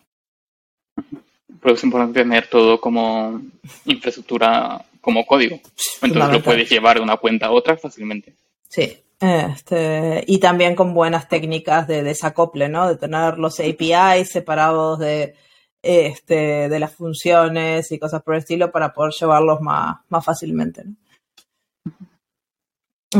Pero 1.60 1.74
es 1.74 1.84
importante 1.84 2.20
tener 2.20 2.46
todo 2.48 2.80
como 2.80 3.40
infraestructura, 3.84 4.84
como 5.00 5.26
código. 5.26 5.60
Entonces 6.02 6.32
lo 6.32 6.42
puedes 6.42 6.70
llevar 6.70 6.96
de 6.96 7.02
una 7.02 7.16
cuenta 7.16 7.46
a 7.46 7.50
otra 7.50 7.76
fácilmente. 7.76 8.34
Sí. 8.68 8.98
Este, 9.20 10.24
y 10.26 10.38
también 10.38 10.74
con 10.74 10.94
buenas 10.94 11.28
técnicas 11.28 11.86
de 11.86 12.02
desacople, 12.02 12.70
¿no? 12.70 12.88
De 12.88 12.96
tener 12.96 13.36
los 13.36 13.60
APIs 13.60 14.30
separados 14.30 14.98
de, 14.98 15.34
este, 15.82 16.70
de 16.70 16.78
las 16.78 16.94
funciones 16.94 17.92
y 17.92 17.98
cosas 17.98 18.22
por 18.22 18.34
el 18.34 18.40
estilo 18.40 18.72
para 18.72 18.94
poder 18.94 19.12
llevarlos 19.12 19.60
más, 19.60 19.98
más 20.08 20.24
fácilmente, 20.24 20.84
¿no? 20.84 20.94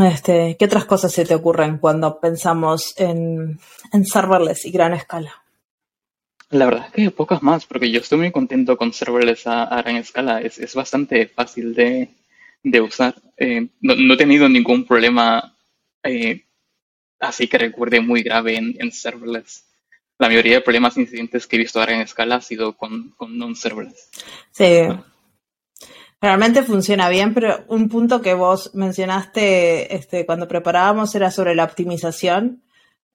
Este, 0.07 0.57
¿qué 0.57 0.67
otras 0.67 0.85
cosas 0.85 1.13
se 1.13 1.25
te 1.25 1.35
ocurren 1.35 1.79
cuando 1.79 2.21
pensamos 2.21 2.95
en, 2.97 3.59
en 3.93 4.07
serverless 4.07 4.65
y 4.65 4.71
gran 4.71 4.95
escala? 4.95 5.43
La 6.51 6.67
verdad 6.67 6.87
es 6.87 6.93
que 6.93 7.11
pocas 7.11 7.43
más, 7.43 7.65
porque 7.65 7.91
yo 7.91 8.01
estoy 8.01 8.19
muy 8.19 8.33
contento 8.33 8.77
con 8.77 8.93
serverless 8.93 9.47
a, 9.47 9.67
gran 9.83 9.97
escala. 9.97 10.41
Es, 10.41 10.59
es 10.59 10.75
bastante 10.75 11.27
fácil 11.27 11.75
de, 11.75 12.09
de 12.63 12.81
usar. 12.81 13.15
Eh, 13.37 13.69
no, 13.81 14.15
he 14.15 14.17
tenido 14.17 14.49
ningún 14.49 14.85
problema 14.85 15.57
eh, 16.03 16.45
así 17.21 17.47
que 17.47 17.59
recuerde 17.59 18.01
muy 18.01 18.23
grave 18.23 18.57
en, 18.57 18.75
en 18.79 18.91
serverless. 18.91 19.67
La 20.19 20.29
mayoría 20.29 20.57
de 20.57 20.61
problemas 20.61 20.97
incidentes 20.97 21.47
que 21.47 21.57
he 21.57 21.59
visto 21.59 21.81
a 21.81 21.87
gran 21.87 22.01
escala 22.01 22.37
ha 22.37 22.41
sido 22.41 22.77
con, 22.77 23.11
con 23.11 23.39
non-serverless. 23.39 24.11
Sí. 24.51 24.83
Realmente 26.21 26.63
funciona 26.63 27.09
bien, 27.09 27.33
pero 27.33 27.65
un 27.69 27.89
punto 27.89 28.21
que 28.21 28.35
vos 28.35 28.75
mencionaste 28.75 29.95
este, 29.95 30.27
cuando 30.27 30.47
preparábamos 30.47 31.15
era 31.15 31.31
sobre 31.31 31.55
la 31.55 31.65
optimización. 31.65 32.63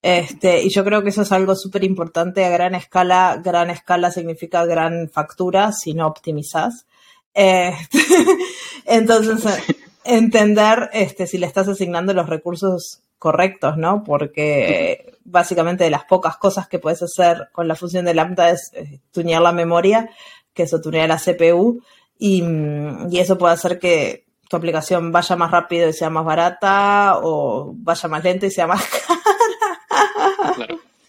Este, 0.06 0.62
y 0.62 0.70
yo 0.70 0.84
creo 0.84 1.02
que 1.02 1.10
eso 1.10 1.24
es 1.24 1.32
algo 1.32 1.56
súper 1.56 1.84
importante 1.84 2.46
a 2.46 2.52
gran 2.52 2.76
escala. 2.76 3.42
Gran 3.44 3.72
escala 3.72 4.12
significa 4.12 4.64
gran 4.64 5.10
factura 5.10 5.72
si 5.72 5.96
no 5.96 6.06
optimizás. 6.06 6.86
Este, 7.34 7.98
entonces, 8.86 9.64
entender 10.04 10.92
este, 10.94 11.26
si 11.26 11.40
le 11.40 11.48
estás 11.48 11.68
asignando 11.70 12.14
los 12.14 12.30
recursos 12.30 13.02
correctos, 13.18 13.78
¿no? 13.78 14.04
Porque 14.04 15.18
básicamente 15.24 15.86
de 15.86 15.90
las 15.90 16.06
pocas 16.06 16.38
cosas 16.38 16.68
que 16.68 16.78
puedes 16.78 17.02
hacer 17.02 17.50
con 17.52 17.68
la 17.68 17.74
función 17.74 18.06
de 18.06 18.14
lambda 18.14 18.52
es 18.52 18.74
tunear 19.12 19.42
la 19.42 19.54
memoria, 19.54 20.12
que 20.54 20.64
eso 20.64 20.82
tunea 20.82 21.08
la 21.08 21.18
CPU, 21.18 21.82
y, 22.20 22.44
mm, 22.44 23.12
y 23.12 23.18
eso 23.18 23.40
puede 23.40 23.56
hacer 23.56 23.80
que 23.80 24.28
tu 24.48 24.56
aplicación 24.56 25.12
vaya 25.12 25.36
más 25.36 25.50
rápido 25.50 25.90
y 25.90 25.94
sea 25.94 26.12
más 26.12 26.26
barata, 26.26 27.18
o 27.24 27.74
vaya 27.76 28.08
más 28.08 28.24
lenta 28.24 28.46
y 28.46 28.52
sea 28.52 28.68
más 28.68 28.84
Claro, 29.08 29.15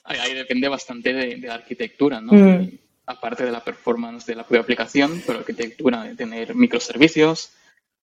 ahí, 0.07 0.35
depende 0.35 0.69
bastante 0.69 1.13
de, 1.13 1.37
de 1.37 1.49
la 1.49 1.55
arquitectura, 1.55 2.21
¿no? 2.21 2.33
Mm. 2.33 2.71
Aparte 3.07 3.45
de 3.45 3.53
la 3.53 3.63
performance 3.63 4.27
de 4.27 4.35
la 4.35 4.43
propia 4.43 4.63
aplicación, 4.63 5.23
pero 5.27 5.39
arquitectura 5.39 6.05
de 6.05 6.17
tener 6.17 6.55
microservicios, 6.55 7.51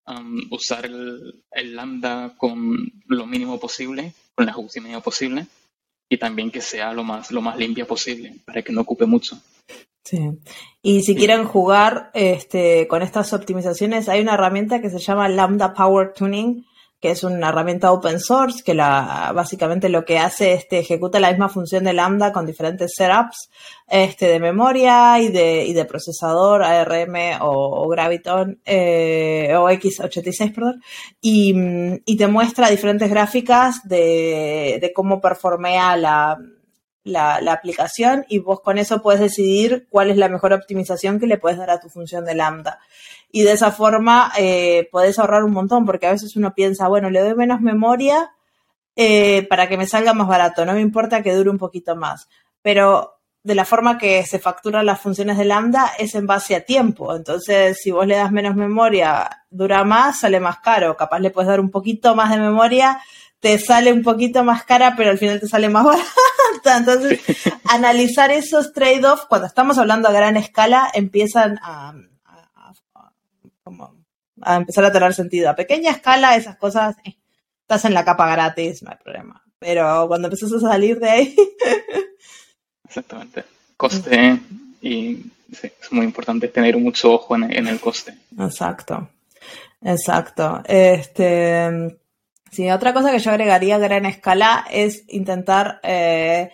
um, 0.07 0.47
usar 0.51 0.85
el, 0.85 1.43
el 1.51 1.75
lambda 1.75 2.35
con 2.37 2.91
lo 3.07 3.25
mínimo 3.25 3.59
posible, 3.59 4.13
con 4.35 4.45
la 4.45 4.51
ejecución 4.51 4.83
mínima 4.83 5.01
posible, 5.01 5.45
y 6.09 6.17
también 6.17 6.51
que 6.51 6.61
sea 6.61 6.93
lo 6.93 7.03
más, 7.03 7.31
lo 7.31 7.41
más 7.41 7.57
limpia 7.57 7.85
posible 7.85 8.35
para 8.45 8.61
que 8.61 8.71
no 8.71 8.81
ocupe 8.81 9.05
mucho. 9.05 9.37
Sí. 10.05 10.19
Y 10.81 11.01
si 11.03 11.15
quieren 11.15 11.45
jugar 11.45 12.11
este, 12.13 12.87
con 12.87 13.01
estas 13.01 13.33
optimizaciones, 13.33 14.09
hay 14.09 14.21
una 14.21 14.33
herramienta 14.33 14.81
que 14.81 14.89
se 14.89 14.99
llama 14.99 15.29
Lambda 15.29 15.73
Power 15.73 16.13
Tuning, 16.13 16.65
que 17.03 17.11
es 17.11 17.25
una 17.25 17.49
herramienta 17.49 17.91
open 17.91 18.17
source 18.17 18.63
que 18.63 18.73
la, 18.73 19.33
básicamente 19.35 19.89
lo 19.89 20.05
que 20.05 20.19
hace 20.19 20.53
es 20.53 20.65
que 20.65 20.79
ejecuta 20.79 21.19
la 21.19 21.31
misma 21.31 21.49
función 21.49 21.83
de 21.83 21.91
Lambda 21.91 22.31
con 22.31 22.45
diferentes 22.45 22.93
setups 22.95 23.49
este, 23.89 24.27
de 24.27 24.39
memoria 24.39 25.19
y 25.19 25.27
de, 25.27 25.65
y 25.65 25.73
de 25.73 25.83
procesador 25.83 26.63
ARM 26.63 27.41
o, 27.41 27.89
Graviton 27.89 28.61
eh, 28.63 29.53
o 29.57 29.69
x86, 29.69 30.55
perdón, 30.55 30.81
y, 31.19 31.53
y, 32.05 32.15
te 32.15 32.27
muestra 32.27 32.69
diferentes 32.69 33.09
gráficas 33.09 33.81
de, 33.83 34.77
de 34.79 34.93
cómo 34.93 35.19
performea 35.19 35.97
la, 35.97 36.37
la, 37.03 37.41
la, 37.41 37.53
aplicación 37.53 38.25
y 38.29 38.39
vos 38.39 38.61
con 38.61 38.77
eso 38.77 39.01
puedes 39.01 39.19
decidir 39.19 39.87
cuál 39.89 40.09
es 40.09 40.17
la 40.17 40.29
mejor 40.29 40.53
optimización 40.53 41.19
que 41.19 41.27
le 41.27 41.37
puedes 41.37 41.57
dar 41.57 41.69
a 41.69 41.79
tu 41.79 41.89
función 41.89 42.25
de 42.25 42.35
lambda. 42.35 42.79
Y 43.31 43.43
de 43.43 43.51
esa 43.51 43.71
forma 43.71 44.31
eh, 44.37 44.87
podés 44.91 45.17
ahorrar 45.19 45.43
un 45.43 45.53
montón, 45.53 45.85
porque 45.85 46.07
a 46.07 46.11
veces 46.11 46.35
uno 46.35 46.53
piensa, 46.53 46.87
bueno, 46.87 47.09
le 47.09 47.19
doy 47.19 47.35
menos 47.35 47.61
memoria 47.61 48.31
eh, 48.95 49.47
para 49.49 49.67
que 49.67 49.77
me 49.77 49.87
salga 49.87 50.13
más 50.13 50.27
barato, 50.27 50.65
no 50.65 50.73
me 50.73 50.81
importa 50.81 51.23
que 51.23 51.33
dure 51.33 51.49
un 51.49 51.57
poquito 51.57 51.95
más. 51.95 52.29
Pero 52.61 53.19
de 53.43 53.55
la 53.55 53.65
forma 53.65 53.97
que 53.97 54.23
se 54.25 54.39
facturan 54.39 54.85
las 54.85 55.01
funciones 55.01 55.37
de 55.37 55.45
lambda 55.45 55.91
es 55.99 56.15
en 56.15 56.27
base 56.27 56.55
a 56.55 56.63
tiempo. 56.63 57.15
Entonces, 57.15 57.77
si 57.81 57.91
vos 57.91 58.07
le 58.07 58.15
das 58.15 58.31
menos 58.31 58.55
memoria, 58.55 59.45
dura 59.49 59.83
más, 59.83 60.19
sale 60.21 60.39
más 60.39 60.59
caro. 60.59 60.95
Capaz 60.95 61.19
le 61.19 61.29
puedes 61.29 61.49
dar 61.49 61.59
un 61.59 61.69
poquito 61.71 62.15
más 62.15 62.29
de 62.29 62.37
memoria, 62.37 63.01
te 63.43 63.59
sale 63.59 63.91
un 63.91 64.03
poquito 64.03 64.41
más 64.45 64.63
cara, 64.63 64.95
pero 64.95 65.09
al 65.09 65.17
final 65.17 65.41
te 65.41 65.49
sale 65.49 65.67
más 65.67 65.83
barata. 66.63 66.77
Entonces, 66.77 67.19
analizar 67.65 68.31
esos 68.31 68.71
trade-offs, 68.71 69.25
cuando 69.25 69.47
estamos 69.47 69.77
hablando 69.77 70.07
a 70.07 70.13
gran 70.13 70.37
escala, 70.37 70.89
empiezan 70.93 71.59
a, 71.61 71.93
a, 74.41 74.55
empezar 74.55 74.85
a 74.85 74.93
tener 74.93 75.13
sentido. 75.13 75.49
A 75.49 75.57
pequeña 75.57 75.91
escala, 75.91 76.37
esas 76.37 76.55
cosas, 76.55 76.95
eh, 77.03 77.17
estás 77.59 77.83
en 77.83 77.93
la 77.93 78.05
capa 78.05 78.31
gratis, 78.31 78.81
no 78.81 78.91
hay 78.91 78.97
problema. 79.03 79.43
Pero 79.59 80.07
cuando 80.07 80.29
empiezas 80.29 80.53
a 80.53 80.61
salir 80.61 81.01
de 81.01 81.09
ahí... 81.09 81.35
Exactamente. 82.85 83.43
Coste 83.75 84.39
y 84.81 85.19
es 85.51 85.91
muy 85.91 86.05
importante 86.05 86.47
tener 86.47 86.77
mucho 86.77 87.11
ojo 87.11 87.35
en, 87.35 87.67
el 87.67 87.79
coste. 87.81 88.13
Exacto. 88.39 89.09
Exacto. 89.81 90.61
Este, 90.65 91.97
Sí, 92.53 92.69
otra 92.69 92.93
cosa 92.93 93.11
que 93.11 93.17
yo 93.17 93.31
agregaría 93.31 93.75
a 93.77 93.79
gran 93.79 94.05
escala 94.05 94.63
es 94.69 95.05
intentar 95.07 95.79
eh, 95.81 96.51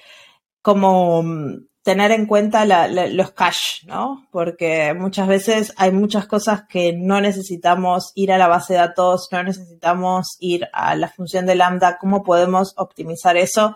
como 0.61 1.21
mm, 1.23 1.67
tener 1.83 2.11
en 2.11 2.25
cuenta 2.25 2.65
los 2.65 3.31
cache, 3.31 3.85
¿no? 3.85 4.25
Porque 4.31 4.93
muchas 4.93 5.27
veces 5.27 5.73
hay 5.75 5.91
muchas 5.91 6.25
cosas 6.25 6.63
que 6.69 6.93
no 6.93 7.19
necesitamos 7.19 8.13
ir 8.15 8.31
a 8.31 8.37
la 8.37 8.47
base 8.47 8.73
de 8.73 8.79
datos, 8.79 9.27
no 9.33 9.43
necesitamos 9.43 10.37
ir 10.39 10.69
a 10.71 10.95
la 10.95 11.09
función 11.09 11.45
de 11.45 11.55
Lambda, 11.55 11.97
¿cómo 11.99 12.23
podemos 12.23 12.73
optimizar 12.77 13.35
eso? 13.35 13.75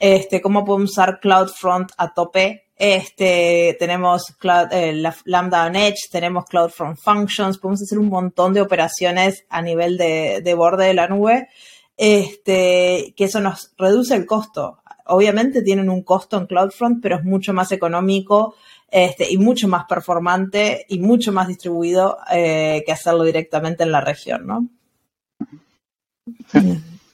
Este, 0.00 0.40
¿Cómo 0.40 0.64
podemos 0.64 0.90
usar 0.90 1.20
CloudFront 1.20 1.92
a 1.96 2.12
tope 2.12 2.61
este, 2.76 3.76
tenemos 3.78 4.34
eh, 4.72 5.02
Lambda 5.24 5.66
on 5.66 5.76
Edge, 5.76 6.08
tenemos 6.10 6.46
CloudFront 6.46 6.98
Functions, 6.98 7.58
podemos 7.58 7.82
hacer 7.82 7.98
un 7.98 8.08
montón 8.08 8.54
de 8.54 8.60
operaciones 8.60 9.44
a 9.48 9.62
nivel 9.62 9.96
de, 9.96 10.54
borde 10.56 10.86
de 10.86 10.94
la 10.94 11.08
nube, 11.08 11.48
este, 11.96 13.14
que 13.16 13.24
eso 13.24 13.40
nos 13.40 13.72
reduce 13.78 14.14
el 14.14 14.26
costo. 14.26 14.78
Obviamente 15.06 15.62
tienen 15.62 15.90
un 15.90 16.02
costo 16.02 16.38
en 16.38 16.46
CloudFront, 16.46 17.02
pero 17.02 17.16
es 17.16 17.24
mucho 17.24 17.52
más 17.52 17.72
económico 17.72 18.54
este, 18.90 19.30
y 19.30 19.38
mucho 19.38 19.68
más 19.68 19.84
performante 19.88 20.84
y 20.88 20.98
mucho 20.98 21.32
más 21.32 21.48
distribuido 21.48 22.18
eh, 22.32 22.82
que 22.84 22.92
hacerlo 22.92 23.24
directamente 23.24 23.82
en 23.82 23.92
la 23.92 24.00
región, 24.00 24.46
¿no? 24.46 24.68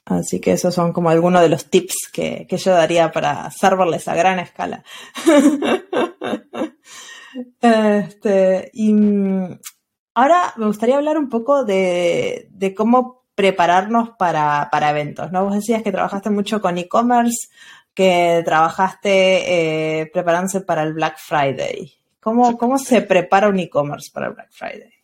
Así 0.08 0.40
que 0.40 0.52
esos 0.52 0.74
son 0.74 0.94
como 0.94 1.10
algunos 1.10 1.42
de 1.42 1.50
los 1.50 1.66
tips 1.66 2.08
que, 2.10 2.46
yo 2.48 2.72
daría 2.72 3.12
para 3.12 3.50
serverless 3.50 4.08
a 4.08 4.14
gran 4.14 4.38
escala. 4.38 4.82
este, 7.60 8.70
y 8.72 8.94
mm, 8.94 9.58
ahora 10.14 10.54
me 10.56 10.66
gustaría 10.66 10.96
hablar 10.96 11.18
un 11.18 11.28
poco 11.28 11.64
de, 11.64 12.48
cómo 12.74 13.26
prepararnos 13.34 14.10
para, 14.18 14.70
eventos, 14.88 15.30
¿no? 15.30 15.44
Vos 15.44 15.56
decías 15.56 15.82
que 15.82 15.92
trabajaste 15.92 16.30
mucho 16.30 16.62
con 16.62 16.78
e-commerce, 16.78 17.48
que 17.92 18.40
trabajaste 18.46 20.00
eh, 20.00 20.06
preparándose 20.06 20.62
para 20.62 20.84
el 20.84 20.94
Black 20.94 21.18
Friday. 21.18 21.92
¿Cómo, 22.18 22.56
¿Cómo 22.56 22.78
se 22.78 23.02
prepara 23.02 23.48
un 23.48 23.58
e-commerce 23.58 24.10
para 24.10 24.28
el 24.28 24.32
Black 24.32 24.52
Friday? 24.52 24.97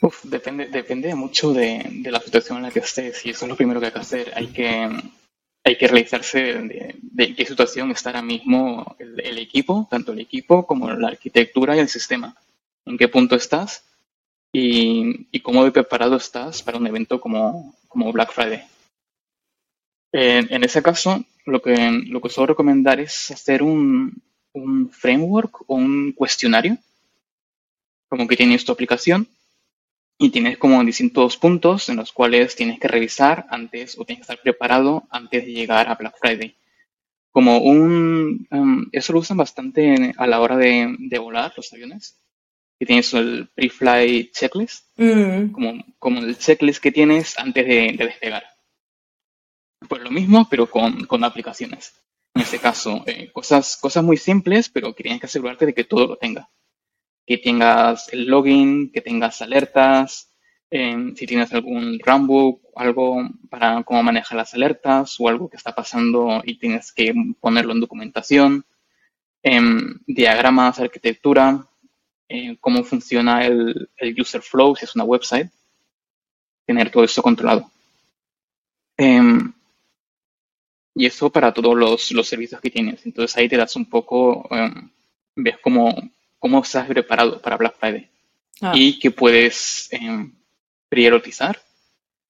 Uf, 0.00 0.24
depende, 0.24 0.68
depende 0.68 1.14
mucho 1.14 1.52
de, 1.52 2.02
la 2.04 2.20
situación 2.20 2.58
en 2.58 2.64
la 2.64 2.70
que 2.70 2.78
estés 2.80 3.24
y 3.26 3.30
eso 3.30 3.44
es 3.44 3.48
lo 3.48 3.56
primero 3.56 3.80
que 3.80 3.86
hay 3.86 3.92
que 3.92 3.98
hacer. 3.98 4.32
Hay 4.36 4.48
que, 4.48 5.88
realizarse 5.88 6.40
de, 7.10 7.34
qué 7.34 7.46
situación 7.46 7.90
está 7.90 8.10
ahora 8.10 8.22
mismo 8.22 8.96
el, 8.98 9.38
equipo, 9.38 9.88
tanto 9.90 10.12
el 10.12 10.20
equipo 10.20 10.66
como 10.66 10.92
la 10.92 11.08
arquitectura 11.08 11.76
y 11.76 11.80
el 11.80 11.88
sistema. 11.88 12.36
En 12.86 12.98
qué 12.98 13.08
punto 13.08 13.34
estás 13.34 13.84
y, 14.52 15.26
y 15.32 15.40
cómo 15.40 15.70
preparado 15.72 16.16
estás 16.16 16.62
para 16.62 16.78
un 16.78 16.86
evento 16.86 17.20
como, 17.20 17.74
Black 18.12 18.32
Friday. 18.32 18.62
En, 20.12 20.52
en, 20.52 20.62
ese 20.62 20.82
caso, 20.82 21.24
lo 21.46 21.60
que, 21.60 21.74
lo 22.06 22.20
que 22.20 22.28
suelo 22.28 22.48
recomendar 22.48 23.00
es 23.00 23.32
hacer 23.32 23.62
un, 23.62 24.22
un 24.52 24.90
framework 24.90 25.62
o 25.68 25.74
un 25.74 26.12
cuestionario, 26.12 26.78
como 28.08 28.28
que 28.28 28.36
tienes 28.36 28.64
tu 28.64 28.70
aplicación, 28.70 29.26
y 30.18 30.30
tienes 30.30 30.58
como 30.58 30.82
distintos 30.84 31.36
puntos 31.36 31.88
en 31.88 31.96
los 31.96 32.12
cuales 32.12 32.54
tienes 32.54 32.78
que 32.78 32.88
revisar 32.88 33.46
antes 33.50 33.98
o 33.98 34.04
tienes 34.04 34.20
que 34.20 34.32
estar 34.32 34.42
preparado 34.42 35.04
antes 35.10 35.44
de 35.44 35.52
llegar 35.52 35.88
a 35.88 35.96
Black 35.96 36.16
Friday. 36.20 36.56
Como 37.30 37.58
un... 37.58 38.46
Um, 38.50 38.86
eso 38.92 39.12
lo 39.12 39.18
usan 39.18 39.36
bastante 39.36 40.14
a 40.16 40.26
la 40.26 40.40
hora 40.40 40.56
de, 40.56 41.18
volar 41.18 41.52
los 41.56 41.72
aviones. 41.72 42.20
Que 42.78 42.86
tienes 42.86 43.12
el 43.14 43.48
pre-flight 43.54 44.32
checklist, 44.32 44.86
mm. 44.96 45.52
como, 45.52 45.84
como 45.98 46.20
el 46.20 46.36
checklist 46.38 46.82
que 46.82 46.92
tienes 46.92 47.38
antes 47.38 47.66
de, 47.66 47.94
despegar. 47.98 48.44
Pues 49.88 50.02
lo 50.02 50.10
mismo, 50.10 50.46
pero 50.48 50.70
con, 50.70 51.06
con 51.06 51.24
aplicaciones. 51.24 51.94
En 52.34 52.42
este 52.42 52.58
caso, 52.58 53.02
eh, 53.06 53.30
cosas, 53.32 53.76
cosas 53.76 54.02
muy 54.02 54.16
simples, 54.16 54.68
pero 54.68 54.94
que 54.94 55.02
tienes 55.02 55.20
que 55.20 55.26
asegurarte 55.26 55.66
de 55.66 55.74
que 55.74 55.84
todo 55.84 56.06
lo 56.06 56.16
tenga 56.16 56.48
que 57.26 57.38
tengas 57.38 58.12
el 58.12 58.26
login, 58.26 58.90
que 58.92 59.00
tengas 59.00 59.40
alertas, 59.42 60.30
em, 60.70 61.14
si 61.16 61.26
tienes 61.26 61.52
algún 61.52 61.98
runbook, 62.00 62.62
algo 62.76 63.28
para 63.48 63.82
cómo 63.84 64.02
manejar 64.02 64.36
las 64.36 64.54
alertas 64.54 65.16
o 65.18 65.28
algo 65.28 65.48
que 65.48 65.56
está 65.56 65.74
pasando 65.74 66.42
y 66.44 66.58
tienes 66.58 66.92
que 66.92 67.14
ponerlo 67.40 67.72
en 67.72 67.80
documentación, 67.80 68.64
em, 69.42 69.98
diagramas, 70.06 70.80
arquitectura, 70.80 71.66
eh, 72.28 72.56
cómo 72.60 72.84
funciona 72.84 73.46
el, 73.46 73.88
user 74.18 74.42
flow, 74.42 74.76
si 74.76 74.84
es 74.84 74.94
una 74.94 75.04
website, 75.04 75.50
tener 76.66 76.90
todo 76.90 77.04
eso 77.04 77.22
controlado. 77.22 77.70
Em, 78.96 79.52
y 80.94 81.06
eso 81.06 81.30
para 81.30 81.52
todos 81.52 81.76
los, 81.76 82.12
los, 82.12 82.28
servicios 82.28 82.60
que 82.60 82.70
tienes. 82.70 83.04
Entonces 83.04 83.36
ahí 83.36 83.48
te 83.48 83.56
das 83.56 83.76
un 83.76 83.86
poco, 83.86 84.48
ves 85.36 85.58
cómo, 85.62 85.92
cómo 86.44 86.60
estás 86.60 86.86
preparado 86.86 87.40
para 87.40 87.56
Black 87.56 87.74
Friday 87.80 88.06
ah. 88.60 88.72
y 88.74 88.98
que 88.98 89.10
puedes 89.10 89.88
em, 89.90 90.30
priorizar. 90.90 91.58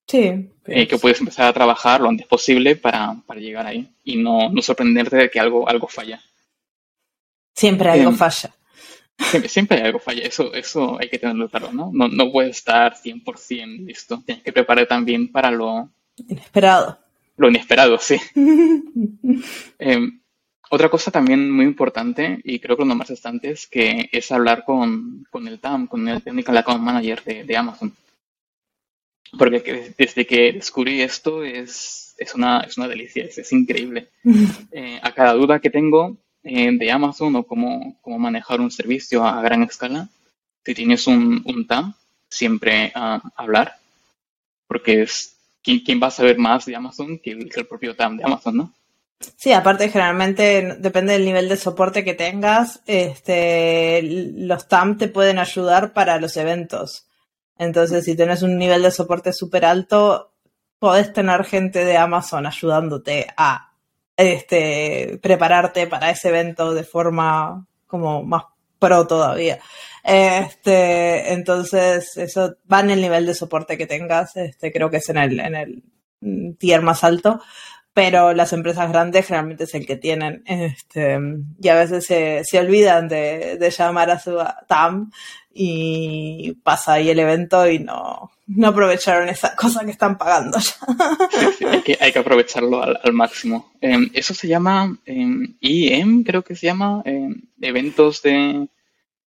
Sí. 0.06 0.52
Eh, 0.66 0.86
que 0.86 0.98
puedes 0.98 1.18
empezar 1.18 1.48
a 1.48 1.52
trabajar 1.52 2.00
lo 2.00 2.10
antes 2.10 2.24
posible 2.24 2.76
para, 2.76 3.16
llegar 3.34 3.66
ahí 3.66 3.92
y 4.04 4.14
no, 4.14 4.50
no, 4.50 4.62
sorprenderte 4.62 5.16
de 5.16 5.28
que 5.28 5.40
algo, 5.40 5.68
algo 5.68 5.88
falla. 5.88 6.22
Siempre 7.56 7.90
algo 7.90 8.10
em, 8.10 8.16
falla. 8.16 8.54
Siempre, 9.48 9.78
hay 9.78 9.86
algo 9.86 9.98
falla, 9.98 10.22
eso, 10.22 10.54
eso 10.54 10.96
hay 11.00 11.08
que 11.08 11.18
tenerlo 11.18 11.48
claro, 11.48 11.72
¿no? 11.72 11.90
¿no? 11.92 12.06
No 12.06 12.30
puedes 12.30 12.58
estar 12.58 12.94
100% 12.94 13.84
listo, 13.84 14.22
tienes 14.24 14.44
que 14.44 14.52
preparar 14.52 14.86
también 14.86 15.32
para 15.32 15.50
lo... 15.50 15.90
Inesperado. 16.28 17.00
Lo 17.36 17.48
inesperado, 17.48 17.98
sí. 17.98 18.16
Em, 19.80 20.20
otra 20.75 20.89
cosa 20.89 21.11
también 21.11 21.51
muy 21.51 21.64
importante, 21.64 22.41
y 22.45 22.59
creo 22.59 22.77
que 22.77 22.83
uno 22.83 22.95
más 22.95 23.11
es 23.11 23.66
que 23.66 24.09
es 24.11 24.33
hablar 24.33 24.64
con, 24.64 25.27
el 25.47 25.61
TAM, 25.61 25.87
con 25.87 26.09
el 26.09 26.22
Technical 26.22 26.57
Account 26.59 26.83
Manager 26.83 27.22
de, 27.22 27.57
Amazon. 27.57 27.95
Porque 29.39 29.95
desde 29.97 30.27
que 30.27 30.53
descubrí 30.53 31.01
esto 31.01 31.45
es, 31.45 32.14
es, 32.18 32.35
una, 32.35 32.61
es 32.61 32.77
una 32.77 32.89
delicia, 32.89 33.25
es, 33.25 33.53
increíble. 33.53 34.09
Eh, 34.72 34.99
a 35.01 35.12
cada 35.12 35.35
duda 35.35 35.61
que 35.61 35.70
tengo 35.70 36.16
eh, 36.43 36.70
de 36.77 36.91
Amazon 36.91 37.37
o 37.37 37.45
cómo, 37.45 37.97
cómo, 38.03 38.18
manejar 38.18 38.61
un 38.61 38.72
servicio 38.72 39.25
a, 39.25 39.41
gran 39.41 39.62
escala, 39.62 40.09
si 40.64 40.75
tienes 40.75 41.07
un, 41.07 41.43
un 41.45 41.66
TAM, 41.68 41.95
siempre 42.29 42.91
a 42.95 43.22
hablar, 43.37 43.77
porque 44.66 45.03
es 45.03 45.37
¿quién, 45.62 46.01
va 46.03 46.09
a 46.09 46.11
saber 46.11 46.39
más 46.39 46.66
de 46.66 46.75
Amazon 46.75 47.18
que 47.18 47.31
el, 47.31 47.49
que 47.49 47.61
el 47.61 47.66
propio 47.66 47.95
TAM 47.95 48.16
de 48.16 48.25
Amazon, 48.25 48.57
¿no? 48.57 48.75
Sí, 49.20 49.52
aparte 49.52 49.88
generalmente 49.88 50.76
depende 50.78 51.14
del 51.14 51.24
nivel 51.24 51.48
de 51.48 51.56
soporte 51.56 52.04
que 52.04 52.14
tengas, 52.14 52.82
este, 52.86 54.00
los 54.02 54.68
TAM 54.68 54.98
te 54.98 55.08
pueden 55.08 55.38
ayudar 55.38 55.92
para 55.92 56.18
los 56.18 56.36
eventos. 56.36 57.06
Entonces, 57.58 58.04
si 58.04 58.16
tienes 58.16 58.42
un 58.42 58.58
nivel 58.58 58.82
de 58.82 58.90
soporte 58.90 59.32
súper 59.32 59.64
alto, 59.64 60.32
podés 60.78 61.12
tener 61.12 61.44
gente 61.44 61.84
de 61.84 61.96
Amazon 61.96 62.46
ayudándote 62.46 63.26
a 63.36 63.72
este, 64.16 65.18
prepararte 65.22 65.86
para 65.86 66.10
ese 66.10 66.28
evento 66.28 66.74
de 66.74 66.84
forma 66.84 67.66
como 67.86 68.22
más 68.22 68.44
pro 68.78 69.06
todavía. 69.06 69.60
Este, 70.02 71.32
entonces, 71.32 72.16
eso 72.16 72.56
va 72.70 72.80
en 72.80 72.90
el 72.90 73.00
nivel 73.00 73.26
de 73.26 73.34
soporte 73.34 73.78
que 73.78 73.86
tengas, 73.86 74.36
este, 74.36 74.72
creo 74.72 74.90
que 74.90 74.98
es 74.98 75.08
en 75.08 75.16
el, 75.16 75.40
en 75.40 75.54
el 75.54 76.56
tier 76.58 76.82
más 76.82 77.04
alto 77.04 77.40
pero 77.95 78.32
las 78.34 78.53
empresas 78.53 78.90
grandes 78.90 79.26
generalmente 79.26 79.64
es 79.64 79.74
el 79.74 79.86
que 79.86 79.97
tienen, 79.97 80.42
este, 80.47 81.18
y 81.62 81.68
a 81.68 81.76
veces 81.76 82.05
se, 82.05 82.42
se 82.45 82.59
olvidan 82.59 83.09
de, 83.09 83.57
de, 83.57 83.70
llamar 83.70 84.11
a 84.11 84.18
su 84.18 84.36
TAM 84.66 85.12
y 85.55 86.55
pasa 86.64 86.95
ahí 86.95 87.09
el 87.09 87.20
evento 87.20 87.70
y 87.70 87.78
no, 87.78 88.32
no 88.49 88.68
aprovecharon 88.68 89.28
esa 89.28 89.55
cosa 89.55 89.84
que 89.84 89.92
están 89.92 90.18
pagando 90.18 90.59
ya. 90.59 90.72
Sí, 91.57 91.64
hay, 91.64 91.82
que, 91.82 91.97
hay, 92.01 92.12
que, 92.12 92.18
aprovecharlo 92.18 92.82
al, 92.82 92.99
al 93.01 93.12
máximo. 93.12 93.72
Eh, 93.80 93.97
eso 94.12 94.34
se 94.34 94.49
llama 94.49 94.99
eh, 95.07 95.55
IEM, 95.61 96.24
creo 96.24 96.42
que 96.42 96.57
se 96.57 96.66
llama, 96.66 97.01
eh, 97.05 97.28
eventos 97.61 98.22
de, 98.22 98.68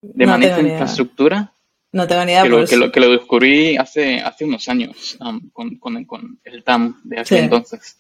de 0.01 0.25
no 0.25 0.33
manejo 0.33 0.63
de 0.63 0.71
infraestructura. 0.71 1.53
No 1.93 2.09
tengo 2.09 2.25
ni 2.25 2.33
idea. 2.33 2.43
Que 2.45 2.49
lo, 2.49 2.67
que 2.67 2.77
lo, 2.77 2.91
que 2.91 3.01
lo 3.01 3.11
descubrí 3.11 3.77
hace, 3.77 4.21
hace 4.21 4.47
unos 4.47 4.69
años 4.71 5.19
um, 5.21 5.51
con, 5.51 5.77
con, 5.77 6.03
con, 6.07 6.41
el 6.45 6.65
TAM 6.65 7.01
de 7.05 7.25
sí. 7.27 7.37
entonces. 7.37 7.99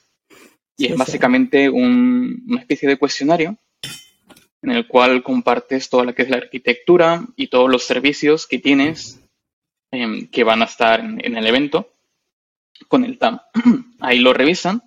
Y 0.76 0.86
sí, 0.86 0.92
es 0.92 0.98
básicamente 0.98 1.64
sí. 1.64 1.68
un, 1.68 2.44
una 2.48 2.60
especie 2.60 2.88
de 2.88 2.96
cuestionario 2.96 3.56
en 4.62 4.70
el 4.70 4.88
cual 4.88 5.22
compartes 5.22 5.90
toda 5.90 6.06
la 6.06 6.14
que 6.14 6.22
es 6.22 6.30
la 6.30 6.38
arquitectura 6.38 7.26
y 7.36 7.48
todos 7.48 7.70
los 7.70 7.84
servicios 7.84 8.46
que 8.46 8.58
tienes 8.58 9.20
eh, 9.92 10.28
que 10.32 10.42
van 10.42 10.62
a 10.62 10.64
estar 10.64 11.00
en, 11.00 11.20
en, 11.22 11.36
el 11.36 11.46
evento 11.46 11.92
con 12.88 13.04
el 13.04 13.18
TAM. 13.18 13.40
Ahí 14.00 14.20
lo 14.20 14.32
revisan 14.32 14.82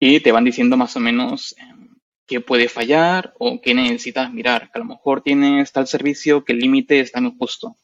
y 0.00 0.20
te 0.20 0.32
van 0.32 0.44
diciendo 0.44 0.76
más 0.76 0.96
o 0.96 1.00
menos 1.00 1.52
eh, 1.58 1.78
qué 2.26 2.40
puede 2.40 2.68
fallar 2.68 3.34
o 3.38 3.60
qué 3.60 3.72
necesitas 3.74 4.32
mirar. 4.32 4.70
Que 4.70 4.78
a 4.78 4.80
lo 4.80 4.84
mejor 4.84 5.22
tienes 5.22 5.72
tal 5.72 5.86
servicio 5.86 6.44
que 6.44 6.52
el 6.52 6.58
límite 6.58 7.00
está 7.00 7.20
muy 7.20 7.34
justo. 7.38 7.76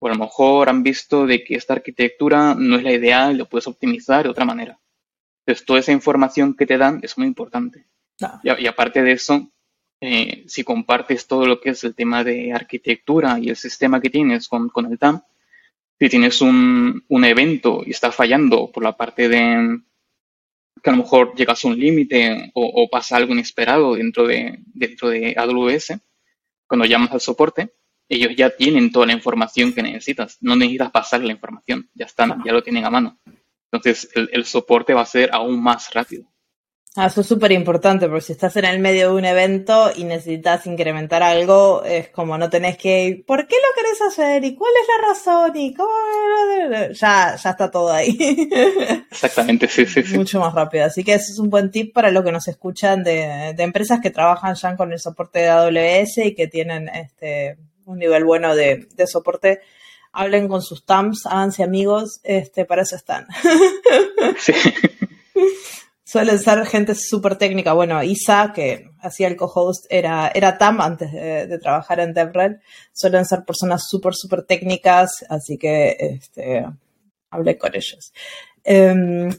O 0.00 0.06
a 0.06 0.12
lo 0.12 0.18
mejor 0.18 0.68
han 0.68 0.82
visto 0.82 1.26
de 1.26 1.42
que 1.42 1.56
esta 1.56 1.74
arquitectura 1.74 2.54
no 2.54 2.76
es 2.76 2.82
la 2.82 2.92
ideal 2.92 3.34
y 3.34 3.38
lo 3.38 3.48
puedes 3.48 3.66
optimizar 3.66 4.22
de 4.24 4.30
otra 4.30 4.44
manera. 4.44 4.78
Entonces, 5.48 5.64
toda 5.64 5.80
esa 5.80 5.92
información 5.92 6.54
que 6.54 6.66
te 6.66 6.76
dan 6.76 7.00
es 7.02 7.16
muy 7.16 7.26
importante. 7.26 7.86
Y, 8.42 8.64
y, 8.64 8.66
aparte 8.66 9.02
de 9.02 9.12
eso, 9.12 9.50
eh, 9.98 10.44
si 10.46 10.62
compartes 10.62 11.26
todo 11.26 11.46
lo 11.46 11.58
que 11.58 11.70
es 11.70 11.82
el 11.84 11.94
tema 11.94 12.22
de 12.22 12.52
arquitectura 12.52 13.38
y 13.40 13.48
el 13.48 13.56
sistema 13.56 13.98
que 13.98 14.10
tienes 14.10 14.46
con, 14.46 14.68
con 14.68 14.92
el 14.92 14.98
TAM, 14.98 15.22
si 15.98 16.10
tienes 16.10 16.42
un, 16.42 17.02
un, 17.08 17.24
evento 17.24 17.82
y 17.86 17.92
está 17.92 18.12
fallando 18.12 18.70
por 18.70 18.82
la 18.82 18.94
parte 18.94 19.30
de 19.30 19.80
que 20.82 20.90
a 20.90 20.92
lo 20.92 20.98
mejor 21.02 21.34
llegas 21.34 21.64
a 21.64 21.68
un 21.68 21.80
límite 21.80 22.50
o, 22.52 22.82
o, 22.82 22.90
pasa 22.90 23.16
algo 23.16 23.32
inesperado 23.32 23.94
dentro 23.94 24.26
de, 24.26 24.58
dentro 24.66 25.08
de 25.08 25.34
AWS, 25.34 25.94
cuando 26.66 26.84
llamas 26.84 27.12
al 27.12 27.22
soporte, 27.22 27.72
ellos 28.06 28.36
ya 28.36 28.50
tienen 28.50 28.92
toda 28.92 29.06
la 29.06 29.14
información 29.14 29.72
que 29.72 29.82
necesitas. 29.82 30.36
No 30.42 30.56
necesitas 30.56 30.90
pasar 30.90 31.24
la 31.24 31.32
información, 31.32 31.88
ya 31.94 32.04
están, 32.04 32.42
ya 32.44 32.52
lo 32.52 32.62
tienen 32.62 32.84
a 32.84 32.90
mano. 32.90 33.18
Entonces, 33.70 34.08
el, 34.14 34.30
el 34.32 34.44
soporte 34.44 34.94
va 34.94 35.02
a 35.02 35.06
ser 35.06 35.30
aún 35.32 35.62
más 35.62 35.92
rápido. 35.92 36.24
Ah, 37.00 37.06
eso 37.06 37.20
es 37.20 37.28
súper 37.28 37.52
importante, 37.52 38.08
porque 38.08 38.22
si 38.22 38.32
estás 38.32 38.56
en 38.56 38.64
el 38.64 38.80
medio 38.80 39.10
de 39.10 39.14
un 39.14 39.24
evento 39.24 39.92
y 39.94 40.02
necesitas 40.02 40.66
incrementar 40.66 41.22
algo, 41.22 41.84
es 41.84 42.08
como 42.08 42.36
no 42.38 42.50
tenés 42.50 42.76
que, 42.76 43.22
¿por 43.24 43.46
qué 43.46 43.54
lo 43.54 43.76
querés 43.76 44.02
hacer? 44.02 44.42
¿Y 44.44 44.56
cuál 44.56 44.72
es 44.82 44.88
la 44.88 45.08
razón? 45.08 45.56
¿Y 45.56 45.74
cómo? 45.74 45.92
Ya, 46.92 47.36
ya 47.36 47.50
está 47.50 47.70
todo 47.70 47.92
ahí. 47.92 48.18
Exactamente, 49.12 49.68
sí, 49.68 49.86
sí, 49.86 50.02
sí. 50.02 50.16
Mucho 50.16 50.40
más 50.40 50.52
rápido. 50.52 50.86
Así 50.86 51.04
que 51.04 51.14
ese 51.14 51.30
es 51.30 51.38
un 51.38 51.50
buen 51.50 51.70
tip 51.70 51.94
para 51.94 52.10
los 52.10 52.24
que 52.24 52.32
nos 52.32 52.48
escuchan 52.48 53.04
de, 53.04 53.54
de 53.56 53.62
empresas 53.62 54.00
que 54.00 54.10
trabajan 54.10 54.56
ya 54.56 54.74
con 54.74 54.92
el 54.92 54.98
soporte 54.98 55.38
de 55.38 55.48
AWS 55.50 56.18
y 56.18 56.34
que 56.34 56.48
tienen 56.48 56.88
este, 56.88 57.58
un 57.84 57.98
nivel 57.98 58.24
bueno 58.24 58.56
de, 58.56 58.88
de 58.96 59.06
soporte 59.06 59.60
hablen 60.12 60.48
con 60.48 60.62
sus 60.62 60.84
TAMs, 60.84 61.26
háganse 61.26 61.62
amigos, 61.62 62.20
este, 62.24 62.64
para 62.64 62.82
eso 62.82 62.96
están. 62.96 63.26
Sí. 64.38 64.52
Suelen 66.04 66.38
ser 66.38 66.64
gente 66.64 66.94
súper 66.94 67.36
técnica. 67.36 67.74
Bueno, 67.74 68.02
Isa, 68.02 68.52
que 68.54 68.92
hacía 69.00 69.28
el 69.28 69.36
co-host, 69.36 69.84
era, 69.90 70.30
era 70.34 70.56
TAM 70.56 70.80
antes 70.80 71.12
de, 71.12 71.46
de, 71.46 71.58
trabajar 71.58 72.00
en 72.00 72.14
DevRel. 72.14 72.60
Suelen 72.94 73.26
ser 73.26 73.44
personas 73.44 73.86
súper, 73.86 74.14
súper 74.14 74.44
técnicas, 74.44 75.24
así 75.28 75.58
que 75.58 75.96
este, 75.98 76.64
hablé 77.30 77.58
con 77.58 77.74
ellos. 77.74 78.14
Um, 78.64 79.30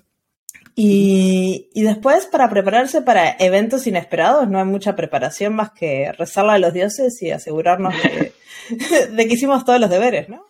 y, 0.76 1.70
y, 1.74 1.82
después, 1.82 2.28
para 2.28 2.50
prepararse 2.50 3.02
para 3.02 3.36
eventos 3.40 3.88
inesperados, 3.88 4.48
no 4.48 4.60
hay 4.60 4.66
mucha 4.66 4.96
preparación 4.96 5.56
más 5.56 5.72
que 5.72 6.12
rezarle 6.12 6.52
a 6.52 6.60
los 6.60 6.72
dioses 6.72 7.20
y 7.22 7.32
asegurarnos 7.32 7.96
de, 8.04 8.34
de 9.12 9.28
que 9.28 9.34
hicimos 9.34 9.66
todos 9.66 9.80
los 9.80 9.90
deberes, 9.90 10.30
¿no? 10.30 10.46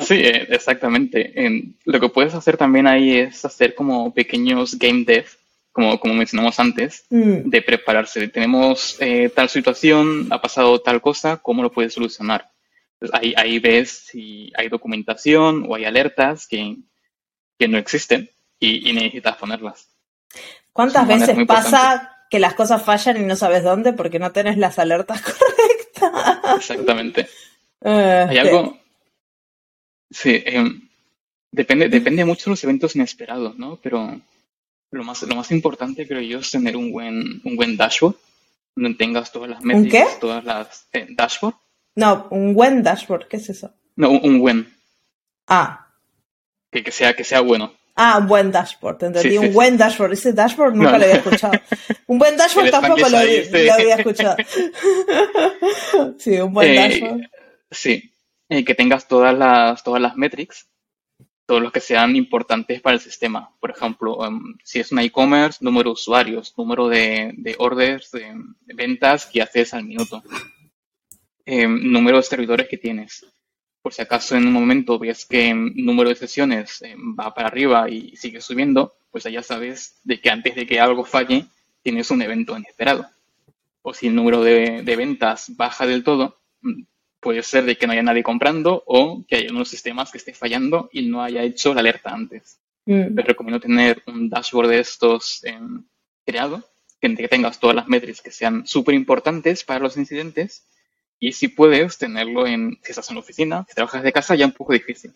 Sí, 0.00 0.20
exactamente. 0.22 1.34
Lo 1.84 2.00
que 2.00 2.08
puedes 2.08 2.34
hacer 2.34 2.56
también 2.56 2.86
ahí 2.86 3.18
es 3.18 3.44
hacer 3.44 3.74
como 3.74 4.12
pequeños 4.12 4.78
game 4.78 5.04
dev, 5.04 5.26
como, 5.72 5.98
como 5.98 6.14
mencionamos 6.14 6.58
antes, 6.60 7.06
mm. 7.10 7.48
de 7.50 7.62
prepararse. 7.62 8.28
Tenemos 8.28 8.96
eh, 9.00 9.30
tal 9.34 9.48
situación, 9.48 10.28
ha 10.30 10.40
pasado 10.40 10.80
tal 10.80 11.00
cosa, 11.00 11.38
¿cómo 11.38 11.62
lo 11.62 11.72
puedes 11.72 11.94
solucionar? 11.94 12.50
Entonces, 13.00 13.20
ahí, 13.20 13.34
ahí 13.36 13.58
ves 13.58 13.90
si 13.90 14.52
hay 14.56 14.68
documentación 14.68 15.66
o 15.68 15.74
hay 15.74 15.84
alertas 15.84 16.46
que, 16.46 16.76
que 17.58 17.68
no 17.68 17.76
existen 17.78 18.30
y, 18.58 18.90
y 18.90 18.92
necesitas 18.92 19.36
ponerlas. 19.36 19.88
¿Cuántas 20.72 21.06
veces 21.06 21.36
pasa 21.46 22.16
que 22.30 22.38
las 22.38 22.54
cosas 22.54 22.82
fallan 22.82 23.16
y 23.16 23.26
no 23.26 23.36
sabes 23.36 23.64
dónde 23.64 23.92
porque 23.92 24.18
no 24.18 24.32
tienes 24.32 24.56
las 24.58 24.78
alertas 24.78 25.22
correctas? 26.00 26.56
Exactamente. 26.56 27.28
Uh, 27.80 28.28
hay 28.28 28.38
algo 28.38 28.78
Sí, 30.10 30.30
eh, 30.30 30.64
depende, 31.50 31.88
depende 31.88 32.24
mucho 32.24 32.44
de 32.44 32.50
los 32.50 32.64
eventos 32.64 32.96
inesperados, 32.96 33.58
¿no? 33.58 33.78
Pero 33.82 34.20
lo 34.90 35.04
más, 35.04 35.22
lo 35.22 35.34
más 35.34 35.50
importante, 35.50 36.06
creo 36.06 36.20
yo, 36.20 36.38
es 36.38 36.50
tener 36.50 36.76
un 36.76 36.92
buen, 36.92 37.40
un 37.44 37.56
buen 37.56 37.76
dashboard, 37.76 38.16
donde 38.76 38.96
tengas 38.96 39.32
todas 39.32 39.50
las 39.50 39.62
métricas, 39.62 40.20
todas 40.20 40.44
las... 40.44 40.86
Eh, 40.92 41.06
¿Dashboard? 41.10 41.54
No, 41.94 42.28
un 42.30 42.54
buen 42.54 42.82
dashboard, 42.82 43.26
¿qué 43.26 43.38
es 43.38 43.48
eso? 43.48 43.72
No, 43.96 44.10
un, 44.10 44.20
un 44.22 44.38
buen. 44.38 44.72
Ah. 45.46 45.88
Que, 46.70 46.82
que, 46.82 46.92
sea, 46.92 47.14
que 47.14 47.24
sea 47.24 47.40
bueno. 47.40 47.72
Ah, 47.98 48.18
un 48.18 48.26
buen 48.26 48.52
dashboard, 48.52 49.02
entendí. 49.04 49.30
Sí, 49.30 49.38
un 49.38 49.54
buen 49.54 49.72
sí. 49.72 49.78
dashboard. 49.78 50.12
Ese 50.12 50.32
dashboard 50.34 50.74
nunca 50.74 50.92
no. 50.92 50.98
lo 50.98 51.04
había 51.04 51.16
escuchado. 51.16 51.54
Un 52.06 52.18
buen 52.18 52.36
dashboard 52.36 52.70
tampoco 52.70 53.08
lo, 53.08 53.16
había 53.16 53.96
escuchado. 53.96 54.36
sí, 56.18 56.38
un 56.38 56.52
buen 56.52 56.68
eh, 56.68 56.74
dashboard. 56.74 57.30
Sí, 57.70 58.12
eh, 58.48 58.64
que 58.64 58.74
tengas 58.74 59.08
todas 59.08 59.36
las, 59.36 59.82
todas 59.82 60.00
las 60.00 60.16
metrics, 60.16 60.68
todos 61.46 61.62
los 61.62 61.72
que 61.72 61.80
sean 61.80 62.14
importantes 62.16 62.80
para 62.80 62.94
el 62.94 63.00
sistema. 63.00 63.50
Por 63.60 63.70
ejemplo, 63.70 64.16
um, 64.16 64.56
si 64.62 64.80
es 64.80 64.92
un 64.92 65.00
e-commerce, 65.00 65.64
número 65.64 65.90
de 65.90 65.94
usuarios, 65.94 66.54
número 66.56 66.88
de, 66.88 67.32
de 67.36 67.54
orders, 67.58 68.10
de, 68.12 68.34
ventas 68.74 69.26
que 69.26 69.42
haces 69.42 69.74
al 69.74 69.84
minuto, 69.84 70.22
eh, 71.44 71.66
número 71.66 72.18
de 72.18 72.22
servidores 72.22 72.68
que 72.68 72.78
tienes. 72.78 73.24
Por 73.82 73.92
si 73.92 74.02
acaso 74.02 74.36
en 74.36 74.46
un 74.46 74.52
momento 74.52 74.98
ves 74.98 75.24
que 75.24 75.50
el 75.50 75.72
número 75.76 76.08
de 76.08 76.16
sesiones 76.16 76.82
va 77.18 77.32
para 77.34 77.48
arriba 77.48 77.88
y 77.88 78.16
sigue 78.16 78.40
subiendo, 78.40 78.96
pues 79.10 79.24
ya 79.24 79.42
sabes 79.42 80.00
de 80.02 80.20
que 80.20 80.30
antes 80.30 80.56
de 80.56 80.66
que 80.66 80.80
algo 80.80 81.04
falle, 81.04 81.46
tienes 81.82 82.10
un 82.10 82.22
evento 82.22 82.56
inesperado. 82.56 83.06
O 83.82 83.94
si 83.94 84.08
el 84.08 84.16
número 84.16 84.42
de, 84.42 84.82
de 84.82 84.96
ventas 84.96 85.56
baja 85.56 85.86
del 85.86 86.02
todo, 86.02 86.40
puede 87.26 87.42
ser 87.42 87.64
de 87.64 87.76
que 87.76 87.88
no 87.88 87.92
haya 87.92 88.04
nadie 88.04 88.22
comprando 88.22 88.84
o 88.86 89.24
que 89.26 89.34
haya 89.34 89.50
unos 89.50 89.68
sistemas 89.68 90.12
que 90.12 90.18
esté 90.18 90.32
fallando 90.32 90.88
y 90.92 91.08
no 91.08 91.24
haya 91.24 91.42
hecho 91.42 91.74
la 91.74 91.80
alerta 91.80 92.10
antes. 92.10 92.60
Mm. 92.84 93.16
Les 93.16 93.26
recomiendo 93.26 93.58
tener 93.58 94.00
un 94.06 94.30
dashboard 94.30 94.68
de 94.68 94.78
estos 94.78 95.42
eh, 95.42 95.58
creado, 96.24 96.62
que, 97.00 97.08
tengas 97.26 97.58
todas 97.58 97.74
las 97.74 97.88
métricas 97.88 98.22
que 98.22 98.30
sean 98.30 98.64
súper 98.64 98.94
importantes 98.94 99.64
para 99.64 99.80
los 99.80 99.96
incidentes 99.96 100.68
y 101.18 101.32
si 101.32 101.48
puedes 101.48 101.98
tenerlo 101.98 102.46
en, 102.46 102.78
si 102.84 102.92
estás 102.92 103.08
en 103.10 103.16
la 103.16 103.22
oficina, 103.22 103.66
si 103.68 103.74
trabajas 103.74 104.04
de 104.04 104.12
casa 104.12 104.36
ya 104.36 104.46
un 104.46 104.52
poco 104.52 104.72
difícil. 104.72 105.10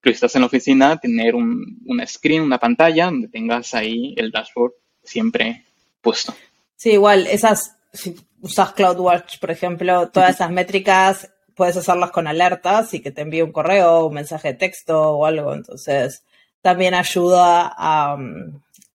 Pero 0.00 0.14
si 0.14 0.14
estás 0.14 0.34
en 0.36 0.40
la 0.40 0.46
oficina, 0.46 0.96
tener 0.96 1.34
un, 1.34 1.82
una 1.84 2.06
screen, 2.06 2.40
una 2.40 2.56
pantalla 2.56 3.04
donde 3.04 3.28
tengas 3.28 3.74
ahí 3.74 4.14
el 4.16 4.30
dashboard 4.30 4.72
siempre 5.04 5.66
puesto. 6.00 6.34
Sí, 6.76 6.92
igual, 6.92 7.26
esas, 7.26 7.76
si 7.92 8.16
usas 8.40 8.72
CloudWatch, 8.72 9.38
por 9.38 9.50
ejemplo, 9.50 10.08
todas 10.08 10.36
esas 10.36 10.50
métricas 10.50 11.28
puedes 11.54 11.76
hacerlas 11.76 12.10
con 12.10 12.26
alertas 12.26 12.94
y 12.94 13.00
que 13.00 13.10
te 13.10 13.22
envíe 13.22 13.42
un 13.42 13.52
correo, 13.52 14.06
un 14.06 14.14
mensaje 14.14 14.48
de 14.48 14.54
texto 14.54 15.12
o 15.12 15.26
algo. 15.26 15.54
Entonces, 15.54 16.24
también 16.60 16.94
ayuda 16.94 17.72
a, 17.76 18.16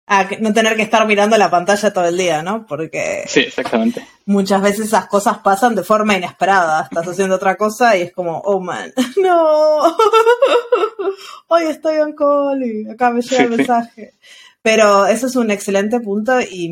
a 0.07 0.29
no 0.39 0.53
tener 0.53 0.75
que 0.77 0.83
estar 0.83 1.05
mirando 1.05 1.37
la 1.37 1.51
pantalla 1.51 1.91
todo 1.91 2.05
el 2.05 2.17
día, 2.17 2.41
¿no? 2.41 2.65
Porque 2.65 3.25
sí, 3.27 3.41
exactamente. 3.41 4.07
muchas 4.25 4.61
veces 4.61 4.87
esas 4.87 5.07
cosas 5.07 5.39
pasan 5.39 5.75
de 5.75 5.83
forma 5.83 6.15
inesperada. 6.15 6.83
Estás 6.83 7.09
haciendo 7.09 7.35
otra 7.35 7.57
cosa 7.57 7.97
y 7.97 8.03
es 8.03 8.13
como, 8.13 8.37
oh 8.39 8.61
man, 8.61 8.93
no, 9.21 9.79
hoy 11.47 11.63
estoy 11.65 11.97
en 11.97 12.13
call 12.13 12.87
acá 12.91 13.11
me 13.11 13.21
llega 13.21 13.43
el 13.43 13.49
mensaje. 13.49 14.13
Pero 14.61 15.05
eso 15.05 15.27
es 15.27 15.35
un 15.35 15.51
excelente 15.51 15.99
punto 15.99 16.39
y 16.41 16.71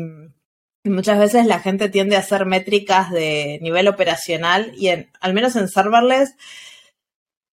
muchas 0.90 1.18
veces 1.18 1.46
la 1.46 1.60
gente 1.60 1.88
tiende 1.88 2.16
a 2.16 2.20
hacer 2.20 2.46
métricas 2.46 3.10
de 3.10 3.58
nivel 3.62 3.88
operacional 3.88 4.72
y 4.76 4.88
en, 4.88 5.10
al 5.20 5.34
menos 5.34 5.56
en 5.56 5.68
serverless 5.68 6.34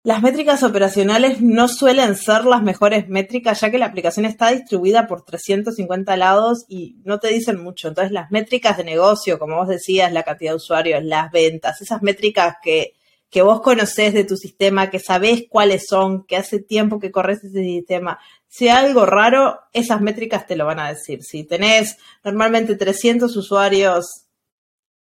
las 0.02 0.22
métricas 0.22 0.62
operacionales 0.62 1.42
no 1.42 1.68
suelen 1.68 2.16
ser 2.16 2.46
las 2.46 2.62
mejores 2.62 3.08
métricas, 3.08 3.60
ya 3.60 3.70
que 3.70 3.76
la 3.78 3.84
aplicación 3.84 4.24
está 4.24 4.50
distribuida 4.50 5.06
por 5.06 5.26
350 5.26 6.16
lados 6.16 6.64
y 6.68 6.96
no 7.04 7.18
te 7.18 7.28
dicen 7.28 7.62
mucho. 7.62 7.88
Entonces, 7.88 8.10
las 8.10 8.30
métricas 8.30 8.78
de 8.78 8.84
negocio, 8.84 9.38
como 9.38 9.56
vos 9.56 9.68
decías, 9.68 10.10
la 10.10 10.22
cantidad 10.22 10.52
de 10.52 10.56
usuarios, 10.56 11.04
las 11.04 11.30
ventas, 11.30 11.82
esas 11.82 12.00
métricas 12.00 12.56
que, 12.62 12.94
que 13.30 13.42
vos 13.42 13.60
conocés 13.60 14.12
de 14.12 14.24
tu 14.24 14.36
sistema, 14.36 14.90
que 14.90 14.98
sabés 14.98 15.44
cuáles 15.48 15.86
son, 15.86 16.24
que 16.24 16.36
hace 16.36 16.60
tiempo 16.60 16.98
que 16.98 17.12
corres 17.12 17.44
ese 17.44 17.62
sistema. 17.62 18.18
Si 18.48 18.68
hay 18.68 18.86
algo 18.86 19.06
raro, 19.06 19.60
esas 19.72 20.00
métricas 20.00 20.46
te 20.46 20.56
lo 20.56 20.66
van 20.66 20.80
a 20.80 20.88
decir. 20.88 21.22
Si 21.22 21.44
tenés 21.44 21.96
normalmente 22.24 22.74
300 22.74 23.34
usuarios 23.36 24.26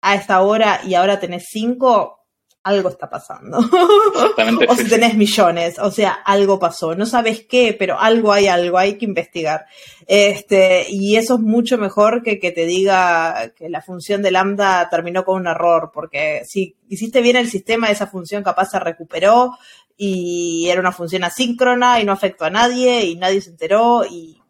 a 0.02 0.16
esta 0.16 0.42
hora 0.42 0.82
y 0.84 0.96
ahora 0.96 1.20
tenés 1.20 1.46
5, 1.52 2.25
algo 2.66 2.90
está 2.90 3.08
pasando. 3.08 3.60
o 4.68 4.76
si 4.76 4.90
tenés 4.90 5.14
millones, 5.14 5.78
o 5.78 5.92
sea, 5.92 6.14
algo 6.14 6.58
pasó. 6.58 6.96
No 6.96 7.06
sabes 7.06 7.46
qué, 7.46 7.76
pero 7.78 8.00
algo 8.00 8.34
hay, 8.34 8.48
algo 8.48 8.80
hay 8.80 8.98
que 8.98 9.06
investigar. 9.06 9.68
Este, 10.08 10.88
y 10.90 11.16
eso 11.16 11.36
es 11.36 11.42
mucho 11.42 11.78
mejor 11.78 12.24
que 12.24 12.40
que 12.40 12.52
te 12.52 12.66
diga 12.66 13.52
que 13.56 13.70
la 13.70 13.84
función 13.84 14.24
de 14.24 14.32
lambda 14.32 14.90
terminó 14.90 15.24
con 15.24 15.42
un 15.42 15.48
error, 15.48 15.92
porque 15.94 16.42
si 16.46 16.76
hiciste 16.90 17.22
bien 17.22 17.36
el 17.36 17.52
sistema, 17.52 17.92
esa 17.92 18.08
función 18.08 18.42
capaz 18.42 18.72
se 18.72 18.80
recuperó 18.80 19.52
y 19.96 20.68
era 20.68 20.82
una 20.82 20.92
función 20.92 21.24
asíncrona 21.24 22.00
y 22.00 22.04
no 22.04 22.14
afectó 22.14 22.46
a 22.46 22.50
nadie 22.50 23.06
y 23.06 23.16
nadie 23.16 23.42
se 23.42 23.52
enteró 23.52 24.06
y 24.10 24.42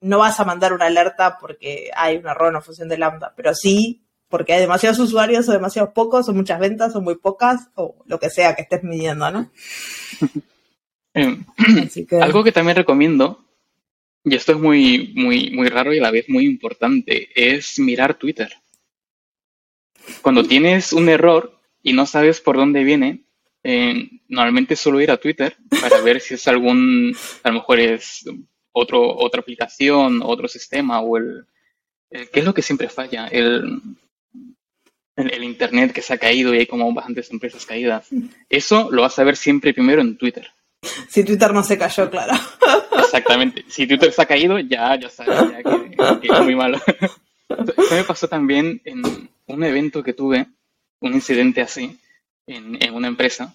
no 0.00 0.18
vas 0.18 0.40
a 0.40 0.46
mandar 0.46 0.72
una 0.72 0.86
alerta 0.86 1.36
porque 1.38 1.90
hay 1.94 2.16
un 2.16 2.28
error 2.28 2.48
en 2.48 2.54
la 2.54 2.62
función 2.62 2.88
de 2.88 2.96
lambda, 2.96 3.34
pero 3.36 3.54
sí 3.54 4.07
porque 4.28 4.52
hay 4.52 4.60
demasiados 4.60 4.98
usuarios 4.98 5.48
o 5.48 5.52
demasiados 5.52 5.92
pocos 5.94 6.28
o 6.28 6.34
muchas 6.34 6.60
ventas 6.60 6.94
o 6.94 7.00
muy 7.00 7.16
pocas 7.16 7.68
o 7.74 7.96
lo 8.06 8.18
que 8.18 8.30
sea 8.30 8.54
que 8.54 8.62
estés 8.62 8.82
midiendo, 8.82 9.30
¿no? 9.30 9.50
Em, 11.14 11.44
algo 12.20 12.44
que 12.44 12.52
también 12.52 12.76
recomiendo, 12.76 13.44
y 14.24 14.34
esto 14.34 14.52
es 14.52 14.58
muy, 14.58 15.12
muy, 15.16 15.50
muy 15.50 15.68
raro 15.68 15.92
y 15.92 15.98
a 15.98 16.02
la 16.02 16.10
vez 16.10 16.28
muy 16.28 16.44
importante, 16.44 17.28
es 17.34 17.78
mirar 17.78 18.14
Twitter. 18.14 18.52
Cuando 20.22 20.44
tienes 20.44 20.92
un 20.92 21.08
error 21.08 21.58
y 21.82 21.92
no 21.92 22.06
sabes 22.06 22.40
por 22.40 22.56
dónde 22.56 22.84
viene, 22.84 23.24
eh, 23.64 24.08
normalmente 24.28 24.76
suelo 24.76 25.00
ir 25.00 25.10
a 25.10 25.16
Twitter 25.16 25.56
para 25.80 26.00
ver 26.02 26.20
si 26.20 26.34
es 26.34 26.46
algún, 26.46 27.16
a 27.42 27.48
lo 27.48 27.54
mejor 27.54 27.80
es 27.80 28.24
otro, 28.72 29.16
otra 29.16 29.40
aplicación, 29.40 30.20
otro 30.22 30.46
sistema 30.46 31.00
o 31.00 31.16
el, 31.16 31.46
el 32.10 32.30
¿qué 32.30 32.40
es 32.40 32.46
lo 32.46 32.54
que 32.54 32.62
siempre 32.62 32.88
falla? 32.88 33.26
El, 33.26 33.80
el, 35.32 35.44
Internet 35.44 35.92
que 35.92 36.02
se 36.02 36.14
ha 36.14 36.18
caído 36.18 36.54
y 36.54 36.58
hay 36.58 36.66
como 36.66 36.92
bastantes 36.92 37.30
empresas 37.30 37.66
caídas. 37.66 38.08
Eso 38.48 38.88
lo 38.90 39.02
vas 39.02 39.18
a 39.18 39.24
ver 39.24 39.36
siempre 39.36 39.74
primero 39.74 40.00
en 40.00 40.16
Twitter. 40.16 40.48
Si 41.08 41.24
Twitter 41.24 41.52
no 41.52 41.64
se 41.64 41.76
cayó, 41.76 42.08
claro. 42.08 42.34
Exactamente. 42.98 43.64
Si 43.68 43.86
Twitter 43.86 44.12
se 44.12 44.22
ha 44.22 44.26
caído, 44.26 44.58
ya, 44.60 44.94
ya 44.96 45.10
sabes 45.10 45.50
ya 45.50 45.62
que, 45.62 45.96
es 46.22 46.40
muy 46.40 46.54
malo. 46.54 46.78
Eso 46.86 47.94
me 47.94 48.04
pasó 48.04 48.28
también 48.28 48.80
en 48.84 49.28
un 49.46 49.64
evento 49.64 50.02
que 50.02 50.12
tuve, 50.12 50.46
un 51.00 51.14
incidente 51.14 51.62
así, 51.62 51.98
en, 52.46 52.80
en 52.82 52.94
una 52.94 53.08
empresa 53.08 53.54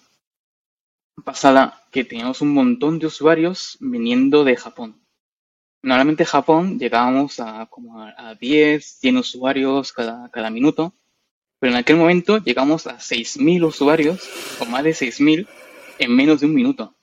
pasada, 1.24 1.82
que 1.90 2.04
teníamos 2.04 2.40
un 2.40 2.52
montón 2.52 2.98
de 2.98 3.06
usuarios 3.06 3.78
viniendo 3.80 4.44
de 4.44 4.56
Japón. 4.56 5.00
Normalmente 5.82 6.24
en 6.24 6.28
Japón 6.28 6.78
llegábamos 6.78 7.40
a 7.40 7.66
como 7.66 8.02
a 8.02 8.34
10, 8.34 8.84
100 8.84 9.16
usuarios 9.18 9.92
cada, 9.92 10.28
cada 10.30 10.50
minuto 10.50 10.94
pero 11.64 11.72
en 11.72 11.80
aquel 11.80 11.96
momento 11.96 12.44
llegamos 12.44 12.86
a 12.86 12.98
6.000 12.98 13.64
usuarios, 13.64 14.28
o 14.60 14.66
más 14.66 14.84
de 14.84 14.90
6.000, 14.90 15.48
en 15.98 16.14
menos 16.14 16.40
de 16.40 16.46
un 16.46 16.54
minuto. 16.54 16.94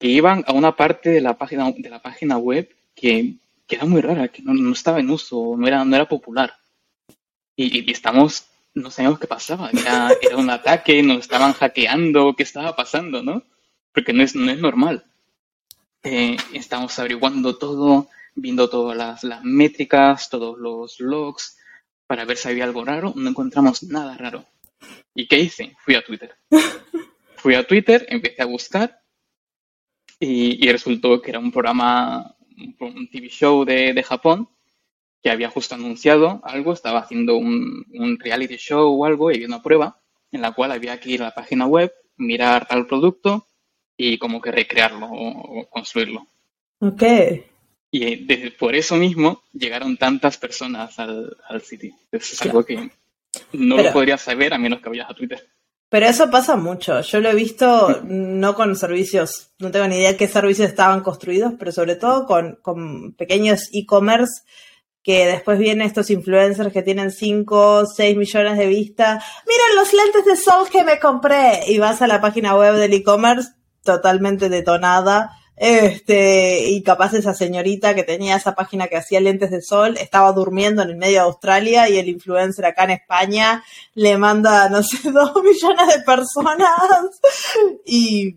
Que 0.00 0.08
iban 0.08 0.42
a 0.48 0.52
una 0.52 0.74
parte 0.74 1.10
de 1.10 1.20
la 1.20 1.38
página, 1.38 1.70
de 1.70 1.88
la 1.88 2.02
página 2.02 2.38
web 2.38 2.68
que, 2.96 3.36
que 3.68 3.76
era 3.76 3.84
muy 3.84 4.00
rara, 4.00 4.26
que 4.26 4.42
no, 4.42 4.72
estaba 4.72 4.98
en 4.98 5.10
uso, 5.10 5.54
no 5.56 5.64
era, 5.68 5.84
no 5.84 5.94
era 5.94 6.08
popular. 6.08 6.54
Y, 7.54 7.88
estamos, 7.88 8.46
no 8.74 8.90
sabíamos 8.90 9.20
qué 9.20 9.28
pasaba. 9.28 9.70
Era, 9.70 10.10
era, 10.20 10.36
un 10.38 10.50
ataque, 10.50 11.00
nos 11.04 11.18
estaban 11.18 11.52
hackeando, 11.52 12.34
qué 12.34 12.42
estaba 12.42 12.74
pasando, 12.74 13.22
¿no? 13.22 13.44
Porque 13.92 14.12
no 14.12 14.24
es, 14.24 14.34
no 14.34 14.50
es 14.50 14.58
normal. 14.58 15.04
Eh, 16.02 16.36
estamos 16.52 16.98
averiguando 16.98 17.56
todo, 17.56 18.08
viendo 18.34 18.68
todas 18.68 18.96
las, 18.96 19.22
las 19.22 19.44
métricas, 19.44 20.30
todos 20.30 20.58
los 20.58 20.98
logs, 20.98 21.56
para 22.06 22.24
ver 22.24 22.36
si 22.36 22.48
había 22.48 22.64
algo 22.64 22.84
raro, 22.84 23.12
no 23.16 23.30
encontramos 23.30 23.82
nada 23.82 24.16
raro. 24.16 24.44
¿Y 25.14 25.26
qué 25.26 25.38
hice? 25.38 25.76
Fui 25.84 25.94
a 25.94 26.04
Twitter. 26.04 26.34
Fui 27.36 27.54
a 27.54 27.66
Twitter, 27.66 28.06
empecé 28.08 28.42
a 28.42 28.46
buscar 28.46 29.00
y, 30.18 30.70
resultó 30.70 31.20
que 31.20 31.30
era 31.30 31.38
un 31.38 31.52
programa, 31.52 32.34
un 32.80 33.08
TV 33.10 33.28
show 33.28 33.64
de, 33.64 34.02
Japón 34.02 34.48
que 35.22 35.30
había 35.30 35.50
justo 35.50 35.74
anunciado 35.74 36.40
algo, 36.44 36.72
estaba 36.72 37.00
haciendo 37.00 37.36
un, 37.36 38.18
reality 38.18 38.56
show 38.56 39.00
o 39.00 39.04
algo 39.04 39.30
y 39.30 39.34
había 39.34 39.46
una 39.46 39.62
prueba 39.62 40.00
en 40.32 40.40
la 40.40 40.52
cual 40.52 40.72
había 40.72 40.98
que 40.98 41.10
ir 41.10 41.22
a 41.22 41.26
la 41.26 41.34
página 41.34 41.66
web, 41.66 41.92
mirar 42.16 42.66
tal 42.66 42.86
producto 42.86 43.46
y 43.96 44.18
como 44.18 44.40
que 44.40 44.50
recrearlo 44.50 45.06
o, 45.06 45.60
o 45.60 45.68
construirlo. 45.68 46.26
Ok. 46.80 47.02
Y 47.98 48.50
por 48.50 48.74
eso 48.74 48.96
mismo 48.96 49.42
llegaron 49.52 49.96
tantas 49.96 50.36
personas 50.36 50.98
al, 50.98 51.62
sitio. 51.62 51.94
es 52.12 52.42
algo 52.42 52.64
que 52.64 52.90
no 53.52 53.76
lo 53.76 53.92
podría 53.92 54.18
saber 54.18 54.52
a 54.52 54.58
menos 54.58 54.82
que 54.82 54.90
vayas 54.90 55.10
a 55.10 55.14
Twitter. 55.14 55.46
Pero 55.88 56.06
eso 56.06 56.30
pasa 56.30 56.56
mucho. 56.56 57.00
Yo 57.00 57.20
lo 57.20 57.30
he 57.30 57.34
visto 57.34 58.02
no 58.04 58.54
con 58.54 58.76
servicios, 58.76 59.50
no 59.58 59.70
tengo 59.70 59.88
ni 59.88 59.96
idea 59.96 60.16
qué 60.16 60.28
servicios 60.28 60.68
estaban 60.68 61.00
construidos, 61.00 61.54
pero 61.58 61.72
sobre 61.72 61.96
todo 61.96 62.26
con, 62.26 62.58
con 62.60 63.14
pequeños 63.14 63.70
e-commerce 63.72 64.42
que 65.02 65.24
después 65.24 65.58
vienen 65.58 65.86
estos 65.86 66.10
influencers 66.10 66.72
que 66.72 66.82
tienen 66.82 67.12
5, 67.12 67.86
6 67.86 68.16
millones 68.16 68.58
de 68.58 68.66
vistas. 68.66 69.24
Miren 69.46 69.76
los 69.76 69.92
lentes 69.92 70.24
de 70.24 70.36
sol 70.36 70.68
que 70.70 70.84
me 70.84 70.98
compré. 70.98 71.60
Y 71.68 71.78
vas 71.78 72.02
a 72.02 72.08
la 72.08 72.20
página 72.20 72.56
web 72.56 72.74
del 72.74 72.92
e-commerce 72.92 73.52
totalmente 73.84 74.48
detonada 74.48 75.30
este, 75.56 76.68
y 76.68 76.82
capaz 76.82 77.14
esa 77.14 77.32
señorita 77.32 77.94
que 77.94 78.02
tenía 78.02 78.36
esa 78.36 78.54
página 78.54 78.88
que 78.88 78.98
hacía 78.98 79.20
lentes 79.20 79.50
de 79.50 79.62
sol 79.62 79.96
estaba 79.98 80.32
durmiendo 80.32 80.82
en 80.82 80.90
el 80.90 80.96
medio 80.96 81.14
de 81.14 81.26
Australia 81.26 81.88
y 81.88 81.98
el 81.98 82.08
influencer 82.08 82.66
acá 82.66 82.84
en 82.84 82.90
España 82.90 83.64
le 83.94 84.18
manda, 84.18 84.68
no 84.68 84.82
sé, 84.82 85.10
dos 85.10 85.32
millones 85.42 85.96
de 85.96 86.02
personas 86.04 86.70
y 87.86 88.36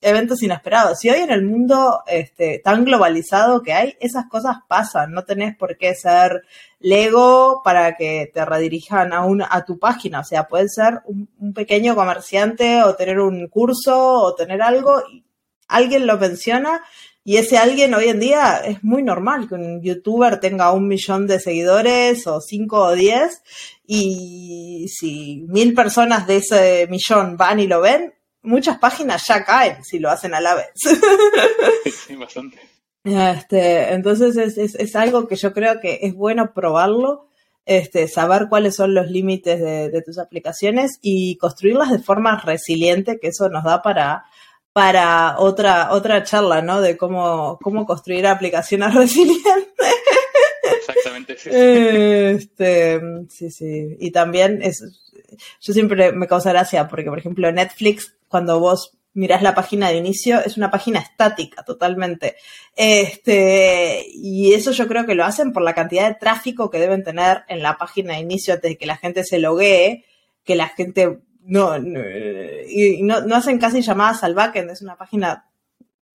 eventos 0.00 0.42
inesperados. 0.42 1.04
Y 1.04 1.10
hoy 1.10 1.20
en 1.20 1.30
el 1.30 1.44
mundo 1.44 2.02
este, 2.06 2.60
tan 2.60 2.84
globalizado 2.84 3.62
que 3.62 3.72
hay, 3.72 3.96
esas 4.00 4.26
cosas 4.28 4.58
pasan. 4.68 5.12
No 5.12 5.24
tenés 5.24 5.56
por 5.56 5.76
qué 5.76 5.94
ser 5.94 6.42
Lego 6.78 7.62
para 7.64 7.96
que 7.96 8.30
te 8.32 8.44
redirijan 8.44 9.12
a, 9.12 9.24
una, 9.24 9.48
a 9.50 9.64
tu 9.64 9.78
página. 9.78 10.20
O 10.20 10.24
sea, 10.24 10.48
puedes 10.48 10.74
ser 10.74 11.00
un, 11.04 11.28
un 11.38 11.52
pequeño 11.52 11.94
comerciante 11.94 12.82
o 12.82 12.94
tener 12.94 13.18
un 13.18 13.48
curso 13.48 14.22
o 14.22 14.34
tener 14.34 14.62
algo 14.62 15.02
y 15.12 15.24
alguien 15.70 16.06
lo 16.06 16.18
menciona 16.18 16.82
y 17.22 17.36
ese 17.36 17.58
alguien 17.58 17.94
hoy 17.94 18.08
en 18.08 18.18
día 18.18 18.62
es 18.64 18.82
muy 18.82 19.02
normal 19.02 19.46
que 19.48 19.54
un 19.54 19.82
youtuber 19.82 20.40
tenga 20.40 20.72
un 20.72 20.88
millón 20.88 21.26
de 21.26 21.38
seguidores 21.38 22.26
o 22.26 22.40
cinco 22.40 22.78
o 22.78 22.92
diez 22.92 23.42
y 23.86 24.86
si 24.88 25.44
mil 25.48 25.74
personas 25.74 26.26
de 26.26 26.36
ese 26.36 26.88
millón 26.88 27.36
van 27.36 27.60
y 27.60 27.66
lo 27.66 27.82
ven, 27.82 28.14
muchas 28.42 28.78
páginas 28.78 29.26
ya 29.26 29.44
caen 29.44 29.84
si 29.84 29.98
lo 29.98 30.10
hacen 30.10 30.34
a 30.34 30.40
la 30.40 30.54
vez. 30.54 30.72
Sí, 32.06 32.16
bastante. 32.16 32.58
Este, 33.04 33.92
entonces 33.92 34.36
es, 34.36 34.58
es, 34.58 34.74
es, 34.74 34.96
algo 34.96 35.28
que 35.28 35.36
yo 35.36 35.52
creo 35.52 35.80
que 35.80 36.00
es 36.02 36.14
bueno 36.14 36.52
probarlo, 36.52 37.28
este, 37.64 38.08
saber 38.08 38.48
cuáles 38.48 38.74
son 38.74 38.94
los 38.94 39.10
límites 39.10 39.60
de, 39.60 39.90
de 39.90 40.02
tus 40.02 40.18
aplicaciones 40.18 40.98
y 41.00 41.36
construirlas 41.36 41.90
de 41.90 42.00
forma 42.00 42.40
resiliente, 42.40 43.18
que 43.20 43.28
eso 43.28 43.48
nos 43.48 43.64
da 43.64 43.82
para 43.82 44.24
para 44.80 45.38
otra, 45.38 45.92
otra 45.92 46.24
charla, 46.24 46.62
¿no? 46.62 46.80
De 46.80 46.96
cómo, 46.96 47.58
cómo 47.62 47.84
construir 47.84 48.26
aplicaciones 48.26 48.94
resilientes. 48.94 49.66
Exactamente, 50.78 51.36
sí. 51.36 51.50
Este, 51.52 52.98
sí, 53.28 53.50
sí. 53.50 53.96
Y 54.00 54.10
también 54.10 54.62
es, 54.62 54.82
yo 55.60 55.74
siempre 55.74 56.12
me 56.12 56.26
causa 56.26 56.52
gracia 56.52 56.88
porque, 56.88 57.10
por 57.10 57.18
ejemplo, 57.18 57.52
Netflix, 57.52 58.16
cuando 58.26 58.58
vos 58.58 58.96
mirás 59.12 59.42
la 59.42 59.54
página 59.54 59.90
de 59.90 59.98
inicio, 59.98 60.40
es 60.42 60.56
una 60.56 60.70
página 60.70 61.00
estática 61.00 61.62
totalmente. 61.62 62.36
Este, 62.74 64.06
y 64.14 64.54
eso 64.54 64.70
yo 64.70 64.88
creo 64.88 65.04
que 65.04 65.14
lo 65.14 65.26
hacen 65.26 65.52
por 65.52 65.62
la 65.62 65.74
cantidad 65.74 66.08
de 66.08 66.14
tráfico 66.14 66.70
que 66.70 66.78
deben 66.78 67.04
tener 67.04 67.42
en 67.48 67.62
la 67.62 67.76
página 67.76 68.14
de 68.14 68.20
inicio 68.20 68.54
antes 68.54 68.70
de 68.70 68.78
que 68.78 68.86
la 68.86 68.96
gente 68.96 69.24
se 69.24 69.40
loguee, 69.40 70.06
que 70.42 70.54
la 70.54 70.68
gente 70.68 71.18
no, 71.42 71.78
no, 71.78 72.00
y 72.68 73.02
no, 73.02 73.22
no 73.22 73.36
hacen 73.36 73.58
casi 73.58 73.82
llamadas 73.82 74.22
al 74.24 74.34
backend, 74.34 74.70
es 74.70 74.82
una 74.82 74.96
página 74.96 75.50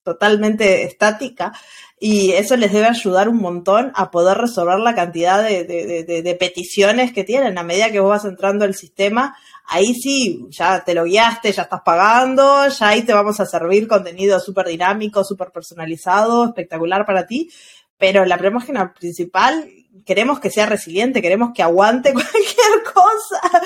totalmente 0.05 0.83
estática 0.83 1.51
y 1.99 2.33
eso 2.33 2.55
les 2.55 2.71
debe 2.71 2.85
ayudar 2.85 3.27
un 3.27 3.37
montón 3.37 3.91
a 3.95 4.11
poder 4.11 4.37
resolver 4.37 4.79
la 4.79 4.93
cantidad 4.93 5.43
de, 5.43 5.63
de, 5.63 6.35
peticiones 6.35 7.11
que 7.11 7.23
tienen. 7.23 7.57
A 7.57 7.63
medida 7.63 7.91
que 7.91 7.99
vos 7.99 8.09
vas 8.09 8.25
entrando 8.25 8.65
al 8.65 8.75
sistema, 8.75 9.35
ahí 9.65 9.93
sí, 9.95 10.45
ya 10.49 10.83
te 10.83 10.93
lo 10.93 11.05
guiaste, 11.05 11.51
ya 11.51 11.63
estás 11.63 11.81
pagando, 11.83 12.67
ya 12.67 12.89
ahí 12.89 13.01
te 13.01 13.13
vamos 13.13 13.39
a 13.39 13.45
servir 13.45 13.87
contenido 13.87 14.39
súper 14.39 14.67
dinámico, 14.67 15.23
súper 15.23 15.51
personalizado, 15.51 16.45
espectacular 16.45 17.05
para 17.05 17.25
ti. 17.25 17.49
Pero 17.97 18.25
la 18.25 18.37
página 18.37 18.93
principal 18.93 19.67
queremos 20.05 20.39
que 20.39 20.49
sea 20.49 20.65
resiliente, 20.65 21.21
queremos 21.21 21.51
que 21.53 21.63
aguante 21.63 22.13
cualquier 22.13 22.83
cosa, 22.93 23.61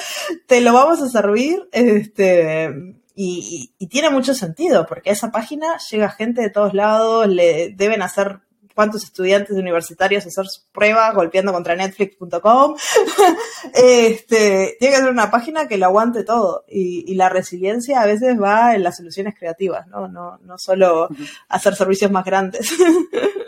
te 0.45 0.61
lo 0.61 0.73
vamos 0.73 1.01
a 1.01 1.09
servir, 1.09 1.67
este, 1.71 2.95
y, 3.15 3.73
y, 3.77 3.87
tiene 3.87 4.09
mucho 4.09 4.33
sentido, 4.33 4.85
porque 4.85 5.09
a 5.09 5.13
esa 5.13 5.31
página 5.31 5.77
llega 5.91 6.09
gente 6.09 6.41
de 6.41 6.49
todos 6.49 6.73
lados, 6.73 7.27
le 7.27 7.73
deben 7.75 8.01
hacer 8.01 8.39
cuántos 8.79 9.03
estudiantes 9.03 9.57
universitarios 9.57 10.25
hacer 10.25 10.45
sus 10.45 10.65
pruebas 10.71 11.13
golpeando 11.13 11.51
contra 11.51 11.75
netflix.com. 11.75 12.75
este, 13.73 14.77
tiene 14.79 14.95
que 14.95 15.01
ser 15.01 15.09
una 15.09 15.29
página 15.29 15.67
que 15.67 15.77
lo 15.77 15.87
aguante 15.87 16.23
todo. 16.23 16.63
Y, 16.65 17.03
y, 17.05 17.15
la 17.15 17.27
resiliencia 17.27 17.99
a 17.99 18.05
veces 18.05 18.41
va 18.41 18.75
en 18.75 18.83
las 18.83 18.95
soluciones 18.95 19.35
creativas, 19.37 19.85
¿no? 19.87 20.07
No, 20.07 20.37
no 20.37 20.57
solo 20.57 21.09
hacer 21.49 21.75
servicios 21.75 22.09
más 22.09 22.23
grandes. 22.23 22.71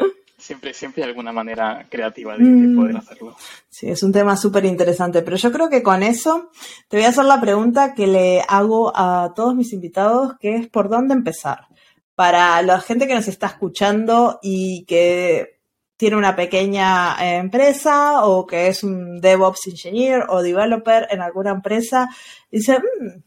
Siempre, 0.52 0.74
siempre 0.74 1.04
hay 1.04 1.10
alguna 1.10 1.32
manera 1.32 1.86
creativa 1.89 2.36
de, 2.36 2.43
de 2.43 2.76
poder 2.76 2.97
hacerlo. 2.97 3.38
Sí, 3.70 3.89
es 3.89 4.04
un 4.04 4.12
tema 4.12 4.36
súper 4.36 4.66
interesante, 4.66 5.22
pero 5.22 5.38
yo 5.38 5.49
creo 5.49 5.70
que 5.70 5.82
con 5.82 6.04
eso 6.04 6.52
te 6.89 6.97
voy 6.97 7.06
a 7.06 7.10
hacer 7.10 7.24
la 7.24 7.39
pregunta 7.39 7.93
que 7.93 8.06
le 8.06 8.41
hago 8.45 8.91
a 8.93 9.32
todos 9.34 9.56
mis 9.56 9.72
invitados, 9.72 10.34
que 10.41 10.58
es 10.58 10.68
por 10.68 10.89
dónde 10.89 11.14
empezar. 11.14 11.68
Para 12.16 12.62
la 12.64 12.82
gente 12.82 13.08
que 13.08 13.16
nos 13.16 13.30
está 13.30 13.47
escuchando 13.47 14.39
y 14.41 14.84
que 14.84 15.62
tiene 15.95 16.18
una 16.18 16.36
pequeña 16.36 17.16
empresa 17.38 18.26
o 18.26 18.45
que 18.45 18.68
es 18.68 18.84
un 18.84 19.22
DevOps 19.22 19.68
engineer 19.68 20.26
o 20.28 20.41
developer 20.41 21.08
en 21.12 21.22
alguna 21.22 21.52
empresa, 21.52 22.10
dice, 22.52 22.80
mmm, 22.80 23.22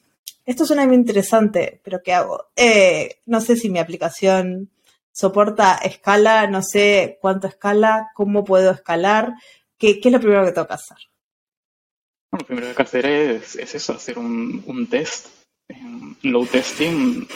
esto 0.45 0.67
suena 0.67 0.85
muy 0.85 0.97
interesante, 0.97 1.81
pero 1.83 2.03
¿qué 2.05 2.13
hago? 2.13 2.49
Eh, 2.55 3.21
no 3.25 3.41
sé 3.41 3.57
si 3.57 3.71
mi 3.71 3.79
aplicación 3.79 4.69
soporta 5.15 5.77
escala, 5.77 6.47
no 6.49 6.61
sé 6.63 7.19
cuánto 7.21 7.47
escala, 7.47 8.11
cómo 8.15 8.45
puedo 8.45 8.73
escalar, 8.73 9.35
¿qué, 9.79 10.01
qué 10.01 10.09
es 10.09 10.13
lo 10.13 10.21
primero 10.21 10.45
que 10.45 10.53
tengo 10.53 10.67
que 10.67 10.75
hacer? 10.75 10.99
Bueno, 12.31 12.43
lo 12.43 12.47
primero 12.47 12.67
que 12.67 12.71
hay 12.71 12.77
que 12.77 12.83
hacer 12.83 13.07
es, 13.07 13.57
es 13.57 13.75
eso, 13.77 13.93
hacer 13.93 14.19
un, 14.19 14.63
un 14.67 14.89
test, 14.89 15.29
un 15.71 16.19
load 16.23 16.49
testing 16.49 17.29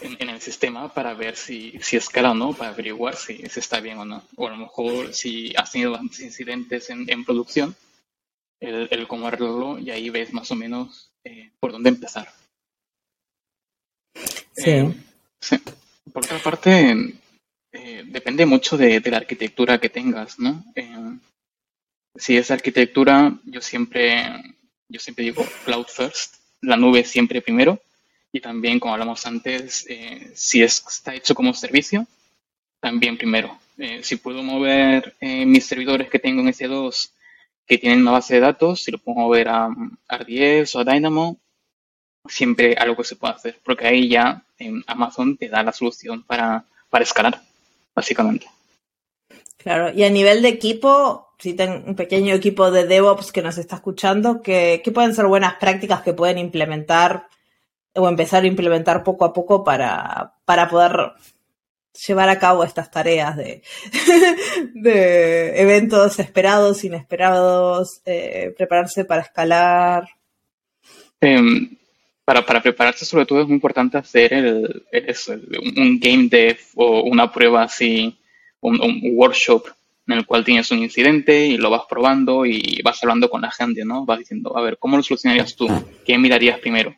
en, 0.00 0.16
en, 0.18 0.28
el 0.28 0.40
sistema 0.40 0.92
para 0.92 1.14
ver 1.14 1.36
si, 1.36 1.78
si 1.80 1.96
escala 1.96 2.32
o 2.32 2.34
no, 2.34 2.52
para 2.52 2.70
averiguar 2.70 3.14
si, 3.14 3.36
si, 3.48 3.60
está 3.60 3.78
bien 3.78 3.98
o 3.98 4.04
no. 4.04 4.24
O 4.34 4.48
a 4.48 4.50
lo 4.50 4.56
mejor 4.56 5.14
si 5.14 5.54
has 5.56 5.70
tenido 5.70 5.96
incidentes 6.02 6.90
en, 6.90 7.08
en 7.08 7.24
producción, 7.24 7.76
el, 8.58 8.88
el, 8.90 9.06
cómo 9.06 9.28
arreglarlo 9.28 9.78
y 9.78 9.92
ahí 9.92 10.10
ves 10.10 10.32
más 10.32 10.50
o 10.50 10.56
menos 10.56 11.12
eh, 11.22 11.52
por 11.60 11.70
dónde 11.70 11.90
empezar. 11.90 12.32
Sí. 14.56 14.70
Eh, 14.70 14.94
sí. 15.40 15.56
Por 16.12 16.24
otra 16.24 16.38
parte, 16.38 17.14
eh, 17.72 18.04
depende 18.06 18.46
mucho 18.46 18.76
de, 18.76 19.00
la 19.00 19.16
arquitectura 19.16 19.78
que 19.78 19.88
tengas, 19.88 20.38
¿no? 20.38 20.64
Eh, 20.74 21.18
si 22.14 22.36
es 22.36 22.50
arquitectura, 22.50 23.36
yo 23.44 23.60
siempre, 23.60 24.24
yo 24.88 25.00
siempre 25.00 25.24
digo 25.24 25.44
cloud 25.64 25.86
first, 25.86 26.36
la 26.60 26.76
nube 26.76 27.04
siempre 27.04 27.42
primero, 27.42 27.80
y 28.32 28.40
también, 28.40 28.78
como 28.78 28.94
hablamos 28.94 29.26
antes, 29.26 29.86
eh, 29.88 30.30
si 30.34 30.62
es, 30.62 30.84
está 30.86 31.14
hecho 31.14 31.34
como 31.34 31.54
servicio, 31.54 32.06
también 32.80 33.16
primero. 33.16 33.58
Si 34.02 34.16
puedo 34.16 34.40
mover 34.44 35.16
mis 35.20 35.66
servidores 35.66 36.08
que 36.08 36.20
tengo 36.20 36.42
en 36.42 36.48
S2 36.48 37.10
que 37.66 37.78
tienen 37.78 38.02
una 38.02 38.12
base 38.12 38.34
de 38.34 38.40
datos, 38.40 38.84
si 38.84 38.92
lo 38.92 38.98
puedo 38.98 39.18
mover 39.18 39.48
a, 39.48 39.66
a 39.66 40.18
RDS 40.18 40.76
o 40.76 40.80
a 40.80 40.84
Dynamo, 40.84 41.40
siempre 42.26 42.74
algo 42.74 42.96
que 42.96 43.04
se 43.04 43.16
puede 43.16 43.34
hacer, 43.34 43.60
porque 43.64 43.86
ahí 43.86 44.08
ya 44.08 44.44
en 44.58 44.82
Amazon 44.86 45.36
te 45.36 45.48
da 45.48 45.62
la 45.62 45.72
solución 45.72 46.22
para, 46.22 46.64
para 46.90 47.04
escalar, 47.04 47.40
básicamente. 47.94 48.46
Claro, 49.56 49.92
y 49.92 50.04
a 50.04 50.10
nivel 50.10 50.42
de 50.42 50.48
equipo, 50.48 51.28
si 51.38 51.54
ten 51.54 51.84
un 51.86 51.94
pequeño 51.96 52.34
equipo 52.34 52.70
de 52.70 52.86
DevOps 52.86 53.32
que 53.32 53.42
nos 53.42 53.58
está 53.58 53.76
escuchando, 53.76 54.42
¿qué, 54.42 54.82
qué 54.84 54.92
pueden 54.92 55.14
ser 55.14 55.26
buenas 55.26 55.54
prácticas 55.54 56.02
que 56.02 56.12
pueden 56.12 56.38
implementar 56.38 57.28
o 57.94 58.08
empezar 58.08 58.42
a 58.42 58.48
implementar 58.48 59.02
poco 59.02 59.24
a 59.24 59.32
poco 59.32 59.64
para, 59.64 60.34
para 60.44 60.68
poder 60.68 61.12
llevar 62.06 62.28
a 62.28 62.38
cabo 62.38 62.64
estas 62.64 62.90
tareas 62.90 63.36
de, 63.36 63.62
de 64.74 65.60
eventos 65.60 66.18
esperados, 66.18 66.84
inesperados, 66.84 68.00
eh, 68.04 68.52
prepararse 68.56 69.04
para 69.04 69.22
escalar? 69.22 70.08
Um, 71.22 71.76
para, 72.24 72.44
para, 72.44 72.62
prepararse 72.62 73.04
sobre 73.04 73.26
todo 73.26 73.40
es 73.40 73.46
muy 73.46 73.54
importante 73.54 73.98
hacer 73.98 74.32
el, 74.32 74.86
el, 74.90 75.06
el, 75.08 75.78
un 75.78 75.98
game 76.00 76.28
dev 76.28 76.58
o 76.74 77.02
una 77.02 77.30
prueba 77.30 77.62
así, 77.62 78.16
un, 78.60 78.80
un, 78.80 79.00
workshop 79.12 79.66
en 80.06 80.18
el 80.18 80.26
cual 80.26 80.44
tienes 80.44 80.70
un 80.70 80.78
incidente 80.78 81.46
y 81.46 81.56
lo 81.56 81.70
vas 81.70 81.82
probando 81.88 82.44
y 82.44 82.80
vas 82.82 83.02
hablando 83.02 83.30
con 83.30 83.42
la 83.42 83.50
gente, 83.50 83.84
¿no? 83.84 84.04
Vas 84.04 84.18
diciendo, 84.18 84.56
a 84.56 84.62
ver, 84.62 84.78
¿cómo 84.78 84.96
lo 84.96 85.02
solucionarías 85.02 85.56
tú? 85.56 85.66
¿Qué 86.04 86.18
mirarías 86.18 86.58
primero? 86.58 86.94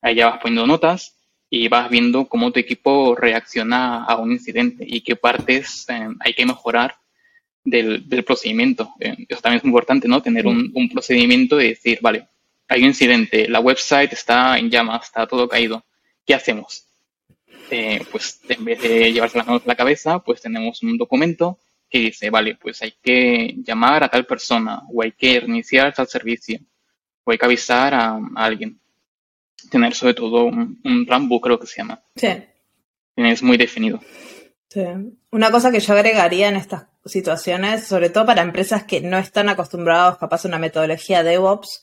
Ahí 0.00 0.16
ya 0.16 0.30
vas 0.30 0.40
poniendo 0.40 0.66
notas 0.66 1.16
y 1.50 1.68
vas 1.68 1.90
viendo 1.90 2.26
cómo 2.26 2.52
tu 2.52 2.60
equipo 2.60 3.14
reacciona 3.14 4.04
a 4.04 4.16
un 4.16 4.32
incidente 4.32 4.84
y 4.86 5.00
qué 5.00 5.16
partes 5.16 5.86
eh, 5.88 6.08
hay 6.20 6.34
que 6.34 6.46
mejorar 6.46 6.96
del, 7.64 8.08
del 8.08 8.24
procedimiento. 8.24 8.92
Eh, 9.00 9.16
eso 9.28 9.40
también 9.40 9.58
es 9.58 9.64
importante, 9.64 10.06
¿no? 10.06 10.22
Tener 10.22 10.46
un, 10.46 10.70
un 10.74 10.88
procedimiento 10.88 11.60
y 11.60 11.68
decir, 11.70 11.98
vale, 12.02 12.28
hay 12.68 12.80
un 12.80 12.88
incidente, 12.88 13.48
la 13.48 13.60
website 13.60 14.12
está 14.12 14.58
en 14.58 14.70
llamas, 14.70 15.04
está 15.04 15.26
todo 15.26 15.48
caído. 15.48 15.84
¿Qué 16.26 16.34
hacemos? 16.34 16.86
Eh, 17.70 18.04
pues 18.10 18.40
en 18.48 18.64
vez 18.64 18.80
de 18.82 19.12
llevarse 19.12 19.38
las 19.38 19.46
manos 19.46 19.62
a 19.64 19.68
la 19.68 19.74
cabeza, 19.74 20.18
pues 20.18 20.40
tenemos 20.40 20.82
un 20.82 20.96
documento 20.96 21.58
que 21.88 21.98
dice, 21.98 22.30
vale, 22.30 22.56
pues 22.56 22.82
hay 22.82 22.94
que 23.02 23.54
llamar 23.58 24.02
a 24.04 24.08
tal 24.08 24.26
persona, 24.26 24.82
o 24.92 25.02
hay 25.02 25.12
que 25.12 25.40
reiniciar 25.40 25.94
tal 25.94 26.08
servicio, 26.08 26.58
o 27.24 27.30
hay 27.30 27.38
que 27.38 27.44
avisar 27.44 27.94
a, 27.94 28.18
a 28.36 28.44
alguien. 28.44 28.80
Tener 29.70 29.94
sobre 29.94 30.14
todo 30.14 30.44
un, 30.44 30.80
un 30.84 31.06
Rambo, 31.06 31.40
creo 31.40 31.58
que 31.58 31.66
se 31.66 31.76
llama. 31.78 32.02
Sí. 32.16 32.28
Es 33.16 33.42
muy 33.42 33.56
definido. 33.56 34.00
Sí. 34.68 34.82
Una 35.30 35.50
cosa 35.50 35.70
que 35.70 35.80
yo 35.80 35.94
agregaría 35.94 36.48
en 36.48 36.56
estas 36.56 36.86
situaciones, 37.04 37.86
sobre 37.86 38.10
todo 38.10 38.26
para 38.26 38.42
empresas 38.42 38.84
que 38.84 39.00
no 39.00 39.18
están 39.18 39.48
acostumbrados 39.48 40.18
capaz 40.18 40.44
a 40.44 40.48
una 40.48 40.58
metodología 40.58 41.22
DevOps, 41.22 41.80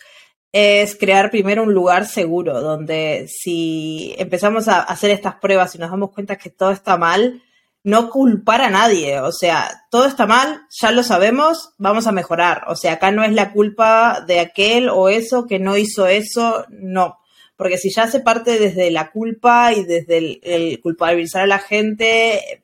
es 0.51 0.95
crear 0.97 1.31
primero 1.31 1.63
un 1.63 1.73
lugar 1.73 2.05
seguro 2.05 2.61
donde 2.61 3.27
si 3.29 4.13
empezamos 4.17 4.67
a 4.67 4.81
hacer 4.81 5.11
estas 5.11 5.35
pruebas 5.35 5.75
y 5.75 5.77
nos 5.77 5.91
damos 5.91 6.11
cuenta 6.11 6.35
que 6.35 6.49
todo 6.49 6.71
está 6.71 6.97
mal, 6.97 7.41
no 7.83 8.09
culpar 8.09 8.61
a 8.61 8.69
nadie. 8.69 9.19
O 9.21 9.31
sea, 9.31 9.85
todo 9.89 10.05
está 10.05 10.25
mal, 10.25 10.61
ya 10.69 10.91
lo 10.91 11.03
sabemos, 11.03 11.73
vamos 11.77 12.07
a 12.07 12.11
mejorar. 12.11 12.63
O 12.67 12.75
sea, 12.75 12.93
acá 12.93 13.11
no 13.11 13.23
es 13.23 13.31
la 13.33 13.53
culpa 13.53 14.23
de 14.27 14.39
aquel 14.39 14.89
o 14.89 15.09
eso 15.09 15.47
que 15.47 15.59
no 15.59 15.77
hizo 15.77 16.07
eso, 16.07 16.65
no. 16.69 17.19
Porque 17.55 17.77
si 17.77 17.91
ya 17.91 18.07
se 18.07 18.19
parte 18.19 18.59
desde 18.59 18.91
la 18.91 19.11
culpa 19.11 19.73
y 19.73 19.85
desde 19.85 20.17
el, 20.17 20.39
el 20.43 20.81
culpabilizar 20.81 21.43
a 21.43 21.47
la 21.47 21.59
gente, 21.59 22.63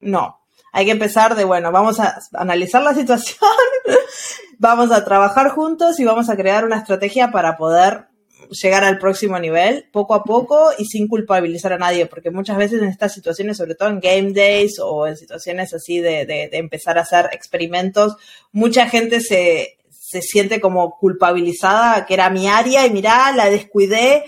no. 0.00 0.45
Hay 0.76 0.84
que 0.84 0.90
empezar 0.90 1.34
de, 1.34 1.44
bueno, 1.44 1.72
vamos 1.72 1.98
a 2.00 2.18
analizar 2.34 2.82
la 2.82 2.92
situación 3.00 3.38
vamos 4.58 4.92
a 4.92 5.06
trabajar 5.06 5.48
juntos 5.50 5.98
y 6.00 6.04
vamos 6.04 6.28
a 6.28 6.36
crear 6.36 6.66
una 6.66 6.78
estrategia 6.78 7.30
para 7.30 7.56
poder 7.56 8.08
llegar 8.50 8.84
al 8.84 8.98
próximo 8.98 9.38
nivel 9.38 9.88
poco 9.90 10.14
a 10.14 10.22
poco 10.22 10.70
y 10.76 10.84
sin 10.84 11.08
culpabilizar 11.08 11.72
a 11.72 11.78
nadie, 11.78 12.04
porque 12.04 12.30
muchas 12.30 12.58
veces 12.58 12.82
en 12.82 12.88
estas 12.88 13.14
situaciones, 13.14 13.56
sobre 13.56 13.74
todo 13.74 13.88
en 13.88 14.00
game 14.00 14.32
days 14.34 14.78
o 14.78 15.06
en 15.06 15.16
situaciones 15.16 15.72
así 15.72 16.00
de, 16.00 16.26
de, 16.26 16.50
empezar 16.52 16.98
a 16.98 17.02
hacer 17.02 17.30
experimentos, 17.32 18.16
mucha 18.52 18.86
gente 18.86 19.22
se, 19.22 19.78
se 19.90 20.20
siente 20.20 20.60
como 20.60 20.98
culpabilizada, 20.98 22.04
que 22.04 22.12
era 22.12 22.28
mi 22.28 22.48
área 22.48 22.86
y 22.86 22.90
mirá, 22.90 23.32
la 23.32 23.48
descuidé. 23.48 24.24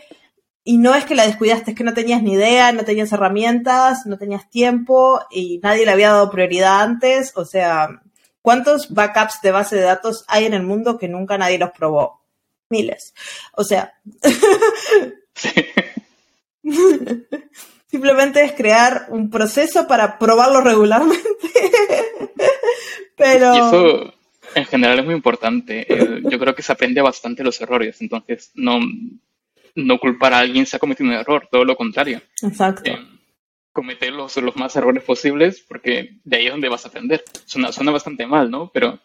Y 0.68 0.76
no 0.76 0.94
es 0.94 1.04
que 1.04 1.14
la 1.14 1.26
descuidaste, 1.26 1.70
es 1.70 1.76
que 1.76 1.84
no 1.84 1.94
tenías 1.94 2.22
ni 2.22 2.32
idea, 2.32 2.72
no 2.72 2.84
tenías 2.84 3.12
herramientas, 3.12 4.04
no 4.04 4.18
tenías 4.18 4.50
tiempo 4.50 5.20
y 5.30 5.60
nadie 5.62 5.86
le 5.86 5.92
había 5.92 6.10
dado 6.10 6.30
prioridad 6.30 6.82
antes. 6.82 7.32
O 7.36 7.44
sea, 7.44 8.02
¿Cuántos 8.48 8.94
backups 8.94 9.42
de 9.42 9.50
base 9.50 9.76
de 9.76 9.82
datos 9.82 10.24
hay 10.26 10.46
en 10.46 10.54
el 10.54 10.62
mundo 10.62 10.96
que 10.96 11.06
nunca 11.06 11.36
nadie 11.36 11.58
los 11.58 11.70
probó? 11.70 12.22
Miles. 12.70 13.12
O 13.52 13.62
sea. 13.62 13.92
Simplemente 17.90 18.42
es 18.42 18.52
crear 18.52 19.08
un 19.10 19.28
proceso 19.28 19.86
para 19.86 20.18
probarlo 20.18 20.62
regularmente. 20.62 21.26
Pero... 23.16 23.54
Y 23.54 23.58
eso 23.58 24.14
en 24.54 24.64
general 24.64 25.00
es 25.00 25.04
muy 25.04 25.14
importante. 25.14 25.84
Eh, 25.86 26.22
yo 26.24 26.38
creo 26.38 26.54
que 26.54 26.62
se 26.62 26.72
aprende 26.72 27.02
bastante 27.02 27.44
los 27.44 27.60
errores. 27.60 28.00
Entonces, 28.00 28.50
no, 28.54 28.80
no 29.74 29.98
culpar 29.98 30.34
a 30.34 30.38
alguien 30.38 30.66
si 30.66 30.76
ha 30.76 30.78
cometido 30.78 31.08
un 31.08 31.16
error, 31.16 31.48
todo 31.50 31.64
lo 31.64 31.76
contrario. 31.76 32.20
Exacto. 32.42 32.90
Eh, 32.90 32.98
cometer 33.72 34.12
los, 34.12 34.36
los, 34.38 34.56
más 34.56 34.74
errores 34.76 35.04
posibles 35.04 35.64
porque 35.68 36.18
de 36.24 36.36
ahí 36.36 36.46
es 36.46 36.52
donde 36.52 36.68
vas 36.68 36.84
a 36.84 36.88
aprender. 36.88 37.22
Suena, 37.46 37.70
suena 37.72 37.92
bastante 37.92 38.26
mal, 38.26 38.50
¿no? 38.50 38.70
Pero 38.72 38.98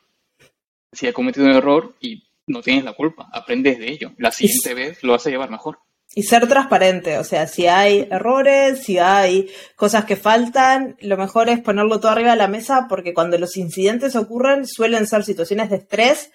si 0.92 1.08
ha 1.08 1.14
cometido 1.14 1.46
un 1.46 1.54
error 1.54 1.94
y 2.00 2.24
no 2.48 2.62
tienes 2.62 2.84
la 2.84 2.94
culpa, 2.94 3.30
aprendes 3.32 3.80
de 3.80 3.92
ello. 3.92 4.12
La 4.18 4.32
siguiente 4.32 4.74
vez 4.74 5.04
lo 5.04 5.14
vas 5.14 5.26
a 5.26 5.30
llevar 5.30 5.50
mejor. 5.50 5.80
Y 6.16 6.24
ser 6.24 6.48
transparente, 6.48 7.18
o 7.18 7.24
sea, 7.24 7.48
si 7.48 7.66
hay 7.66 8.08
errores, 8.12 8.84
si 8.84 9.00
hay 9.00 9.50
cosas 9.76 10.06
que 10.06 10.16
faltan, 10.16 10.96
lo 11.02 11.18
mejor 11.18 11.50
es 11.50 11.60
ponerlo 11.60 12.00
todo 12.00 12.12
arriba 12.12 12.32
de 12.32 12.38
la 12.38 12.48
mesa 12.48 12.86
porque 12.88 13.16
cuando 13.16 13.40
los 13.40 13.58
incidentes 13.58 14.16
ocurren 14.16 14.68
suelen 14.68 15.08
ser 15.08 15.24
situaciones 15.24 15.72
de 15.72 15.78
estrés 15.78 16.30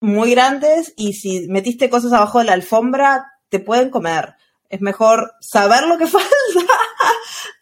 muy 0.00 0.30
grandes 0.30 0.94
y 0.96 1.14
si 1.14 1.48
metiste 1.48 1.90
cosas 1.90 2.12
abajo 2.12 2.38
de 2.38 2.44
la 2.44 2.52
alfombra 2.52 3.26
te 3.48 3.60
pueden 3.60 3.90
comer. 3.90 4.34
Es 4.68 4.80
mejor 4.80 5.32
saber 5.40 5.86
lo 5.86 5.96
que 5.96 6.06
falta, 6.08 6.28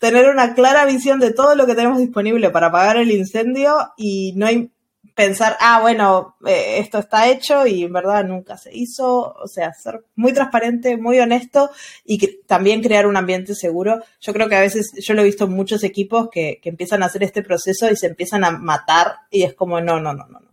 tener 0.00 0.28
una 0.28 0.54
clara 0.54 0.84
visión 0.84 1.20
de 1.20 1.32
todo 1.32 1.54
lo 1.54 1.66
que 1.66 1.74
tenemos 1.74 1.98
disponible 1.98 2.50
para 2.50 2.68
apagar 2.68 2.96
el 2.96 3.10
incendio 3.10 3.92
y 3.96 4.32
no 4.36 4.46
hay 4.46 4.70
pensar, 5.16 5.56
ah, 5.60 5.80
bueno, 5.80 6.36
eh, 6.46 6.76
esto 6.78 6.98
está 6.98 7.28
hecho 7.28 7.66
y 7.66 7.84
en 7.84 7.92
verdad 7.92 8.22
nunca 8.22 8.58
se 8.58 8.76
hizo, 8.76 9.32
o 9.32 9.48
sea, 9.48 9.72
ser 9.72 10.04
muy 10.14 10.34
transparente, 10.34 10.98
muy 10.98 11.18
honesto 11.18 11.70
y 12.04 12.42
también 12.42 12.82
crear 12.82 13.06
un 13.06 13.16
ambiente 13.16 13.54
seguro. 13.54 14.02
Yo 14.20 14.34
creo 14.34 14.46
que 14.46 14.56
a 14.56 14.60
veces, 14.60 14.92
yo 15.02 15.14
lo 15.14 15.22
he 15.22 15.24
visto 15.24 15.44
en 15.44 15.52
muchos 15.52 15.84
equipos 15.84 16.28
que, 16.30 16.60
que 16.62 16.68
empiezan 16.68 17.02
a 17.02 17.06
hacer 17.06 17.22
este 17.22 17.42
proceso 17.42 17.90
y 17.90 17.96
se 17.96 18.08
empiezan 18.08 18.44
a 18.44 18.50
matar 18.50 19.20
y 19.30 19.44
es 19.44 19.54
como, 19.54 19.80
no, 19.80 19.98
no, 20.00 20.12
no, 20.12 20.26
no, 20.26 20.38
no. 20.38 20.46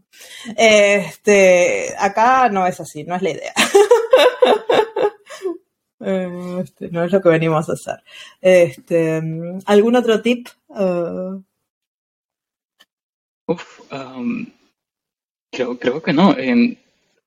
Este, 0.56 1.94
acá 2.00 2.48
no 2.48 2.66
es 2.66 2.80
así, 2.80 3.04
no 3.04 3.16
es 3.16 3.22
la 3.22 3.30
idea. 3.32 3.54
Este, 6.04 6.90
no 6.90 7.04
es 7.04 7.12
lo 7.12 7.22
que 7.22 7.30
venimos 7.30 7.70
a 7.70 7.74
hacer. 7.74 8.04
Este, 8.42 9.22
¿Algún 9.66 9.96
otro 9.96 10.22
tip? 10.22 10.48
Uh, 10.68 11.42
Uf, 13.46 13.82
creo, 15.52 15.78
creo 15.78 16.02
que 16.02 16.14
no. 16.14 16.36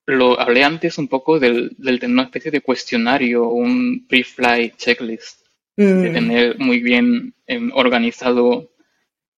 lo 0.06 0.40
hablé 0.40 0.64
antes 0.64 0.98
un 0.98 1.08
poco 1.08 1.38
del, 1.38 1.74
del 1.78 2.00
tener 2.00 2.14
una 2.14 2.24
especie 2.24 2.50
de 2.50 2.60
cuestionario, 2.60 3.48
un 3.48 4.06
pre-flight 4.08 4.76
checklist, 4.76 5.46
de 5.76 6.10
mm. 6.10 6.12
tener 6.12 6.58
muy 6.58 6.80
bien 6.80 7.34
em, 7.46 7.70
organizado 7.74 8.70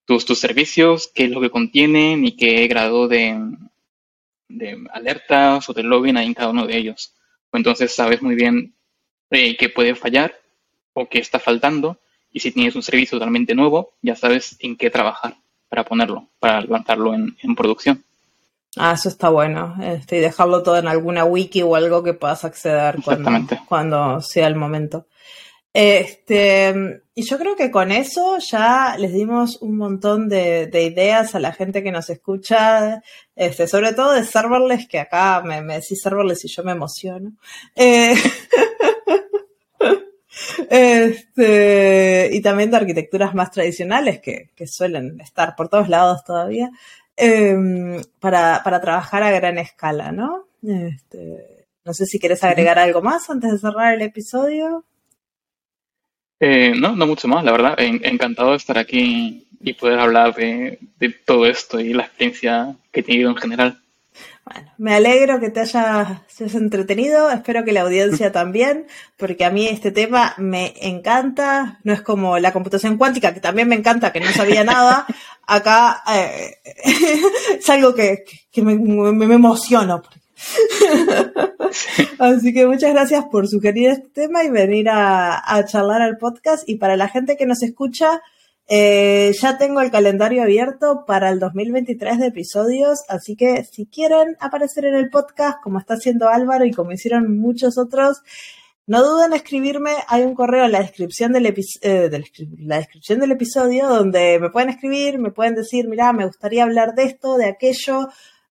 tus, 0.04 0.24
tus 0.24 0.38
servicios, 0.38 1.10
qué 1.12 1.24
es 1.24 1.30
lo 1.30 1.40
que 1.40 1.50
contienen 1.50 2.24
y 2.24 2.36
qué 2.36 2.66
grado 2.68 3.08
de, 3.08 3.38
de 4.48 4.84
alertas 4.92 5.68
o 5.68 5.74
de 5.74 5.82
login 5.82 6.16
hay 6.16 6.26
en 6.26 6.34
cada 6.34 6.50
uno 6.50 6.66
de 6.66 6.76
ellos. 6.76 7.14
Entonces 7.52 7.94
sabes 7.94 8.22
muy 8.22 8.34
bien 8.34 8.74
eh, 9.30 9.56
qué 9.56 9.68
puede 9.68 9.94
fallar 9.94 10.34
o 10.92 11.08
qué 11.08 11.18
está 11.18 11.38
faltando 11.38 11.98
y 12.32 12.40
si 12.40 12.52
tienes 12.52 12.74
un 12.74 12.82
servicio 12.82 13.18
totalmente 13.18 13.54
nuevo, 13.54 13.94
ya 14.02 14.16
sabes 14.16 14.56
en 14.60 14.76
qué 14.76 14.90
trabajar 14.90 15.36
para 15.68 15.84
ponerlo, 15.84 16.28
para 16.38 16.62
lanzarlo 16.62 17.14
en, 17.14 17.56
producción. 17.56 18.04
Ah, 18.76 18.92
eso 18.92 19.08
está 19.08 19.28
bueno. 19.28 19.76
Este, 19.82 20.18
y 20.18 20.20
dejarlo 20.20 20.62
todo 20.62 20.78
en 20.78 20.88
alguna 20.88 21.24
wiki 21.24 21.62
o 21.62 21.74
algo 21.74 22.02
que 22.02 22.14
puedas 22.14 22.44
acceder 22.44 22.96
cuando, 23.04 23.30
cuando 23.66 24.20
sea 24.20 24.46
el 24.46 24.54
momento. 24.54 25.06
Este, 25.80 26.74
y 27.14 27.22
yo 27.22 27.38
creo 27.38 27.54
que 27.54 27.70
con 27.70 27.92
eso 27.92 28.38
ya 28.38 28.96
les 28.98 29.12
dimos 29.12 29.62
un 29.62 29.76
montón 29.76 30.28
de, 30.28 30.68
ideas 30.72 31.36
a 31.36 31.38
la 31.38 31.52
gente 31.52 31.84
que 31.84 31.92
nos 31.92 32.10
escucha, 32.10 33.00
este, 33.36 33.68
sobre 33.68 33.92
todo 33.92 34.10
de 34.10 34.24
serverless, 34.24 34.88
que 34.88 34.98
acá 34.98 35.40
me, 35.44 35.62
me 35.62 35.74
decís 35.74 36.00
serverless 36.02 36.44
y 36.44 36.48
yo 36.48 36.64
me 36.64 36.72
emociono. 36.72 37.30
Eh, 37.76 38.16
Este, 40.68 42.30
y 42.32 42.40
también 42.42 42.70
de 42.70 42.76
arquitecturas 42.76 43.34
más 43.34 43.50
tradicionales 43.50 44.20
que, 44.20 44.50
suelen 44.66 45.20
estar 45.20 45.54
por 45.56 45.68
todos 45.68 45.88
lados 45.88 46.24
todavía, 46.24 46.70
em, 47.16 48.02
para, 48.18 48.62
trabajar 48.80 49.22
a 49.22 49.30
gran 49.30 49.58
escala, 49.58 50.12
¿no? 50.12 50.46
Este, 50.62 51.66
no 51.84 51.94
sé 51.94 52.06
si 52.06 52.18
quieres 52.18 52.42
agregar 52.44 52.78
algo 52.78 53.00
más 53.00 53.30
antes 53.30 53.52
de 53.52 53.58
cerrar 53.58 53.94
el 53.94 54.02
episodio. 54.02 54.84
Eh, 56.40 56.72
no, 56.76 56.94
no 56.94 57.06
mucho 57.06 57.28
más, 57.28 57.44
la 57.44 57.52
verdad. 57.52 57.74
encantado 57.78 58.50
de 58.50 58.56
estar 58.56 58.78
aquí 58.78 59.46
y 59.60 59.72
poder 59.74 59.98
hablar 59.98 60.34
de, 60.34 60.78
de 60.98 61.08
todo 61.10 61.46
esto 61.46 61.80
y 61.80 61.92
la 61.92 62.04
experiencia 62.04 62.76
que 62.92 63.00
he 63.00 63.02
tenido 63.02 63.30
en 63.30 63.36
general. 63.36 63.80
Bueno, 64.50 64.72
me 64.78 64.94
alegro 64.94 65.40
que 65.40 65.50
te 65.50 65.60
hayas, 65.60 66.22
entretenido, 66.54 67.30
espero 67.30 67.64
que 67.64 67.72
la 67.72 67.82
audiencia 67.82 68.32
también, 68.32 68.86
porque 69.16 69.44
a 69.44 69.50
mí 69.50 69.66
este 69.66 69.90
tema 69.90 70.34
me 70.38 70.74
encanta, 70.80 71.80
no 71.84 71.92
es 71.92 72.00
como 72.00 72.38
la 72.38 72.52
computación 72.52 72.96
cuántica, 72.96 73.34
que 73.34 73.40
también 73.40 73.68
me 73.68 73.74
encanta, 73.74 74.12
que 74.12 74.20
no 74.20 74.30
sabía 74.30 74.64
nada, 74.64 75.06
acá 75.46 76.02
eh, 76.14 76.56
es 77.58 77.68
algo 77.68 77.94
que, 77.94 78.24
me, 78.56 78.74
me, 78.76 79.34
emociono. 79.34 80.02
Así 82.18 82.52
que 82.52 82.66
muchas 82.66 82.92
gracias 82.92 83.24
por 83.30 83.48
sugerir 83.48 83.90
este 83.90 84.08
tema 84.08 84.44
y 84.44 84.50
venir 84.50 84.88
a, 84.88 85.42
a 85.44 85.64
charlar 85.64 86.02
al 86.02 86.18
podcast. 86.18 86.68
Y 86.68 86.76
para 86.76 86.96
la 86.96 87.08
gente 87.08 87.36
que 87.36 87.46
nos 87.46 87.62
escucha, 87.62 88.20
eh, 88.70 89.32
ya 89.40 89.56
tengo 89.56 89.80
el 89.80 89.90
calendario 89.90 90.42
abierto 90.42 91.04
para 91.06 91.30
el 91.30 91.38
2023 91.40 92.18
de 92.18 92.26
episodios, 92.26 93.02
así 93.08 93.34
que 93.34 93.64
si 93.64 93.86
quieren 93.86 94.36
aparecer 94.40 94.84
en 94.84 94.94
el 94.94 95.08
podcast, 95.08 95.62
como 95.62 95.78
está 95.78 95.94
haciendo 95.94 96.28
Álvaro 96.28 96.66
y 96.66 96.72
como 96.72 96.92
hicieron 96.92 97.38
muchos 97.38 97.78
otros, 97.78 98.20
no 98.86 99.02
duden 99.02 99.32
en 99.32 99.36
escribirme. 99.36 99.92
Hay 100.06 100.22
un 100.22 100.34
correo 100.34 100.66
en 100.66 100.72
la 100.72 100.80
descripción 100.80 101.32
del, 101.32 101.46
eh, 101.46 102.10
la 102.58 102.76
descripción 102.76 103.20
del 103.20 103.32
episodio 103.32 103.88
donde 103.88 104.38
me 104.38 104.50
pueden 104.50 104.68
escribir, 104.68 105.18
me 105.18 105.30
pueden 105.30 105.54
decir, 105.54 105.88
mira, 105.88 106.12
me 106.12 106.26
gustaría 106.26 106.64
hablar 106.64 106.94
de 106.94 107.04
esto, 107.04 107.38
de 107.38 107.46
aquello, 107.46 108.08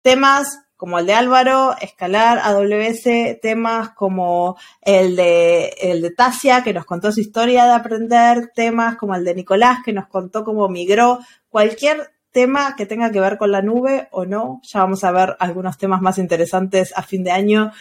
temas 0.02 0.60
como 0.82 0.98
el 0.98 1.06
de 1.06 1.14
Álvaro, 1.14 1.76
escalar 1.80 2.40
AWS, 2.40 3.40
temas 3.40 3.92
como 3.92 4.58
el 4.82 5.16
de, 5.16 5.68
el 5.80 6.02
de 6.02 6.10
Tasia, 6.10 6.64
que 6.64 6.74
nos 6.74 6.86
contó 6.86 7.12
su 7.12 7.20
historia 7.20 7.66
de 7.66 7.74
aprender, 7.74 8.50
temas 8.56 8.96
como 8.96 9.14
el 9.14 9.24
de 9.24 9.36
Nicolás, 9.36 9.82
que 9.86 9.94
nos 9.94 10.08
contó 10.08 10.44
cómo 10.44 10.68
migró, 10.70 11.20
cualquier 11.50 12.10
tema 12.32 12.76
que 12.76 12.88
tenga 12.88 13.12
que 13.12 13.20
ver 13.20 13.38
con 13.38 13.52
la 13.52 13.62
nube 13.62 14.08
o 14.10 14.26
no. 14.26 14.60
Ya 14.64 14.80
vamos 14.80 15.04
a 15.04 15.12
ver 15.12 15.36
algunos 15.38 15.78
temas 15.78 16.02
más 16.02 16.18
interesantes 16.18 16.94
a 16.96 17.04
fin 17.04 17.24
de 17.24 17.30
año 17.30 17.72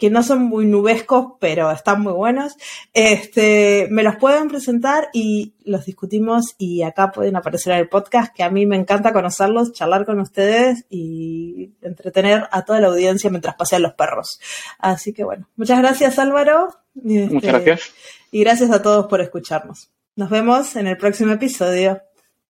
que 0.00 0.10
no 0.10 0.22
son 0.22 0.42
muy 0.42 0.64
nubescos, 0.64 1.34
pero 1.38 1.70
están 1.70 2.00
muy 2.00 2.14
buenos. 2.14 2.56
Este, 2.94 3.86
me 3.90 4.02
los 4.02 4.16
pueden 4.16 4.48
presentar 4.48 5.10
y 5.12 5.52
los 5.62 5.84
discutimos 5.84 6.54
y 6.56 6.82
acá 6.82 7.12
pueden 7.12 7.36
aparecer 7.36 7.74
en 7.74 7.80
el 7.80 7.88
podcast, 7.88 8.34
que 8.34 8.42
a 8.42 8.50
mí 8.50 8.64
me 8.64 8.76
encanta 8.76 9.12
conocerlos, 9.12 9.74
charlar 9.74 10.06
con 10.06 10.18
ustedes 10.18 10.86
y 10.88 11.72
entretener 11.82 12.48
a 12.50 12.64
toda 12.64 12.80
la 12.80 12.88
audiencia 12.88 13.28
mientras 13.28 13.56
pasean 13.56 13.82
los 13.82 13.92
perros. 13.92 14.40
Así 14.78 15.12
que 15.12 15.22
bueno, 15.22 15.46
muchas 15.56 15.78
gracias 15.78 16.18
Álvaro. 16.18 16.74
Muchas 16.94 17.34
este, 17.34 17.46
gracias. 17.46 17.92
Y 18.32 18.40
gracias 18.40 18.70
a 18.70 18.80
todos 18.80 19.06
por 19.06 19.20
escucharnos. 19.20 19.90
Nos 20.16 20.30
vemos 20.30 20.76
en 20.76 20.86
el 20.86 20.96
próximo 20.96 21.32
episodio. 21.32 22.00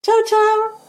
Chao, 0.03 0.15
chao. 0.29 0.88